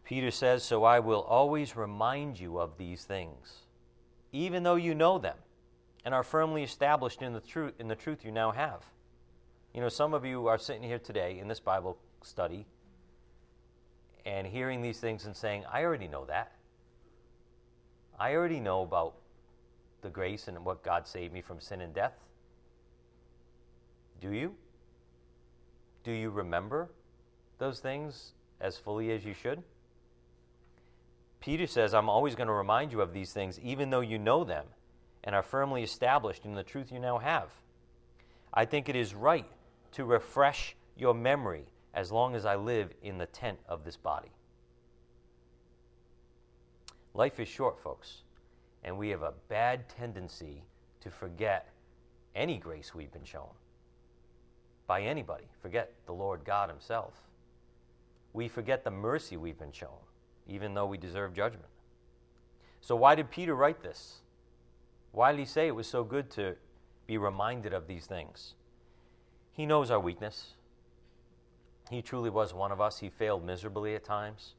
Peter 0.08 0.30
says, 0.30 0.64
So 0.64 0.84
I 0.84 1.00
will 1.00 1.20
always 1.20 1.76
remind 1.76 2.40
you 2.40 2.58
of 2.58 2.78
these 2.78 3.04
things, 3.04 3.66
even 4.32 4.62
though 4.62 4.76
you 4.76 4.94
know 4.94 5.18
them 5.18 5.36
and 6.02 6.14
are 6.14 6.22
firmly 6.22 6.62
established 6.62 7.20
in 7.20 7.34
the 7.34 7.40
truth 7.40 7.74
in 7.78 7.88
the 7.88 7.94
truth 7.94 8.24
you 8.24 8.32
now 8.32 8.50
have. 8.50 8.86
You 9.74 9.82
know, 9.82 9.90
some 9.90 10.14
of 10.14 10.24
you 10.24 10.46
are 10.46 10.56
sitting 10.56 10.82
here 10.82 10.98
today 10.98 11.38
in 11.38 11.46
this 11.46 11.60
Bible 11.60 11.98
study 12.22 12.64
and 14.24 14.46
hearing 14.46 14.80
these 14.80 14.98
things 14.98 15.26
and 15.26 15.36
saying, 15.36 15.64
I 15.70 15.84
already 15.84 16.08
know 16.08 16.24
that. 16.24 16.52
I 18.18 18.34
already 18.34 18.60
know 18.60 18.80
about 18.80 19.12
the 20.00 20.08
grace 20.08 20.48
and 20.48 20.64
what 20.64 20.82
God 20.82 21.06
saved 21.06 21.34
me 21.34 21.42
from 21.42 21.60
sin 21.60 21.82
and 21.82 21.92
death. 21.92 22.14
Do 24.22 24.32
you? 24.32 24.54
Do 26.02 26.12
you 26.12 26.30
remember 26.30 26.88
those 27.58 27.80
things 27.80 28.32
as 28.58 28.78
fully 28.78 29.12
as 29.12 29.26
you 29.26 29.34
should? 29.34 29.62
Peter 31.40 31.66
says, 31.66 31.94
I'm 31.94 32.08
always 32.08 32.34
going 32.34 32.48
to 32.48 32.52
remind 32.52 32.92
you 32.92 33.00
of 33.00 33.12
these 33.12 33.32
things, 33.32 33.58
even 33.60 33.90
though 33.90 34.00
you 34.00 34.18
know 34.18 34.44
them 34.44 34.66
and 35.24 35.34
are 35.34 35.42
firmly 35.42 35.82
established 35.82 36.44
in 36.44 36.54
the 36.54 36.62
truth 36.62 36.90
you 36.92 36.98
now 36.98 37.18
have. 37.18 37.50
I 38.52 38.64
think 38.64 38.88
it 38.88 38.96
is 38.96 39.14
right 39.14 39.46
to 39.92 40.04
refresh 40.04 40.76
your 40.96 41.14
memory 41.14 41.66
as 41.94 42.12
long 42.12 42.34
as 42.34 42.44
I 42.44 42.56
live 42.56 42.92
in 43.02 43.18
the 43.18 43.26
tent 43.26 43.58
of 43.68 43.84
this 43.84 43.96
body. 43.96 44.30
Life 47.14 47.40
is 47.40 47.48
short, 47.48 47.78
folks, 47.80 48.22
and 48.84 48.96
we 48.96 49.08
have 49.08 49.22
a 49.22 49.34
bad 49.48 49.88
tendency 49.88 50.62
to 51.00 51.10
forget 51.10 51.68
any 52.34 52.58
grace 52.58 52.94
we've 52.94 53.12
been 53.12 53.24
shown 53.24 53.50
by 54.86 55.02
anybody. 55.02 55.44
Forget 55.60 55.92
the 56.06 56.12
Lord 56.12 56.44
God 56.44 56.68
Himself. 56.68 57.14
We 58.32 58.48
forget 58.48 58.84
the 58.84 58.90
mercy 58.90 59.36
we've 59.36 59.58
been 59.58 59.72
shown, 59.72 59.98
even 60.48 60.74
though 60.74 60.86
we 60.86 60.98
deserve 60.98 61.34
judgment. 61.34 61.68
So, 62.80 62.96
why 62.96 63.14
did 63.14 63.30
Peter 63.30 63.54
write 63.54 63.82
this? 63.82 64.18
Why 65.12 65.32
did 65.32 65.40
he 65.40 65.46
say 65.46 65.66
it 65.66 65.74
was 65.74 65.86
so 65.86 66.04
good 66.04 66.30
to 66.32 66.56
be 67.06 67.18
reminded 67.18 67.72
of 67.72 67.86
these 67.86 68.06
things? 68.06 68.54
He 69.52 69.66
knows 69.66 69.90
our 69.90 70.00
weakness. 70.00 70.54
He 71.90 72.02
truly 72.02 72.30
was 72.30 72.54
one 72.54 72.72
of 72.72 72.80
us. 72.80 73.00
He 73.00 73.08
failed 73.08 73.44
miserably 73.44 73.94
at 73.94 74.04
times. 74.04 74.54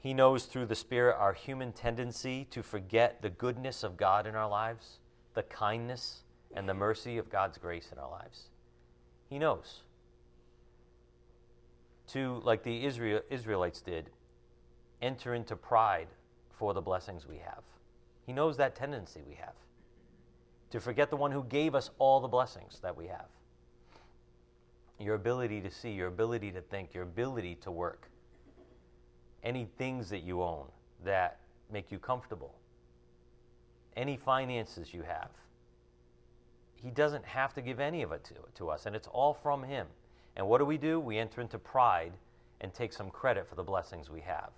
He 0.00 0.14
knows 0.14 0.44
through 0.44 0.66
the 0.66 0.74
Spirit 0.74 1.16
our 1.18 1.32
human 1.32 1.72
tendency 1.72 2.46
to 2.50 2.62
forget 2.62 3.22
the 3.22 3.30
goodness 3.30 3.82
of 3.82 3.96
God 3.96 4.26
in 4.26 4.34
our 4.34 4.48
lives, 4.48 4.98
the 5.34 5.42
kindness 5.42 6.22
and 6.54 6.68
the 6.68 6.74
mercy 6.74 7.18
of 7.18 7.30
God's 7.30 7.58
grace 7.58 7.88
in 7.92 7.98
our 7.98 8.10
lives. 8.10 8.50
He 9.28 9.38
knows. 9.38 9.82
To, 12.08 12.40
like 12.44 12.62
the 12.62 12.84
Israel, 12.84 13.22
Israelites 13.30 13.80
did, 13.80 14.10
enter 15.02 15.34
into 15.34 15.56
pride 15.56 16.08
for 16.50 16.74
the 16.74 16.80
blessings 16.80 17.26
we 17.26 17.36
have. 17.38 17.62
He 18.24 18.32
knows 18.32 18.56
that 18.56 18.74
tendency 18.74 19.22
we 19.26 19.34
have 19.34 19.54
to 20.70 20.80
forget 20.80 21.10
the 21.10 21.16
one 21.16 21.30
who 21.30 21.44
gave 21.44 21.74
us 21.74 21.90
all 21.98 22.20
the 22.20 22.28
blessings 22.28 22.80
that 22.82 22.96
we 22.96 23.06
have. 23.06 23.28
Your 24.98 25.14
ability 25.14 25.60
to 25.60 25.70
see, 25.70 25.90
your 25.90 26.08
ability 26.08 26.50
to 26.52 26.60
think, 26.60 26.94
your 26.94 27.04
ability 27.04 27.56
to 27.62 27.70
work, 27.70 28.08
any 29.42 29.68
things 29.78 30.10
that 30.10 30.22
you 30.22 30.42
own 30.42 30.66
that 31.04 31.38
make 31.72 31.92
you 31.92 31.98
comfortable, 31.98 32.54
any 33.96 34.16
finances 34.16 34.92
you 34.92 35.02
have. 35.02 35.30
He 36.74 36.90
doesn't 36.90 37.24
have 37.24 37.54
to 37.54 37.62
give 37.62 37.80
any 37.80 38.02
of 38.02 38.12
it 38.12 38.24
to, 38.24 38.34
to 38.56 38.70
us, 38.70 38.86
and 38.86 38.96
it's 38.96 39.08
all 39.08 39.34
from 39.34 39.62
Him. 39.62 39.86
And 40.36 40.46
what 40.46 40.58
do 40.58 40.64
we 40.64 40.76
do? 40.76 41.00
We 41.00 41.18
enter 41.18 41.40
into 41.40 41.58
pride 41.58 42.12
and 42.60 42.72
take 42.72 42.92
some 42.92 43.10
credit 43.10 43.48
for 43.48 43.54
the 43.54 43.62
blessings 43.62 44.10
we 44.10 44.20
have. 44.20 44.50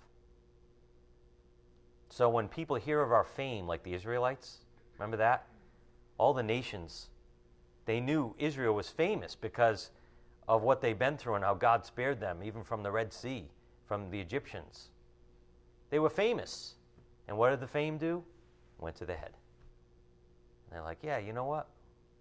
So 2.09 2.29
when 2.29 2.47
people 2.47 2.75
hear 2.75 3.01
of 3.01 3.11
our 3.11 3.23
fame, 3.23 3.67
like 3.67 3.83
the 3.83 3.93
Israelites, 3.93 4.59
remember 4.97 5.17
that? 5.17 5.45
All 6.17 6.33
the 6.33 6.43
nations, 6.43 7.07
they 7.85 7.99
knew 7.99 8.35
Israel 8.37 8.75
was 8.75 8.89
famous 8.89 9.35
because 9.35 9.91
of 10.47 10.63
what 10.63 10.81
they've 10.81 10.97
been 10.97 11.17
through 11.17 11.35
and 11.35 11.43
how 11.43 11.53
God 11.53 11.85
spared 11.85 12.19
them, 12.19 12.43
even 12.43 12.63
from 12.63 12.83
the 12.83 12.91
Red 12.91 13.13
Sea, 13.13 13.45
from 13.87 14.09
the 14.09 14.19
Egyptians. 14.19 14.89
They 15.91 15.99
were 15.99 16.09
famous. 16.09 16.73
And 17.27 17.37
what 17.37 17.51
did 17.51 17.59
the 17.59 17.67
fame 17.67 17.97
do? 17.97 18.23
Went 18.79 18.95
to 18.97 19.05
the 19.05 19.15
head. 19.15 19.31
And 20.65 20.75
they're 20.75 20.83
like, 20.83 20.99
yeah, 21.03 21.19
you 21.19 21.31
know 21.31 21.45
what? 21.45 21.67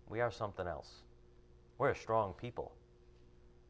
We 0.09 0.21
are 0.21 0.31
something 0.31 0.67
else. 0.67 1.03
We're 1.79 1.91
a 1.91 1.97
strong 1.97 2.35
people. 2.35 2.73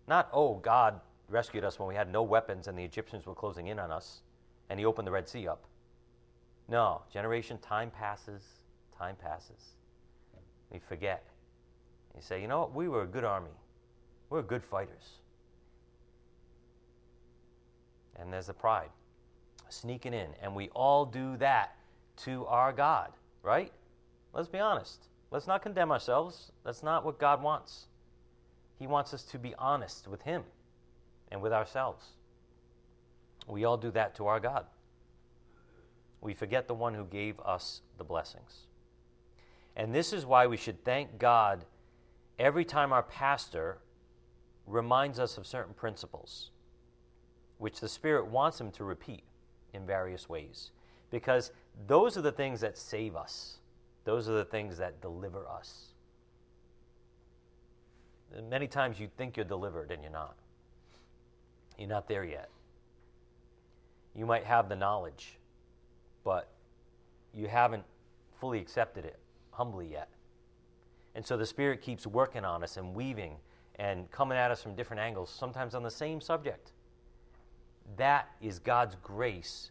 Not, 0.09 0.29
oh, 0.33 0.57
God 0.57 1.01
rescued 1.29 1.64
us 1.64 1.79
when 1.79 1.89
we 1.89 1.95
had 1.95 2.11
no 2.11 2.23
weapons 2.23 2.66
and 2.66 2.77
the 2.77 2.85
Egyptians 2.85 3.27
were 3.27 3.35
closing 3.35 3.69
in 3.69 3.79
on 3.79 3.93
us 3.93 4.23
and 4.71 4.81
he 4.81 4.87
opened 4.87 5.07
the 5.07 5.12
Red 5.12 5.29
Sea 5.29 5.47
up. 5.47 5.64
No, 6.69 7.03
generation, 7.11 7.59
time 7.59 7.91
passes, 7.91 8.43
time 8.99 9.16
passes. 9.16 9.73
We 10.71 10.79
forget. 10.79 11.25
You 12.14 12.21
say, 12.21 12.43
you 12.43 12.49
know 12.49 12.61
what? 12.61 12.75
We 12.75 12.89
were 12.89 13.03
a 13.03 13.07
good 13.07 13.25
army. 13.25 13.57
We're 14.29 14.43
good 14.43 14.62
fighters. 14.62 15.21
And 18.16 18.33
there's 18.33 18.49
the 18.49 18.55
pride 18.55 18.91
sneaking 19.71 20.12
in. 20.12 20.29
And 20.43 20.55
we 20.55 20.69
all 20.71 21.07
do 21.07 21.37
that 21.39 21.77
to 22.25 22.45
our 22.47 22.73
God, 22.73 23.12
right? 23.43 23.73
Let's 24.35 24.49
be 24.49 24.59
honest. 24.59 25.09
Let's 25.31 25.47
not 25.47 25.62
condemn 25.62 25.91
ourselves. 25.91 26.53
That's 26.64 26.83
not 26.83 27.05
what 27.05 27.19
God 27.19 27.43
wants. 27.43 27.87
He 28.79 28.87
wants 28.87 29.14
us 29.14 29.23
to 29.25 29.39
be 29.39 29.55
honest 29.59 30.09
with 30.09 30.23
Him 30.23 30.43
and 31.31 31.41
with 31.41 31.53
ourselves. 31.53 32.05
We 33.47 33.64
all 33.64 33.77
do 33.77 33.91
that 33.93 34.14
to 34.16 34.27
our 34.27 34.41
God 34.41 34.66
we 36.21 36.35
forget 36.35 36.69
the 36.69 36.75
one 36.75 36.95
who 36.95 37.05
gave 37.05 37.39
us 37.41 37.83
the 37.97 38.05
blessings. 38.05 38.66
And 39.77 39.95
this 39.95 40.12
is 40.12 40.27
why 40.27 40.47
we 40.47 40.57
should 40.57 40.85
thank 40.85 41.19
God 41.19 41.64
every 42.39 42.64
time 42.64 42.93
our 42.93 43.03
pastor 43.03 43.79
reminds 44.66 45.19
us 45.19 45.39
of 45.39 45.47
certain 45.47 45.75
principles, 45.75 46.51
which 47.59 47.81
the 47.81 47.89
Spirit 47.89 48.27
wants 48.27 48.61
him 48.61 48.71
to 48.73 48.85
repeat 48.85 49.23
in 49.73 49.87
various 49.87 50.29
ways. 50.29 50.73
Because 51.11 51.53
those 51.87 52.16
are 52.16 52.23
the 52.23 52.33
things 52.33 52.61
that 52.61 52.77
save 52.77 53.16
us, 53.16 53.59
those 54.05 54.29
are 54.29 54.33
the 54.35 54.45
things 54.45 54.79
that 54.79 55.01
deliver 55.01 55.47
us. 55.49 55.87
Many 58.51 58.66
times 58.66 59.01
you 59.01 59.09
think 59.16 59.37
you're 59.37 59.45
delivered 59.47 59.91
and 59.91 60.03
you're 60.03 60.12
not. 60.12 60.37
You're 61.79 61.89
not 61.89 62.09
there 62.09 62.25
yet. 62.25 62.51
You 64.14 64.27
might 64.27 64.45
have 64.45 64.69
the 64.69 64.77
knowledge, 64.77 65.38
but 66.29 66.51
you 67.33 67.49
haven't 67.49 67.85
fully 68.39 68.61
accepted 68.61 69.07
it 69.07 69.18
humbly 69.51 69.87
yet. 69.91 70.11
And 71.14 71.24
so 71.26 71.39
the 71.39 71.47
Spirit 71.47 71.81
keeps 71.81 72.07
working 72.07 72.45
on 72.45 72.62
us 72.62 72.76
and 72.76 72.95
weaving 72.95 73.37
and 73.76 74.11
coming 74.11 74.37
at 74.37 74.51
us 74.51 74.62
from 74.62 74.74
different 74.74 75.01
angles, 75.01 75.31
sometimes 75.31 75.74
on 75.74 75.83
the 75.83 75.91
same 75.91 76.20
subject. 76.20 76.72
That 77.97 78.29
is 78.43 78.59
God's 78.59 78.95
grace 79.03 79.70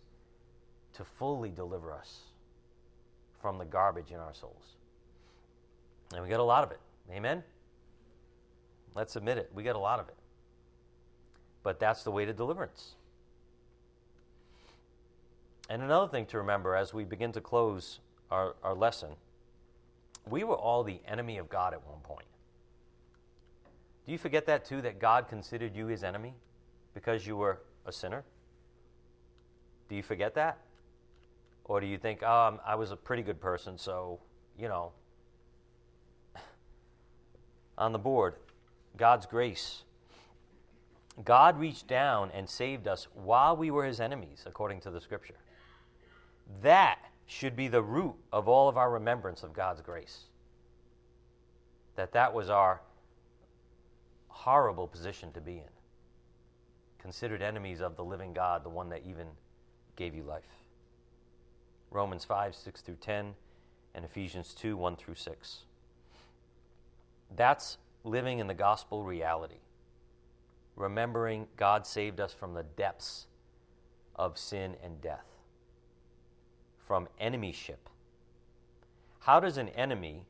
to 0.94 1.04
fully 1.04 1.52
deliver 1.52 1.94
us 1.94 2.22
from 3.40 3.60
the 3.60 3.66
garbage 3.66 4.10
in 4.10 4.18
our 4.18 4.34
souls. 4.34 4.78
And 6.12 6.24
we 6.24 6.28
get 6.28 6.40
a 6.40 6.44
lot 6.44 6.64
of 6.64 6.72
it. 6.72 6.80
Amen? 7.12 7.44
Let's 8.96 9.16
admit 9.16 9.38
it. 9.38 9.52
We 9.54 9.62
get 9.62 9.76
a 9.76 9.80
lot 9.80 10.00
of 10.00 10.08
it. 10.08 10.18
But 11.62 11.80
that's 11.80 12.02
the 12.02 12.10
way 12.10 12.26
to 12.26 12.34
deliverance. 12.34 12.96
And 15.70 15.82
another 15.82 16.08
thing 16.08 16.26
to 16.28 16.38
remember 16.38 16.76
as 16.76 16.94
we 16.94 17.04
begin 17.04 17.32
to 17.34 17.42
close 17.42 18.00
our, 18.32 18.56
our 18.64 18.74
lesson 18.74 19.16
we 20.30 20.44
were 20.44 20.56
all 20.56 20.84
the 20.84 21.00
enemy 21.08 21.38
of 21.38 21.50
God 21.50 21.74
at 21.74 21.86
one 21.86 22.00
point. 22.02 22.28
Do 24.06 24.12
you 24.12 24.18
forget 24.18 24.46
that 24.48 24.66
too, 24.66 24.82
that 24.82 25.00
God 25.00 25.28
considered 25.28 25.76
you 25.76 25.88
his 25.88 26.04
enemy 26.04 26.34
because 26.94 27.26
you 27.26 27.36
were 27.36 27.62
a 27.86 27.92
sinner? 27.92 28.24
Do 29.90 29.96
you 29.96 30.04
forget 30.04 30.36
that? 30.36 30.60
Or 31.66 31.82
do 31.82 31.88
you 31.88 31.98
think, 31.98 32.24
oh, 32.24 32.60
I 32.66 32.76
was 32.76 32.92
a 32.92 32.96
pretty 32.96 33.24
good 33.24 33.42
person, 33.42 33.78
so, 33.78 34.20
you 34.58 34.70
know, 34.70 34.92
on 37.78 37.92
the 37.92 38.00
board 38.00 38.36
God's 38.96 39.26
grace. 39.26 39.84
God 41.24 41.60
reached 41.60 41.88
down 41.88 42.32
and 42.34 42.50
saved 42.50 42.88
us 42.88 43.08
while 43.14 43.56
we 43.56 43.72
were 43.72 43.86
his 43.86 44.00
enemies, 44.00 44.44
according 44.46 44.82
to 44.82 44.90
the 44.90 45.02
scripture. 45.02 45.36
That 46.62 47.00
should 47.26 47.56
be 47.56 47.68
the 47.68 47.82
root 47.82 48.16
of 48.32 48.48
all 48.48 48.70
of 48.70 48.78
our 48.78 48.90
remembrance 48.92 49.44
of 49.44 49.54
God's 49.54 49.82
grace. 49.82 50.26
That 51.96 52.14
that 52.14 52.34
was 52.34 52.50
our 52.50 52.82
horrible 54.28 54.88
position 54.88 55.32
to 55.34 55.42
be 55.42 55.54
in. 55.54 55.70
Considered 57.00 57.42
enemies 57.42 57.82
of 57.82 57.96
the 57.96 58.04
living 58.04 58.34
God, 58.34 58.64
the 58.64 58.70
one 58.70 58.90
that 58.90 59.02
even 59.06 59.28
gave 59.96 60.16
you 60.16 60.24
life. 60.24 60.44
Romans 61.92 62.24
5, 62.26 62.56
6 62.56 62.82
through 62.82 62.98
10, 63.02 63.34
and 63.96 64.06
Ephesians 64.06 64.54
2, 64.54 64.78
1 64.78 64.96
through 64.96 65.16
6. 65.16 65.60
That's 67.36 67.78
living 68.04 68.40
in 68.40 68.48
the 68.48 68.54
gospel 68.54 69.04
reality. 69.04 69.60
Remembering 70.76 71.48
God 71.58 71.88
saved 71.88 72.20
us 72.20 72.34
from 72.34 72.54
the 72.54 72.64
depths 72.64 73.26
of 74.16 74.38
sin 74.38 74.76
and 74.84 75.02
death, 75.02 75.26
from 76.88 77.08
enemyship. 77.22 77.92
How 79.20 79.42
does 79.42 79.58
an 79.58 79.70
enemy 79.70 80.26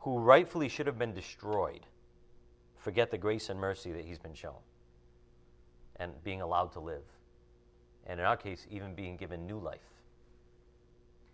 who 0.00 0.18
rightfully 0.18 0.68
should 0.68 0.86
have 0.86 0.98
been 0.98 1.12
destroyed 1.12 1.86
forget 2.78 3.10
the 3.10 3.18
grace 3.18 3.50
and 3.50 3.60
mercy 3.60 3.92
that 3.92 4.04
he's 4.04 4.18
been 4.18 4.34
shown 4.34 4.60
and 5.96 6.12
being 6.24 6.40
allowed 6.40 6.72
to 6.72 6.80
live? 6.80 7.04
And 8.06 8.18
in 8.18 8.26
our 8.26 8.36
case, 8.36 8.66
even 8.70 8.94
being 8.94 9.16
given 9.16 9.46
new 9.46 9.58
life. 9.58 9.80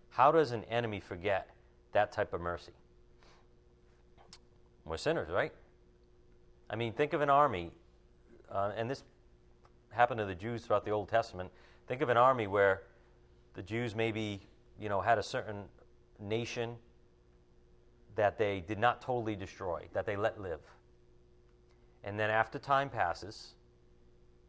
How 0.09 0.31
does 0.31 0.51
an 0.51 0.65
enemy 0.65 0.99
forget 0.99 1.49
that 1.93 2.11
type 2.11 2.33
of 2.33 2.41
mercy? 2.41 2.73
We're 4.85 4.97
sinners, 4.97 5.29
right? 5.29 5.53
I 6.69 6.75
mean, 6.75 6.91
think 6.93 7.13
of 7.13 7.21
an 7.21 7.29
army, 7.29 7.71
uh, 8.51 8.71
and 8.75 8.89
this 8.89 9.03
happened 9.89 10.19
to 10.19 10.25
the 10.25 10.35
Jews 10.35 10.65
throughout 10.65 10.83
the 10.83 10.91
Old 10.91 11.07
Testament. 11.07 11.49
Think 11.87 12.01
of 12.01 12.09
an 12.09 12.17
army 12.17 12.47
where 12.47 12.83
the 13.53 13.61
Jews 13.61 13.95
maybe, 13.95 14.41
you 14.79 14.89
know, 14.89 15.01
had 15.01 15.17
a 15.17 15.23
certain 15.23 15.63
nation 16.19 16.75
that 18.15 18.37
they 18.37 18.63
did 18.67 18.79
not 18.79 19.01
totally 19.01 19.35
destroy, 19.35 19.85
that 19.93 20.05
they 20.05 20.15
let 20.15 20.39
live. 20.39 20.61
And 22.03 22.19
then 22.19 22.29
after 22.29 22.59
time 22.59 22.89
passes, 22.89 23.55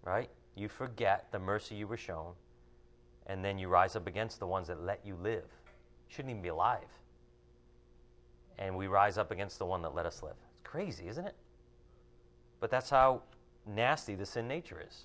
right, 0.05 0.31
you 0.55 0.69
forget 0.69 1.29
the 1.33 1.39
mercy 1.39 1.75
you 1.75 1.87
were 1.87 1.97
shown, 1.97 2.33
and 3.27 3.45
then 3.45 3.59
you 3.59 3.69
rise 3.69 3.95
up 3.95 4.07
against 4.07 4.41
the 4.41 4.47
ones 4.47 4.69
that 4.69 4.83
let 4.83 5.01
you 5.05 5.17
live. 5.23 5.45
shouldn't 6.09 6.31
even 6.31 6.43
be 6.43 6.49
alive 6.49 6.89
and 8.59 8.77
we 8.77 8.87
rise 8.87 9.19
up 9.19 9.31
against 9.31 9.59
the 9.59 9.67
one 9.67 9.83
that 9.83 9.95
let 9.95 10.07
us 10.07 10.23
live. 10.23 10.37
It's 10.51 10.61
crazy, 10.63 11.09
isn't 11.09 11.27
it? 11.27 11.35
But 12.61 12.71
that's 12.71 12.91
how 12.91 13.23
nasty 13.67 14.15
the 14.15 14.27
sin 14.27 14.47
nature 14.47 14.83
is. 14.87 15.05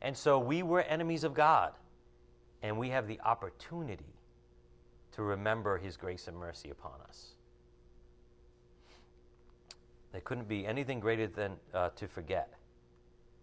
And 0.00 0.16
so 0.16 0.38
we 0.38 0.62
were 0.62 0.82
enemies 0.82 1.24
of 1.24 1.34
God, 1.34 1.72
and 2.62 2.78
we 2.78 2.90
have 2.90 3.08
the 3.08 3.20
opportunity 3.24 4.14
to 5.12 5.22
remember 5.22 5.78
his 5.78 5.96
grace 5.96 6.28
and 6.28 6.36
mercy 6.36 6.70
upon 6.70 7.00
us. 7.08 7.32
There 10.12 10.20
couldn't 10.20 10.48
be 10.48 10.66
anything 10.66 11.00
greater 11.00 11.26
than 11.26 11.56
uh, 11.74 11.90
to 11.96 12.06
forget 12.06 12.54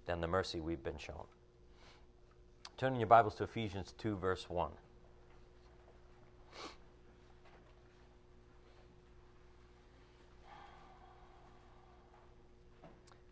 than 0.06 0.22
the 0.22 0.28
mercy 0.28 0.60
we've 0.60 0.84
been 0.84 0.98
shown. 0.98 1.26
Turn 2.78 2.94
in 2.94 3.00
your 3.00 3.08
Bibles 3.08 3.36
to 3.36 3.44
Ephesians 3.44 3.94
2, 3.98 4.16
verse 4.16 4.50
1. 4.50 4.72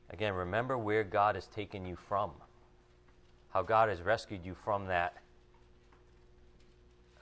Again, 0.09 0.33
remember 0.33 0.77
where 0.77 1.03
God 1.03 1.35
has 1.35 1.47
taken 1.47 1.85
you 1.85 1.95
from, 1.95 2.31
how 3.49 3.61
God 3.61 3.89
has 3.89 4.01
rescued 4.01 4.43
you 4.43 4.55
from 4.55 4.87
that 4.87 5.17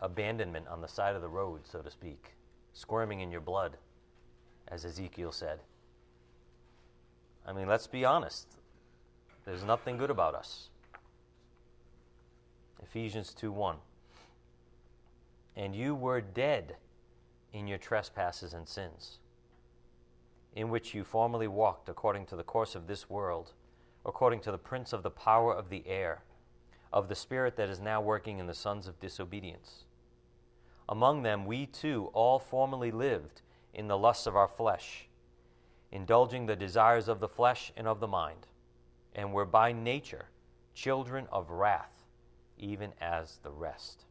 abandonment 0.05 0.67
on 0.67 0.81
the 0.81 0.87
side 0.87 1.15
of 1.15 1.21
the 1.21 1.27
road, 1.27 1.61
so 1.63 1.81
to 1.81 1.89
speak, 1.89 2.35
squirming 2.73 3.21
in 3.21 3.31
your 3.31 3.41
blood, 3.41 3.77
as 4.67 4.85
Ezekiel 4.85 5.31
said. 5.31 5.59
I 7.45 7.53
mean, 7.53 7.67
let's 7.67 7.87
be 7.87 8.05
honest. 8.05 8.47
There's 9.45 9.63
nothing 9.63 9.97
good 9.97 10.09
about 10.09 10.35
us. 10.35 10.69
Ephesians 12.81 13.33
2 13.33 13.51
1. 13.51 13.77
And 15.55 15.75
you 15.75 15.95
were 15.95 16.21
dead 16.21 16.75
in 17.53 17.67
your 17.67 17.77
trespasses 17.77 18.53
and 18.53 18.67
sins 18.67 19.19
in 20.55 20.69
which 20.69 20.93
you 20.93 21.03
formerly 21.03 21.47
walked 21.47 21.89
according 21.89 22.25
to 22.25 22.35
the 22.35 22.43
course 22.43 22.75
of 22.75 22.87
this 22.87 23.09
world, 23.09 23.51
according 24.05 24.39
to 24.39 24.51
the 24.51 24.57
prince 24.57 24.93
of 24.93 25.03
the 25.03 25.11
power 25.11 25.53
of 25.53 25.69
the 25.69 25.83
air, 25.85 26.23
of 26.93 27.09
the 27.09 27.15
spirit 27.15 27.57
that 27.57 27.69
is 27.69 27.81
now 27.81 27.99
working 27.99 28.39
in 28.39 28.47
the 28.47 28.53
sons 28.53 28.87
of 28.87 28.99
disobedience. 28.99 29.84
Among 30.87 31.23
them 31.23 31.45
we 31.45 31.65
too 31.65 32.09
all 32.13 32.39
formerly 32.39 32.91
lived 32.91 33.41
in 33.73 33.87
the 33.87 33.97
lusts 33.97 34.27
of 34.27 34.35
our 34.35 34.47
flesh, 34.47 35.07
indulging 35.91 36.45
the 36.45 36.55
desires 36.55 37.07
of 37.07 37.19
the 37.19 37.27
flesh 37.27 37.71
and 37.75 37.87
of 37.87 37.99
the 37.99 38.07
mind, 38.07 38.47
and 39.13 39.33
were 39.33 39.45
by 39.45 39.71
nature 39.71 40.25
children 40.73 41.27
of 41.31 41.49
wrath, 41.49 42.03
even 42.57 42.91
as 43.01 43.39
the 43.43 43.51
rest. 43.51 44.05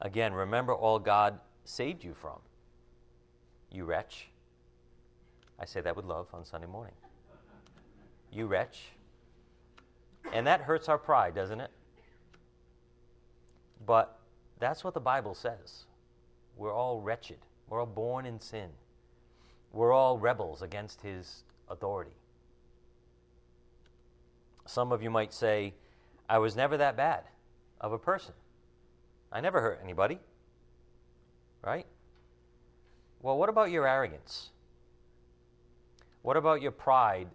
Again, 0.00 0.32
remember 0.32 0.74
all 0.74 0.98
God 0.98 1.38
saved 1.64 2.04
you 2.04 2.14
from. 2.14 2.38
You 3.70 3.84
wretch. 3.84 4.28
I 5.58 5.64
say 5.64 5.80
that 5.80 5.94
with 5.94 6.04
love 6.04 6.28
on 6.32 6.44
Sunday 6.44 6.66
morning. 6.66 6.94
You 8.32 8.46
wretch. 8.46 8.92
And 10.32 10.46
that 10.46 10.62
hurts 10.62 10.88
our 10.88 10.98
pride, 10.98 11.34
doesn't 11.34 11.60
it? 11.60 11.70
But 13.84 14.19
that's 14.60 14.84
what 14.84 14.94
the 14.94 15.00
Bible 15.00 15.34
says. 15.34 15.84
We're 16.56 16.74
all 16.74 17.00
wretched. 17.00 17.38
We're 17.68 17.80
all 17.80 17.86
born 17.86 18.26
in 18.26 18.40
sin. 18.40 18.68
We're 19.72 19.92
all 19.92 20.18
rebels 20.18 20.62
against 20.62 21.00
his 21.02 21.44
authority. 21.68 22.16
Some 24.66 24.92
of 24.92 25.02
you 25.02 25.10
might 25.10 25.32
say, 25.32 25.74
I 26.28 26.38
was 26.38 26.54
never 26.54 26.76
that 26.76 26.96
bad 26.96 27.24
of 27.80 27.92
a 27.92 27.98
person. 27.98 28.34
I 29.32 29.40
never 29.40 29.60
hurt 29.60 29.80
anybody. 29.82 30.18
Right? 31.62 31.86
Well, 33.22 33.38
what 33.38 33.48
about 33.48 33.70
your 33.70 33.86
arrogance? 33.86 34.50
What 36.22 36.36
about 36.36 36.62
your 36.62 36.72
pride 36.72 37.28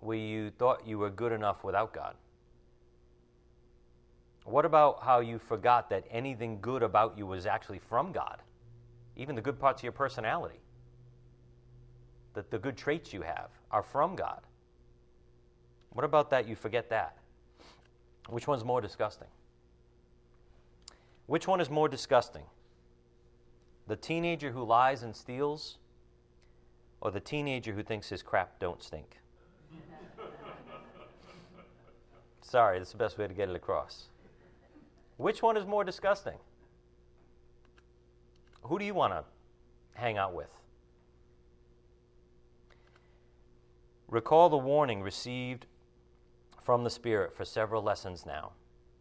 where 0.00 0.18
you 0.18 0.50
thought 0.50 0.86
you 0.86 0.98
were 0.98 1.10
good 1.10 1.32
enough 1.32 1.64
without 1.64 1.92
God? 1.92 2.14
What 4.44 4.66
about 4.66 5.02
how 5.02 5.20
you 5.20 5.38
forgot 5.38 5.88
that 5.90 6.04
anything 6.10 6.58
good 6.60 6.82
about 6.82 7.16
you 7.16 7.26
was 7.26 7.46
actually 7.46 7.78
from 7.78 8.12
God? 8.12 8.42
Even 9.16 9.34
the 9.34 9.40
good 9.40 9.58
parts 9.58 9.80
of 9.80 9.84
your 9.84 9.92
personality, 9.92 10.60
that 12.34 12.50
the 12.50 12.58
good 12.58 12.76
traits 12.76 13.12
you 13.12 13.22
have 13.22 13.48
are 13.70 13.82
from 13.82 14.14
God. 14.14 14.42
What 15.90 16.04
about 16.04 16.30
that? 16.30 16.46
You 16.46 16.56
forget 16.56 16.90
that. 16.90 17.16
Which 18.28 18.46
one's 18.46 18.64
more 18.64 18.80
disgusting? 18.80 19.28
Which 21.26 21.48
one 21.48 21.60
is 21.60 21.70
more 21.70 21.88
disgusting? 21.88 22.44
The 23.86 23.96
teenager 23.96 24.50
who 24.50 24.64
lies 24.64 25.02
and 25.02 25.14
steals 25.14 25.78
or 27.00 27.10
the 27.10 27.20
teenager 27.20 27.72
who 27.72 27.82
thinks 27.82 28.08
his 28.08 28.22
crap 28.22 28.58
don't 28.58 28.82
stink? 28.82 29.18
Sorry, 32.42 32.78
that's 32.78 32.92
the 32.92 32.98
best 32.98 33.16
way 33.16 33.26
to 33.26 33.34
get 33.34 33.48
it 33.48 33.56
across. 33.56 34.08
Which 35.16 35.42
one 35.42 35.56
is 35.56 35.66
more 35.66 35.84
disgusting? 35.84 36.38
Who 38.62 38.78
do 38.78 38.84
you 38.84 38.94
want 38.94 39.12
to 39.12 39.24
hang 39.94 40.18
out 40.18 40.34
with? 40.34 40.50
Recall 44.08 44.48
the 44.48 44.56
warning 44.56 45.02
received 45.02 45.66
from 46.62 46.84
the 46.84 46.90
Spirit 46.90 47.36
for 47.36 47.44
several 47.44 47.82
lessons 47.82 48.24
now. 48.24 48.52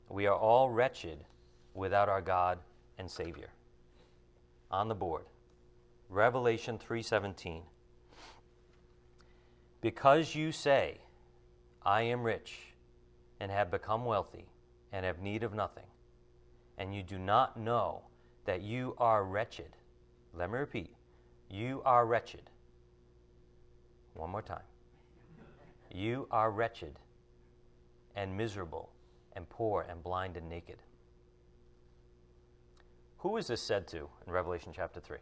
We 0.09 0.27
are 0.27 0.35
all 0.35 0.69
wretched 0.69 1.25
without 1.73 2.09
our 2.09 2.21
God 2.21 2.59
and 2.97 3.09
Savior. 3.09 3.49
On 4.69 4.87
the 4.87 4.95
board. 4.95 5.25
Revelation 6.09 6.77
3:17 6.77 7.63
because 9.83 10.33
you 10.33 10.53
say, 10.53 10.97
I 11.85 12.03
am 12.03 12.23
rich 12.23 12.57
and 13.41 13.51
have 13.51 13.69
become 13.69 14.05
wealthy 14.05 14.45
and 14.93 15.05
have 15.05 15.19
need 15.19 15.43
of 15.43 15.53
nothing, 15.53 15.83
and 16.77 16.93
you 16.95 17.03
do 17.03 17.17
not 17.17 17.57
know 17.57 18.01
that 18.45 18.61
you 18.61 18.95
are 18.97 19.23
wretched. 19.23 19.75
Let 20.33 20.51
me 20.51 20.57
repeat 20.57 20.91
you 21.49 21.81
are 21.85 22.05
wretched. 22.05 22.49
One 24.15 24.31
more 24.31 24.41
time. 24.41 24.63
You 25.91 26.27
are 26.31 26.49
wretched 26.49 26.97
and 28.15 28.35
miserable 28.35 28.89
and 29.33 29.47
poor 29.49 29.85
and 29.87 30.03
blind 30.03 30.37
and 30.37 30.49
naked. 30.49 30.77
Who 33.19 33.37
is 33.37 33.47
this 33.47 33.61
said 33.61 33.87
to 33.89 34.09
in 34.27 34.33
Revelation 34.33 34.73
chapter 34.75 34.99
3? 34.99 35.17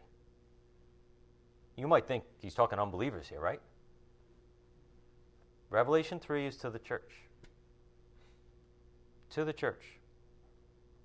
You 1.75 1.87
might 1.87 2.07
think 2.07 2.23
he's 2.39 2.53
talking 2.53 2.79
unbelievers 2.79 3.27
here, 3.27 3.39
right? 3.39 3.61
Revelation 5.69 6.19
3 6.19 6.47
is 6.47 6.57
to 6.57 6.69
the 6.69 6.79
church. 6.79 7.11
To 9.31 9.45
the 9.45 9.53
church. 9.53 10.00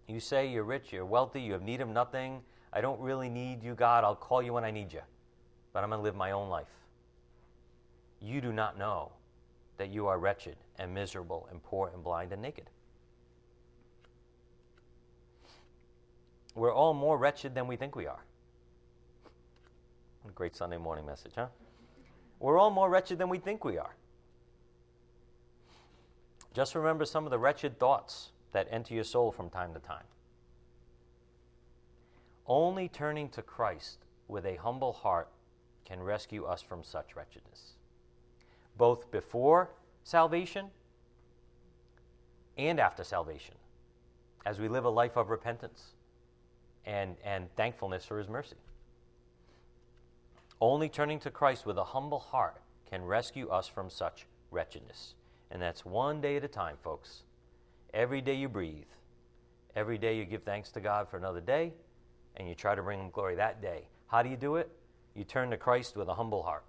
You 0.07 0.21
say 0.21 0.49
you're 0.49 0.65
rich, 0.65 0.93
you're 0.93 1.05
wealthy, 1.05 1.41
you 1.41 1.53
have 1.53 1.63
need 1.63 1.81
of 1.81 1.89
nothing. 1.89 2.43
I 2.73 2.81
don't 2.81 3.01
really 3.01 3.29
need 3.29 3.63
you, 3.63 3.75
God. 3.75 4.05
I'll 4.05 4.15
call 4.15 4.43
you 4.43 4.53
when 4.53 4.65
I 4.65 4.71
need 4.71 4.93
you. 4.93 5.01
But 5.73 5.83
I'm 5.83 5.91
going 5.91 5.99
to 5.99 6.05
live 6.05 6.15
my 6.15 6.31
own 6.31 6.49
life. 6.49 6.69
You 8.21 8.41
do 8.41 8.53
not 8.53 8.79
know 8.79 9.13
that 9.79 9.91
you 9.91 10.07
are 10.07 10.19
wretched 10.19 10.57
and 10.79 10.95
miserable 10.95 11.49
and 11.51 11.63
poor 11.63 11.91
and 11.93 12.03
blind 12.03 12.33
and 12.33 12.41
naked. 12.41 12.71
We're 16.55 16.73
all 16.73 16.95
more 16.95 17.19
wretched 17.19 17.55
than 17.55 17.67
we 17.67 17.77
think 17.77 17.95
we 17.95 18.07
are. 18.07 18.25
A 20.27 20.31
great 20.33 20.57
Sunday 20.57 20.79
morning 20.79 21.05
message, 21.05 21.33
huh? 21.35 21.49
We're 22.41 22.59
all 22.59 22.71
more 22.71 22.89
wretched 22.89 23.19
than 23.19 23.29
we 23.29 23.39
think 23.39 23.65
we 23.65 23.79
are. 23.79 23.95
Just 26.55 26.75
remember 26.75 27.05
some 27.05 27.25
of 27.25 27.31
the 27.31 27.39
wretched 27.39 27.79
thoughts 27.79 28.31
that 28.57 28.69
enter 28.71 28.95
your 28.95 29.05
soul 29.05 29.31
from 29.31 29.51
time 29.51 29.75
to 29.75 29.79
time. 29.79 30.07
Only 32.47 32.89
turning 32.89 33.29
to 33.29 33.43
Christ 33.43 33.99
with 34.29 34.47
a 34.47 34.57
humble 34.57 34.95
heart 34.95 35.29
can 35.85 36.03
rescue 36.03 36.47
us 36.47 36.63
from 36.63 36.83
such 36.83 37.15
wretchedness, 37.15 37.75
both 38.79 39.11
before 39.11 39.69
salvation 40.05 40.69
and 42.57 42.81
after 42.81 43.05
salvation, 43.05 43.57
as 44.47 44.59
we 44.59 44.69
live 44.69 44.87
a 44.87 44.89
life 44.89 45.19
of 45.19 45.29
repentance 45.29 45.93
and, 46.87 47.17
and 47.23 47.55
thankfulness 47.57 48.07
for 48.07 48.19
His 48.19 48.27
mercy. 48.27 48.57
Only 50.63 50.89
turning 50.89 51.21
to 51.21 51.31
Christ 51.31 51.67
with 51.67 51.77
a 51.77 51.85
humble 51.85 52.21
heart 52.21 52.63
can 52.89 53.05
rescue 53.05 53.51
us 53.51 53.69
from 53.69 53.91
such 53.91 54.25
wretchedness. 54.51 55.13
And 55.51 55.61
that's 55.61 55.85
one 55.85 56.23
day 56.23 56.37
at 56.37 56.45
a 56.45 56.49
time, 56.49 56.79
folks. 56.83 57.25
Every 57.95 58.21
day 58.21 58.35
you 58.35 58.49
breathe, 58.49 58.85
every 59.75 59.99
day 59.99 60.17
you 60.17 60.25
give 60.25 60.43
thanks 60.43 60.71
to 60.73 60.81
God 60.81 61.09
for 61.09 61.17
another 61.17 61.41
day, 61.41 61.73
and 62.37 62.49
you 62.49 62.55
try 62.55 62.75
to 62.75 62.83
bring 62.83 63.01
Him 63.01 63.11
glory 63.11 63.35
that 63.37 63.63
day. 63.63 63.89
How 64.09 64.23
do 64.23 64.29
you 64.29 64.37
do 64.37 64.57
it? 64.57 64.71
You 65.15 65.25
turn 65.25 65.51
to 65.51 65.57
Christ 65.57 65.97
with 65.97 66.09
a 66.09 66.15
humble 66.15 66.43
heart. 66.43 66.65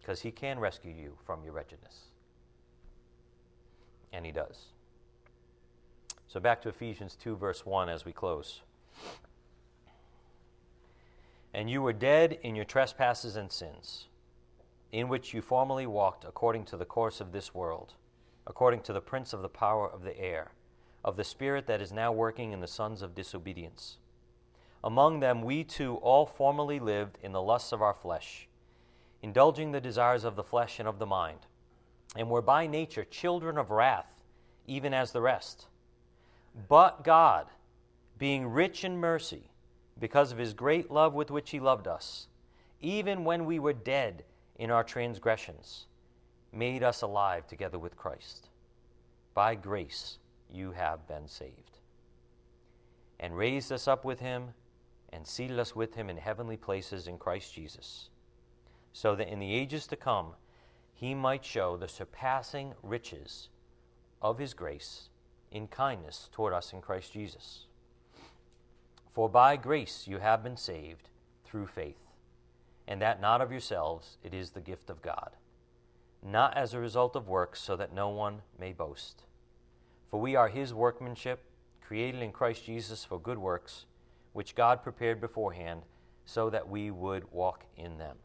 Because 0.00 0.20
He 0.20 0.30
can 0.30 0.58
rescue 0.58 0.92
you 0.92 1.18
from 1.24 1.44
your 1.44 1.52
wretchedness. 1.52 2.06
And 4.12 4.24
He 4.24 4.32
does. 4.32 4.66
So 6.28 6.40
back 6.40 6.60
to 6.62 6.68
Ephesians 6.68 7.16
2, 7.16 7.36
verse 7.36 7.64
1 7.64 7.88
as 7.88 8.04
we 8.04 8.12
close. 8.12 8.62
And 11.54 11.70
you 11.70 11.80
were 11.80 11.92
dead 11.92 12.38
in 12.42 12.54
your 12.54 12.64
trespasses 12.64 13.36
and 13.36 13.50
sins, 13.50 14.08
in 14.92 15.08
which 15.08 15.32
you 15.32 15.40
formerly 15.40 15.86
walked 15.86 16.24
according 16.24 16.64
to 16.66 16.76
the 16.76 16.84
course 16.84 17.20
of 17.20 17.32
this 17.32 17.54
world, 17.54 17.94
according 18.46 18.80
to 18.80 18.92
the 18.92 19.00
prince 19.00 19.32
of 19.32 19.42
the 19.42 19.48
power 19.48 19.88
of 19.88 20.02
the 20.02 20.18
air, 20.18 20.52
of 21.04 21.16
the 21.16 21.24
spirit 21.24 21.66
that 21.66 21.80
is 21.80 21.92
now 21.92 22.12
working 22.12 22.52
in 22.52 22.60
the 22.60 22.66
sons 22.66 23.02
of 23.02 23.14
disobedience. 23.14 23.98
Among 24.84 25.20
them 25.20 25.42
we 25.42 25.64
too 25.64 25.96
all 25.96 26.26
formerly 26.26 26.78
lived 26.78 27.18
in 27.22 27.32
the 27.32 27.42
lusts 27.42 27.72
of 27.72 27.82
our 27.82 27.94
flesh, 27.94 28.48
indulging 29.22 29.72
the 29.72 29.80
desires 29.80 30.24
of 30.24 30.36
the 30.36 30.44
flesh 30.44 30.78
and 30.78 30.88
of 30.88 30.98
the 30.98 31.06
mind, 31.06 31.40
and 32.14 32.30
were 32.30 32.42
by 32.42 32.66
nature 32.66 33.04
children 33.04 33.58
of 33.58 33.70
wrath, 33.70 34.22
even 34.66 34.94
as 34.94 35.12
the 35.12 35.20
rest. 35.20 35.66
But 36.68 37.04
God, 37.04 37.46
being 38.18 38.46
rich 38.46 38.84
in 38.84 38.98
mercy, 38.98 39.50
because 39.98 40.32
of 40.32 40.38
his 40.38 40.54
great 40.54 40.90
love 40.90 41.14
with 41.14 41.30
which 41.30 41.50
he 41.50 41.60
loved 41.60 41.86
us, 41.86 42.28
even 42.80 43.24
when 43.24 43.44
we 43.44 43.58
were 43.58 43.72
dead 43.72 44.24
in 44.56 44.70
our 44.70 44.84
transgressions, 44.84 45.86
made 46.56 46.82
us 46.82 47.02
alive 47.02 47.46
together 47.46 47.78
with 47.78 47.96
Christ. 47.96 48.48
By 49.34 49.54
grace 49.54 50.18
you 50.50 50.72
have 50.72 51.06
been 51.06 51.28
saved. 51.28 51.78
And 53.20 53.36
raised 53.36 53.70
us 53.70 53.86
up 53.86 54.04
with 54.04 54.20
him 54.20 54.48
and 55.12 55.26
seated 55.26 55.58
us 55.58 55.74
with 55.74 55.94
him 55.94 56.10
in 56.10 56.16
heavenly 56.16 56.56
places 56.56 57.06
in 57.06 57.18
Christ 57.18 57.54
Jesus, 57.54 58.10
so 58.92 59.14
that 59.14 59.28
in 59.28 59.38
the 59.38 59.54
ages 59.54 59.86
to 59.88 59.96
come 59.96 60.32
he 60.94 61.14
might 61.14 61.44
show 61.44 61.76
the 61.76 61.88
surpassing 61.88 62.72
riches 62.82 63.48
of 64.22 64.38
his 64.38 64.54
grace 64.54 65.10
in 65.50 65.68
kindness 65.68 66.28
toward 66.32 66.52
us 66.52 66.72
in 66.72 66.80
Christ 66.80 67.12
Jesus. 67.12 67.66
For 69.12 69.28
by 69.28 69.56
grace 69.56 70.06
you 70.06 70.18
have 70.18 70.42
been 70.42 70.56
saved 70.56 71.08
through 71.44 71.66
faith, 71.66 72.00
and 72.88 73.00
that 73.00 73.20
not 73.20 73.40
of 73.40 73.50
yourselves, 73.50 74.18
it 74.22 74.34
is 74.34 74.50
the 74.50 74.60
gift 74.60 74.90
of 74.90 75.02
God, 75.02 75.30
not 76.26 76.56
as 76.56 76.74
a 76.74 76.80
result 76.80 77.14
of 77.14 77.28
works, 77.28 77.60
so 77.60 77.76
that 77.76 77.94
no 77.94 78.08
one 78.08 78.42
may 78.58 78.72
boast. 78.72 79.22
For 80.10 80.20
we 80.20 80.34
are 80.34 80.48
his 80.48 80.74
workmanship, 80.74 81.44
created 81.80 82.22
in 82.22 82.32
Christ 82.32 82.64
Jesus 82.64 83.04
for 83.04 83.20
good 83.20 83.38
works, 83.38 83.86
which 84.32 84.54
God 84.54 84.82
prepared 84.82 85.20
beforehand, 85.20 85.82
so 86.24 86.50
that 86.50 86.68
we 86.68 86.90
would 86.90 87.30
walk 87.32 87.64
in 87.76 87.98
them. 87.98 88.16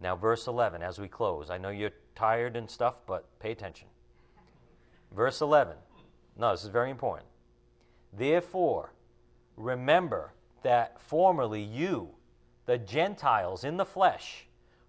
Now, 0.00 0.16
verse 0.16 0.46
11, 0.46 0.82
as 0.82 0.98
we 0.98 1.08
close. 1.08 1.50
I 1.50 1.58
know 1.58 1.70
you're 1.70 1.90
tired 2.14 2.56
and 2.56 2.70
stuff, 2.70 2.96
but 3.06 3.26
pay 3.38 3.52
attention. 3.52 3.88
Verse 5.14 5.40
11. 5.40 5.76
No, 6.38 6.52
this 6.52 6.64
is 6.64 6.70
very 6.70 6.90
important. 6.90 7.28
Therefore, 8.12 8.92
remember 9.56 10.32
that 10.62 11.00
formerly 11.00 11.62
you, 11.62 12.10
the 12.66 12.78
Gentiles 12.78 13.64
in 13.64 13.76
the 13.76 13.84
flesh, 13.84 14.45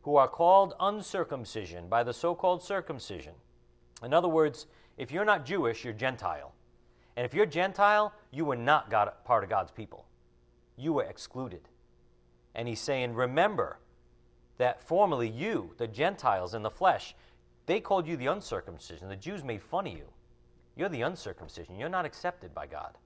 who 0.07 0.15
are 0.15 0.29
called 0.29 0.73
uncircumcision 0.79 1.89
by 1.89 2.01
the 2.01 2.13
so 2.13 2.33
called 2.33 2.63
circumcision. 2.63 3.33
In 4.01 4.13
other 4.13 4.29
words, 4.29 4.65
if 4.95 5.11
you're 5.11 5.25
not 5.25 5.45
Jewish, 5.45 5.83
you're 5.83 5.93
Gentile. 5.93 6.53
And 7.17 7.25
if 7.25 7.33
you're 7.33 7.45
Gentile, 7.45 8.13
you 8.31 8.45
were 8.45 8.55
not 8.55 8.89
God, 8.89 9.11
part 9.25 9.43
of 9.43 9.49
God's 9.49 9.71
people. 9.71 10.05
You 10.77 10.93
were 10.93 11.03
excluded. 11.03 11.67
And 12.55 12.69
he's 12.69 12.79
saying, 12.79 13.15
remember 13.15 13.79
that 14.57 14.81
formerly 14.81 15.27
you, 15.27 15.73
the 15.77 15.87
Gentiles 15.89 16.53
in 16.53 16.63
the 16.63 16.69
flesh, 16.69 17.13
they 17.65 17.81
called 17.81 18.07
you 18.07 18.15
the 18.15 18.27
uncircumcision. 18.27 19.09
The 19.09 19.17
Jews 19.17 19.43
made 19.43 19.61
fun 19.61 19.87
of 19.87 19.91
you. 19.91 20.05
You're 20.77 20.87
the 20.87 21.01
uncircumcision. 21.01 21.77
You're 21.77 21.89
not 21.89 22.05
accepted 22.05 22.55
by 22.55 22.67
God. 22.67 22.97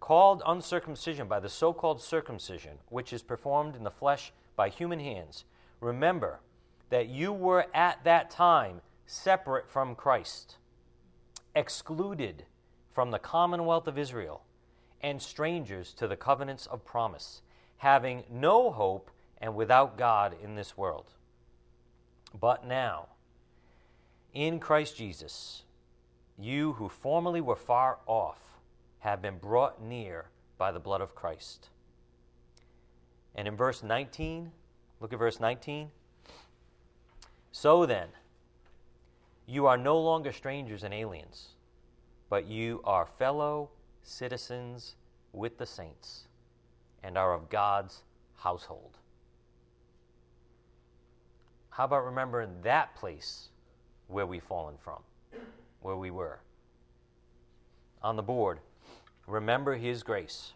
Called 0.00 0.42
uncircumcision 0.44 1.28
by 1.28 1.38
the 1.38 1.48
so 1.48 1.72
called 1.72 2.02
circumcision, 2.02 2.78
which 2.88 3.12
is 3.12 3.22
performed 3.22 3.76
in 3.76 3.84
the 3.84 3.92
flesh 3.92 4.32
by 4.60 4.68
human 4.68 5.00
hands, 5.00 5.46
remember 5.80 6.38
that 6.90 7.08
you 7.08 7.32
were 7.32 7.64
at 7.72 8.04
that 8.04 8.28
time 8.28 8.82
separate 9.06 9.66
from 9.66 9.94
Christ, 9.94 10.58
excluded 11.56 12.44
from 12.92 13.10
the 13.10 13.18
commonwealth 13.18 13.86
of 13.86 13.96
Israel, 13.96 14.42
and 15.00 15.22
strangers 15.22 15.94
to 15.94 16.06
the 16.06 16.14
covenants 16.14 16.66
of 16.66 16.84
promise, 16.84 17.40
having 17.78 18.22
no 18.30 18.70
hope 18.70 19.10
and 19.38 19.54
without 19.54 19.96
God 19.96 20.36
in 20.44 20.56
this 20.56 20.76
world. 20.76 21.14
But 22.38 22.66
now, 22.66 23.06
in 24.34 24.60
Christ 24.60 24.94
Jesus, 24.94 25.62
you 26.38 26.74
who 26.74 26.90
formerly 26.90 27.40
were 27.40 27.56
far 27.56 27.96
off 28.04 28.60
have 28.98 29.22
been 29.22 29.38
brought 29.38 29.82
near 29.82 30.26
by 30.58 30.70
the 30.70 30.78
blood 30.78 31.00
of 31.00 31.14
Christ. 31.14 31.70
And 33.34 33.46
in 33.48 33.56
verse 33.56 33.82
19, 33.82 34.50
look 35.00 35.12
at 35.12 35.18
verse 35.18 35.40
19. 35.40 35.90
So 37.52 37.86
then, 37.86 38.08
you 39.46 39.66
are 39.66 39.76
no 39.76 39.98
longer 39.98 40.32
strangers 40.32 40.84
and 40.84 40.94
aliens, 40.94 41.48
but 42.28 42.46
you 42.46 42.80
are 42.84 43.06
fellow 43.18 43.70
citizens 44.02 44.94
with 45.32 45.58
the 45.58 45.66
saints 45.66 46.28
and 47.02 47.18
are 47.18 47.34
of 47.34 47.50
God's 47.50 48.02
household. 48.36 48.98
How 51.70 51.84
about 51.84 52.04
remembering 52.04 52.50
that 52.62 52.94
place 52.94 53.48
where 54.08 54.26
we've 54.26 54.42
fallen 54.42 54.76
from, 54.82 55.02
where 55.80 55.96
we 55.96 56.10
were? 56.10 56.40
On 58.02 58.16
the 58.16 58.22
board, 58.22 58.60
remember 59.26 59.76
His 59.76 60.02
grace. 60.02 60.52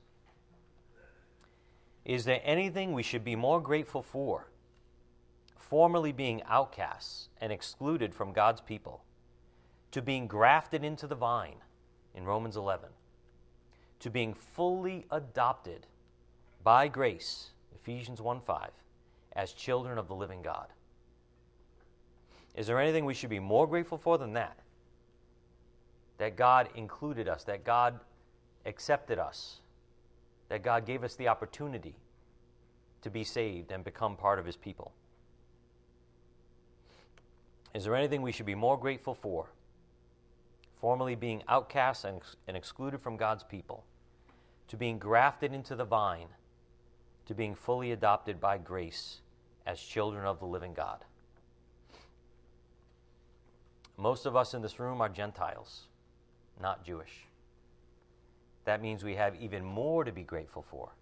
Is 2.04 2.24
there 2.24 2.40
anything 2.44 2.92
we 2.92 3.02
should 3.02 3.24
be 3.24 3.36
more 3.36 3.60
grateful 3.60 4.02
for? 4.02 4.48
Formerly 5.56 6.12
being 6.12 6.42
outcasts 6.44 7.28
and 7.40 7.52
excluded 7.52 8.14
from 8.14 8.32
God's 8.32 8.60
people, 8.60 9.04
to 9.90 10.02
being 10.02 10.26
grafted 10.26 10.84
into 10.84 11.06
the 11.06 11.14
vine 11.14 11.56
in 12.14 12.24
Romans 12.24 12.56
11, 12.56 12.90
to 14.00 14.10
being 14.10 14.34
fully 14.34 15.06
adopted 15.10 15.86
by 16.62 16.88
grace, 16.88 17.50
Ephesians 17.74 18.20
1 18.20 18.40
5, 18.40 18.70
as 19.32 19.52
children 19.52 19.98
of 19.98 20.08
the 20.08 20.14
living 20.14 20.42
God. 20.42 20.68
Is 22.54 22.66
there 22.66 22.78
anything 22.78 23.04
we 23.04 23.14
should 23.14 23.30
be 23.30 23.40
more 23.40 23.66
grateful 23.66 23.98
for 23.98 24.18
than 24.18 24.34
that? 24.34 24.58
that 26.18 26.36
God 26.36 26.68
included 26.74 27.28
us, 27.28 27.44
that 27.44 27.64
God 27.64 28.00
accepted 28.66 29.18
us, 29.18 29.60
that 30.54 30.62
God 30.62 30.86
gave 30.86 31.02
us 31.02 31.16
the 31.16 31.26
opportunity 31.26 31.96
to 33.02 33.10
be 33.10 33.24
saved 33.24 33.72
and 33.72 33.82
become 33.82 34.14
part 34.14 34.38
of 34.38 34.46
His 34.46 34.54
people. 34.54 34.92
Is 37.74 37.82
there 37.82 37.96
anything 37.96 38.22
we 38.22 38.30
should 38.30 38.46
be 38.46 38.54
more 38.54 38.78
grateful 38.78 39.16
for? 39.16 39.48
Formerly 40.80 41.16
being 41.16 41.42
outcast 41.48 42.04
and, 42.04 42.20
and 42.46 42.56
excluded 42.56 43.00
from 43.00 43.16
God's 43.16 43.42
people, 43.42 43.82
to 44.68 44.76
being 44.76 44.96
grafted 44.96 45.52
into 45.52 45.74
the 45.74 45.84
vine, 45.84 46.28
to 47.26 47.34
being 47.34 47.56
fully 47.56 47.90
adopted 47.90 48.40
by 48.40 48.56
grace 48.56 49.22
as 49.66 49.80
children 49.80 50.24
of 50.24 50.38
the 50.38 50.46
living 50.46 50.72
God. 50.72 51.04
Most 53.96 54.24
of 54.24 54.36
us 54.36 54.54
in 54.54 54.62
this 54.62 54.78
room 54.78 55.00
are 55.00 55.08
Gentiles, 55.08 55.88
not 56.62 56.84
Jewish. 56.84 57.26
That 58.64 58.80
means 58.80 59.04
we 59.04 59.14
have 59.14 59.34
even 59.36 59.64
more 59.64 60.04
to 60.04 60.12
be 60.12 60.22
grateful 60.22 60.64
for, 60.70 60.92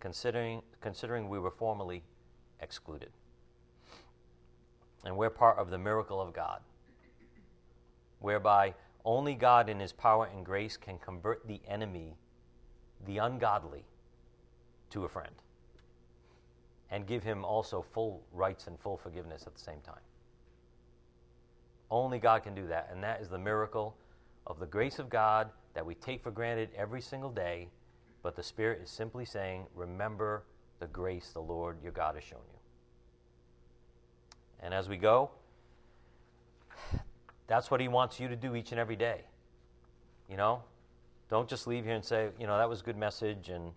considering, 0.00 0.62
considering 0.80 1.28
we 1.28 1.38
were 1.38 1.50
formerly 1.50 2.02
excluded. 2.60 3.10
And 5.04 5.16
we're 5.16 5.30
part 5.30 5.58
of 5.58 5.70
the 5.70 5.78
miracle 5.78 6.20
of 6.20 6.32
God, 6.32 6.60
whereby 8.18 8.74
only 9.04 9.34
God 9.34 9.68
in 9.68 9.78
His 9.78 9.92
power 9.92 10.28
and 10.34 10.44
grace 10.44 10.76
can 10.76 10.98
convert 10.98 11.46
the 11.46 11.60
enemy, 11.68 12.16
the 13.06 13.18
ungodly, 13.18 13.84
to 14.90 15.04
a 15.04 15.08
friend 15.08 15.34
and 16.90 17.06
give 17.06 17.22
him 17.22 17.44
also 17.44 17.82
full 17.82 18.22
rights 18.32 18.66
and 18.66 18.78
full 18.80 18.96
forgiveness 18.96 19.44
at 19.46 19.54
the 19.54 19.60
same 19.60 19.80
time. 19.80 20.00
Only 21.90 22.18
God 22.18 22.42
can 22.42 22.54
do 22.54 22.66
that, 22.68 22.88
and 22.92 23.02
that 23.02 23.20
is 23.20 23.28
the 23.28 23.38
miracle 23.38 23.96
of 24.46 24.58
the 24.58 24.66
grace 24.66 24.98
of 24.98 25.08
God 25.08 25.50
that 25.78 25.86
we 25.86 25.94
take 25.94 26.20
for 26.20 26.32
granted 26.32 26.68
every 26.76 27.00
single 27.00 27.30
day, 27.30 27.68
but 28.24 28.34
the 28.34 28.42
Spirit 28.42 28.80
is 28.82 28.90
simply 28.90 29.24
saying, 29.24 29.64
Remember 29.76 30.42
the 30.80 30.88
grace 30.88 31.30
the 31.32 31.40
Lord 31.40 31.76
your 31.84 31.92
God 31.92 32.16
has 32.16 32.24
shown 32.24 32.40
you. 32.52 32.58
And 34.60 34.74
as 34.74 34.88
we 34.88 34.96
go, 34.96 35.30
that's 37.46 37.70
what 37.70 37.80
He 37.80 37.86
wants 37.86 38.18
you 38.18 38.26
to 38.26 38.34
do 38.34 38.56
each 38.56 38.72
and 38.72 38.80
every 38.80 38.96
day. 38.96 39.20
You 40.28 40.36
know, 40.36 40.64
don't 41.30 41.48
just 41.48 41.68
leave 41.68 41.84
here 41.84 41.94
and 41.94 42.04
say, 42.04 42.30
you 42.40 42.48
know, 42.48 42.58
that 42.58 42.68
was 42.68 42.80
a 42.80 42.82
good 42.82 42.96
message, 42.96 43.48
and 43.48 43.70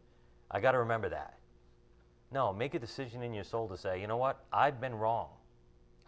I 0.49 0.59
got 0.59 0.71
to 0.71 0.79
remember 0.79 1.09
that. 1.09 1.37
No, 2.31 2.51
make 2.51 2.73
a 2.73 2.79
decision 2.79 3.21
in 3.21 3.31
your 3.31 3.43
soul 3.43 3.67
to 3.67 3.77
say, 3.77 4.01
you 4.01 4.07
know 4.07 4.17
what? 4.17 4.43
I've 4.51 4.81
been 4.81 4.95
wrong. 4.95 5.27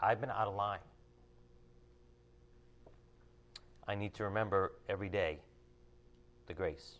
I've 0.01 0.19
been 0.19 0.31
out 0.31 0.47
of 0.47 0.55
line. 0.55 0.79
I 3.87 3.93
need 3.93 4.15
to 4.15 4.23
remember 4.23 4.71
every 4.89 5.09
day 5.09 5.37
the 6.47 6.53
grace. 6.53 6.95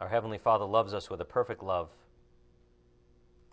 Our 0.00 0.08
Heavenly 0.08 0.38
Father 0.38 0.64
loves 0.64 0.94
us 0.94 1.08
with 1.08 1.20
a 1.20 1.24
perfect 1.24 1.62
love, 1.62 1.88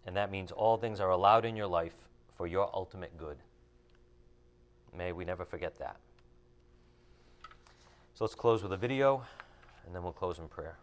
and 0.06 0.16
that 0.16 0.32
means 0.32 0.52
all 0.52 0.78
things 0.78 1.00
are 1.00 1.12
allowed 1.12 1.46
in 1.46 1.56
your 1.56 1.68
life 1.68 1.96
for 2.36 2.48
your 2.48 2.70
ultimate 2.74 3.18
good. 3.18 3.38
May 4.98 5.12
we 5.12 5.26
never 5.26 5.46
forget 5.46 5.78
that. 5.80 5.98
So 8.16 8.24
let's 8.24 8.36
close 8.36 8.64
with 8.64 8.74
a 8.74 8.78
video, 8.78 9.24
and 9.86 9.94
then 9.94 10.02
we'll 10.02 10.12
close 10.12 10.40
in 10.40 10.48
prayer. 10.48 10.78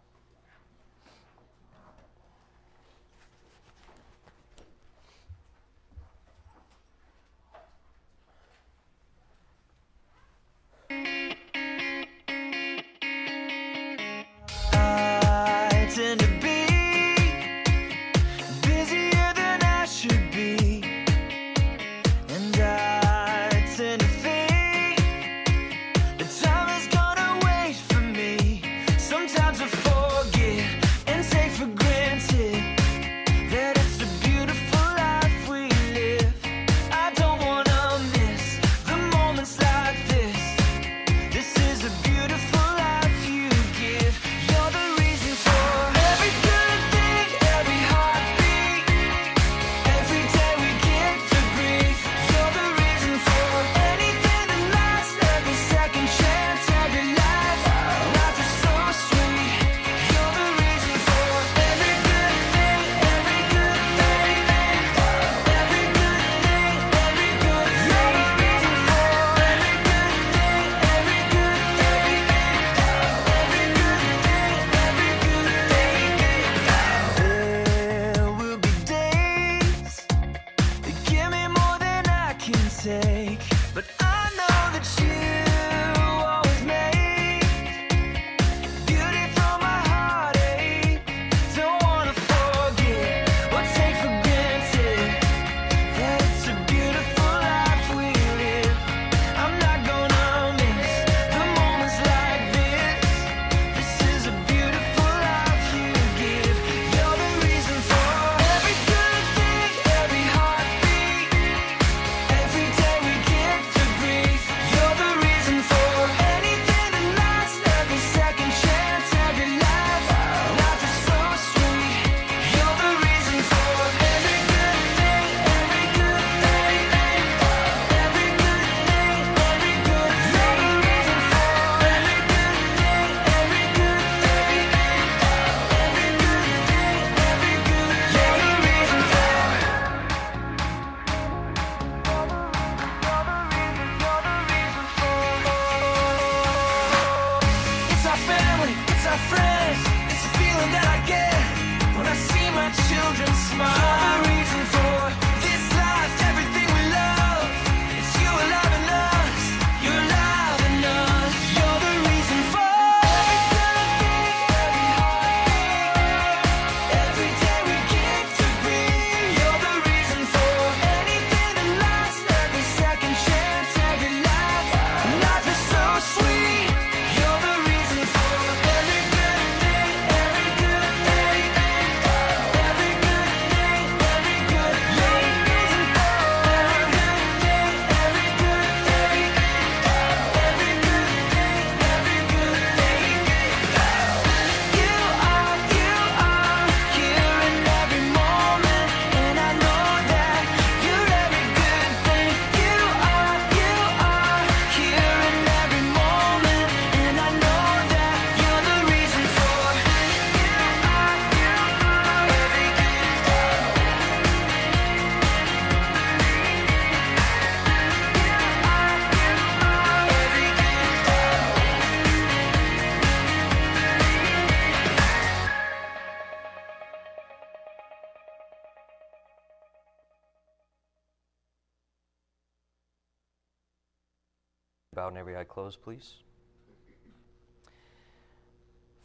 Bowed 234.97 235.09
and 235.09 235.19
every 235.19 235.37
eye 235.37 235.45
closed, 235.45 235.83
please. 235.83 236.15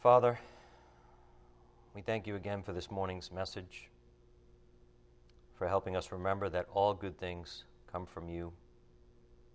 Father, 0.02 0.40
we 1.94 2.00
thank 2.00 2.26
you 2.26 2.34
again 2.34 2.62
for 2.62 2.72
this 2.72 2.90
morning's 2.90 3.30
message, 3.30 3.90
for 5.56 5.68
helping 5.68 5.94
us 5.94 6.10
remember 6.10 6.48
that 6.48 6.66
all 6.72 6.94
good 6.94 7.18
things 7.18 7.64
come 7.92 8.06
from 8.06 8.30
you, 8.30 8.52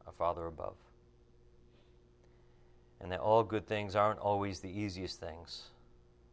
our 0.06 0.14
Father 0.14 0.46
above, 0.46 0.76
and 3.02 3.12
that 3.12 3.20
all 3.20 3.44
good 3.44 3.68
things 3.68 3.96
aren't 3.96 4.20
always 4.20 4.60
the 4.60 4.70
easiest 4.70 5.20
things, 5.20 5.64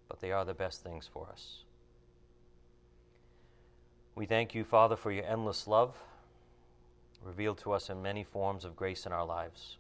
but 0.07 0.21
they 0.21 0.31
are 0.31 0.45
the 0.45 0.55
best 0.55 0.85
things 0.85 1.09
for 1.11 1.27
us. 1.33 1.65
We 4.15 4.27
thank 4.27 4.55
you, 4.55 4.65
Father, 4.65 4.97
for 4.97 5.11
your 5.11 5.25
endless 5.25 5.67
love 5.67 5.97
revealed 7.25 7.57
to 7.57 7.73
us 7.73 7.89
in 7.89 8.03
many 8.03 8.23
forms 8.23 8.67
of 8.67 8.77
grace 8.77 9.07
in 9.07 9.13
our 9.13 9.25
lives. 9.25 9.79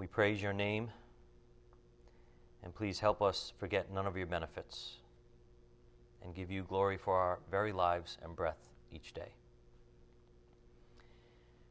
We 0.00 0.06
praise 0.06 0.40
your 0.40 0.54
name, 0.54 0.88
and 2.62 2.74
please 2.74 3.00
help 3.00 3.20
us 3.20 3.52
forget 3.58 3.92
none 3.92 4.06
of 4.06 4.16
your 4.16 4.24
benefits 4.24 4.96
and 6.24 6.34
give 6.34 6.50
you 6.50 6.62
glory 6.62 6.96
for 6.96 7.18
our 7.18 7.38
very 7.50 7.70
lives 7.70 8.16
and 8.22 8.34
breath 8.34 8.56
each 8.90 9.12
day. 9.12 9.34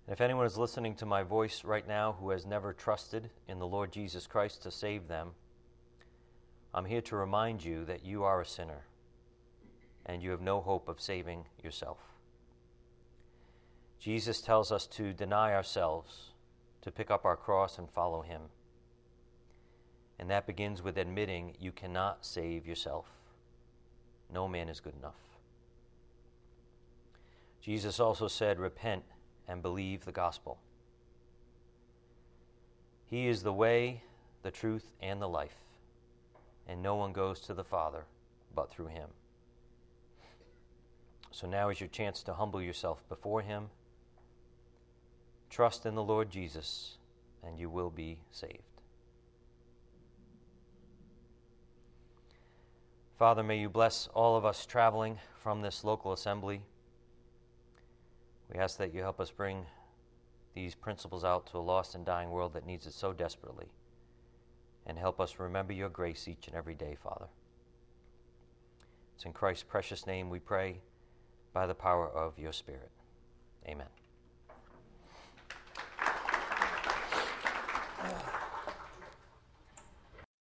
And 0.05 0.13
if 0.13 0.21
anyone 0.21 0.45
is 0.45 0.59
listening 0.59 0.93
to 0.97 1.07
my 1.07 1.23
voice 1.23 1.63
right 1.63 1.87
now 1.87 2.17
who 2.19 2.29
has 2.29 2.45
never 2.45 2.71
trusted 2.71 3.31
in 3.47 3.57
the 3.57 3.65
Lord 3.65 3.91
Jesus 3.91 4.27
Christ 4.27 4.61
to 4.61 4.69
save 4.69 5.07
them, 5.07 5.31
I'm 6.71 6.85
here 6.85 7.01
to 7.01 7.15
remind 7.15 7.65
you 7.65 7.83
that 7.85 8.05
you 8.05 8.23
are 8.25 8.41
a 8.41 8.45
sinner 8.45 8.85
and 10.05 10.21
you 10.21 10.29
have 10.29 10.41
no 10.41 10.61
hope 10.61 10.87
of 10.87 11.01
saving 11.01 11.45
yourself. 11.63 11.97
Jesus 13.99 14.39
tells 14.39 14.71
us 14.71 14.85
to 14.85 15.13
deny 15.13 15.55
ourselves, 15.55 16.28
to 16.81 16.91
pick 16.91 17.11
up 17.11 17.25
our 17.25 17.35
cross 17.35 17.77
and 17.77 17.89
follow 17.89 18.21
him. 18.21 18.41
And 20.17 20.29
that 20.29 20.47
begins 20.47 20.81
with 20.81 20.97
admitting 20.97 21.55
you 21.59 21.71
cannot 21.71 22.25
save 22.25 22.67
yourself. 22.67 23.07
No 24.31 24.47
man 24.47 24.69
is 24.69 24.79
good 24.79 24.95
enough. 24.99 25.15
Jesus 27.61 27.99
also 27.99 28.27
said, 28.27 28.59
Repent 28.59 29.03
and 29.47 29.61
believe 29.61 30.05
the 30.05 30.11
gospel. 30.11 30.59
He 33.05 33.27
is 33.27 33.43
the 33.43 33.53
way, 33.53 34.03
the 34.43 34.51
truth, 34.51 34.91
and 35.01 35.21
the 35.21 35.27
life, 35.27 35.57
and 36.67 36.81
no 36.81 36.95
one 36.95 37.11
goes 37.11 37.39
to 37.41 37.53
the 37.53 37.63
Father 37.63 38.05
but 38.53 38.69
through 38.69 38.87
him. 38.87 39.09
So 41.31 41.47
now 41.47 41.69
is 41.69 41.79
your 41.79 41.89
chance 41.89 42.23
to 42.23 42.33
humble 42.33 42.61
yourself 42.61 43.07
before 43.09 43.41
him 43.41 43.69
Trust 45.49 45.85
in 45.85 45.95
the 45.95 46.03
Lord 46.03 46.29
Jesus, 46.29 46.97
and 47.43 47.59
you 47.59 47.69
will 47.69 47.89
be 47.89 48.19
saved. 48.31 48.63
Father, 53.17 53.43
may 53.43 53.59
you 53.59 53.69
bless 53.69 54.07
all 54.13 54.37
of 54.37 54.45
us 54.45 54.65
traveling 54.65 55.19
from 55.43 55.61
this 55.61 55.83
local 55.83 56.13
assembly. 56.13 56.61
We 58.51 58.59
ask 58.59 58.77
that 58.77 58.93
you 58.93 59.01
help 59.01 59.19
us 59.19 59.29
bring 59.29 59.65
these 60.55 60.73
principles 60.73 61.23
out 61.23 61.47
to 61.47 61.57
a 61.57 61.59
lost 61.59 61.95
and 61.95 62.05
dying 62.05 62.31
world 62.31 62.53
that 62.53 62.65
needs 62.65 62.85
it 62.85 62.93
so 62.93 63.11
desperately. 63.11 63.67
And 64.85 64.97
help 64.97 65.19
us 65.19 65.37
remember 65.37 65.73
your 65.73 65.89
grace 65.89 66.27
each 66.27 66.47
and 66.47 66.55
every 66.55 66.73
day, 66.73 66.95
Father. 67.03 67.27
It's 69.15 69.25
in 69.25 69.33
Christ's 69.33 69.63
precious 69.63 70.07
name 70.07 70.29
we 70.29 70.39
pray 70.39 70.79
by 71.51 71.67
the 71.67 71.75
power 71.75 72.07
of 72.07 72.39
your 72.39 72.53
Spirit. 72.53 72.91
Amen. 73.67 73.98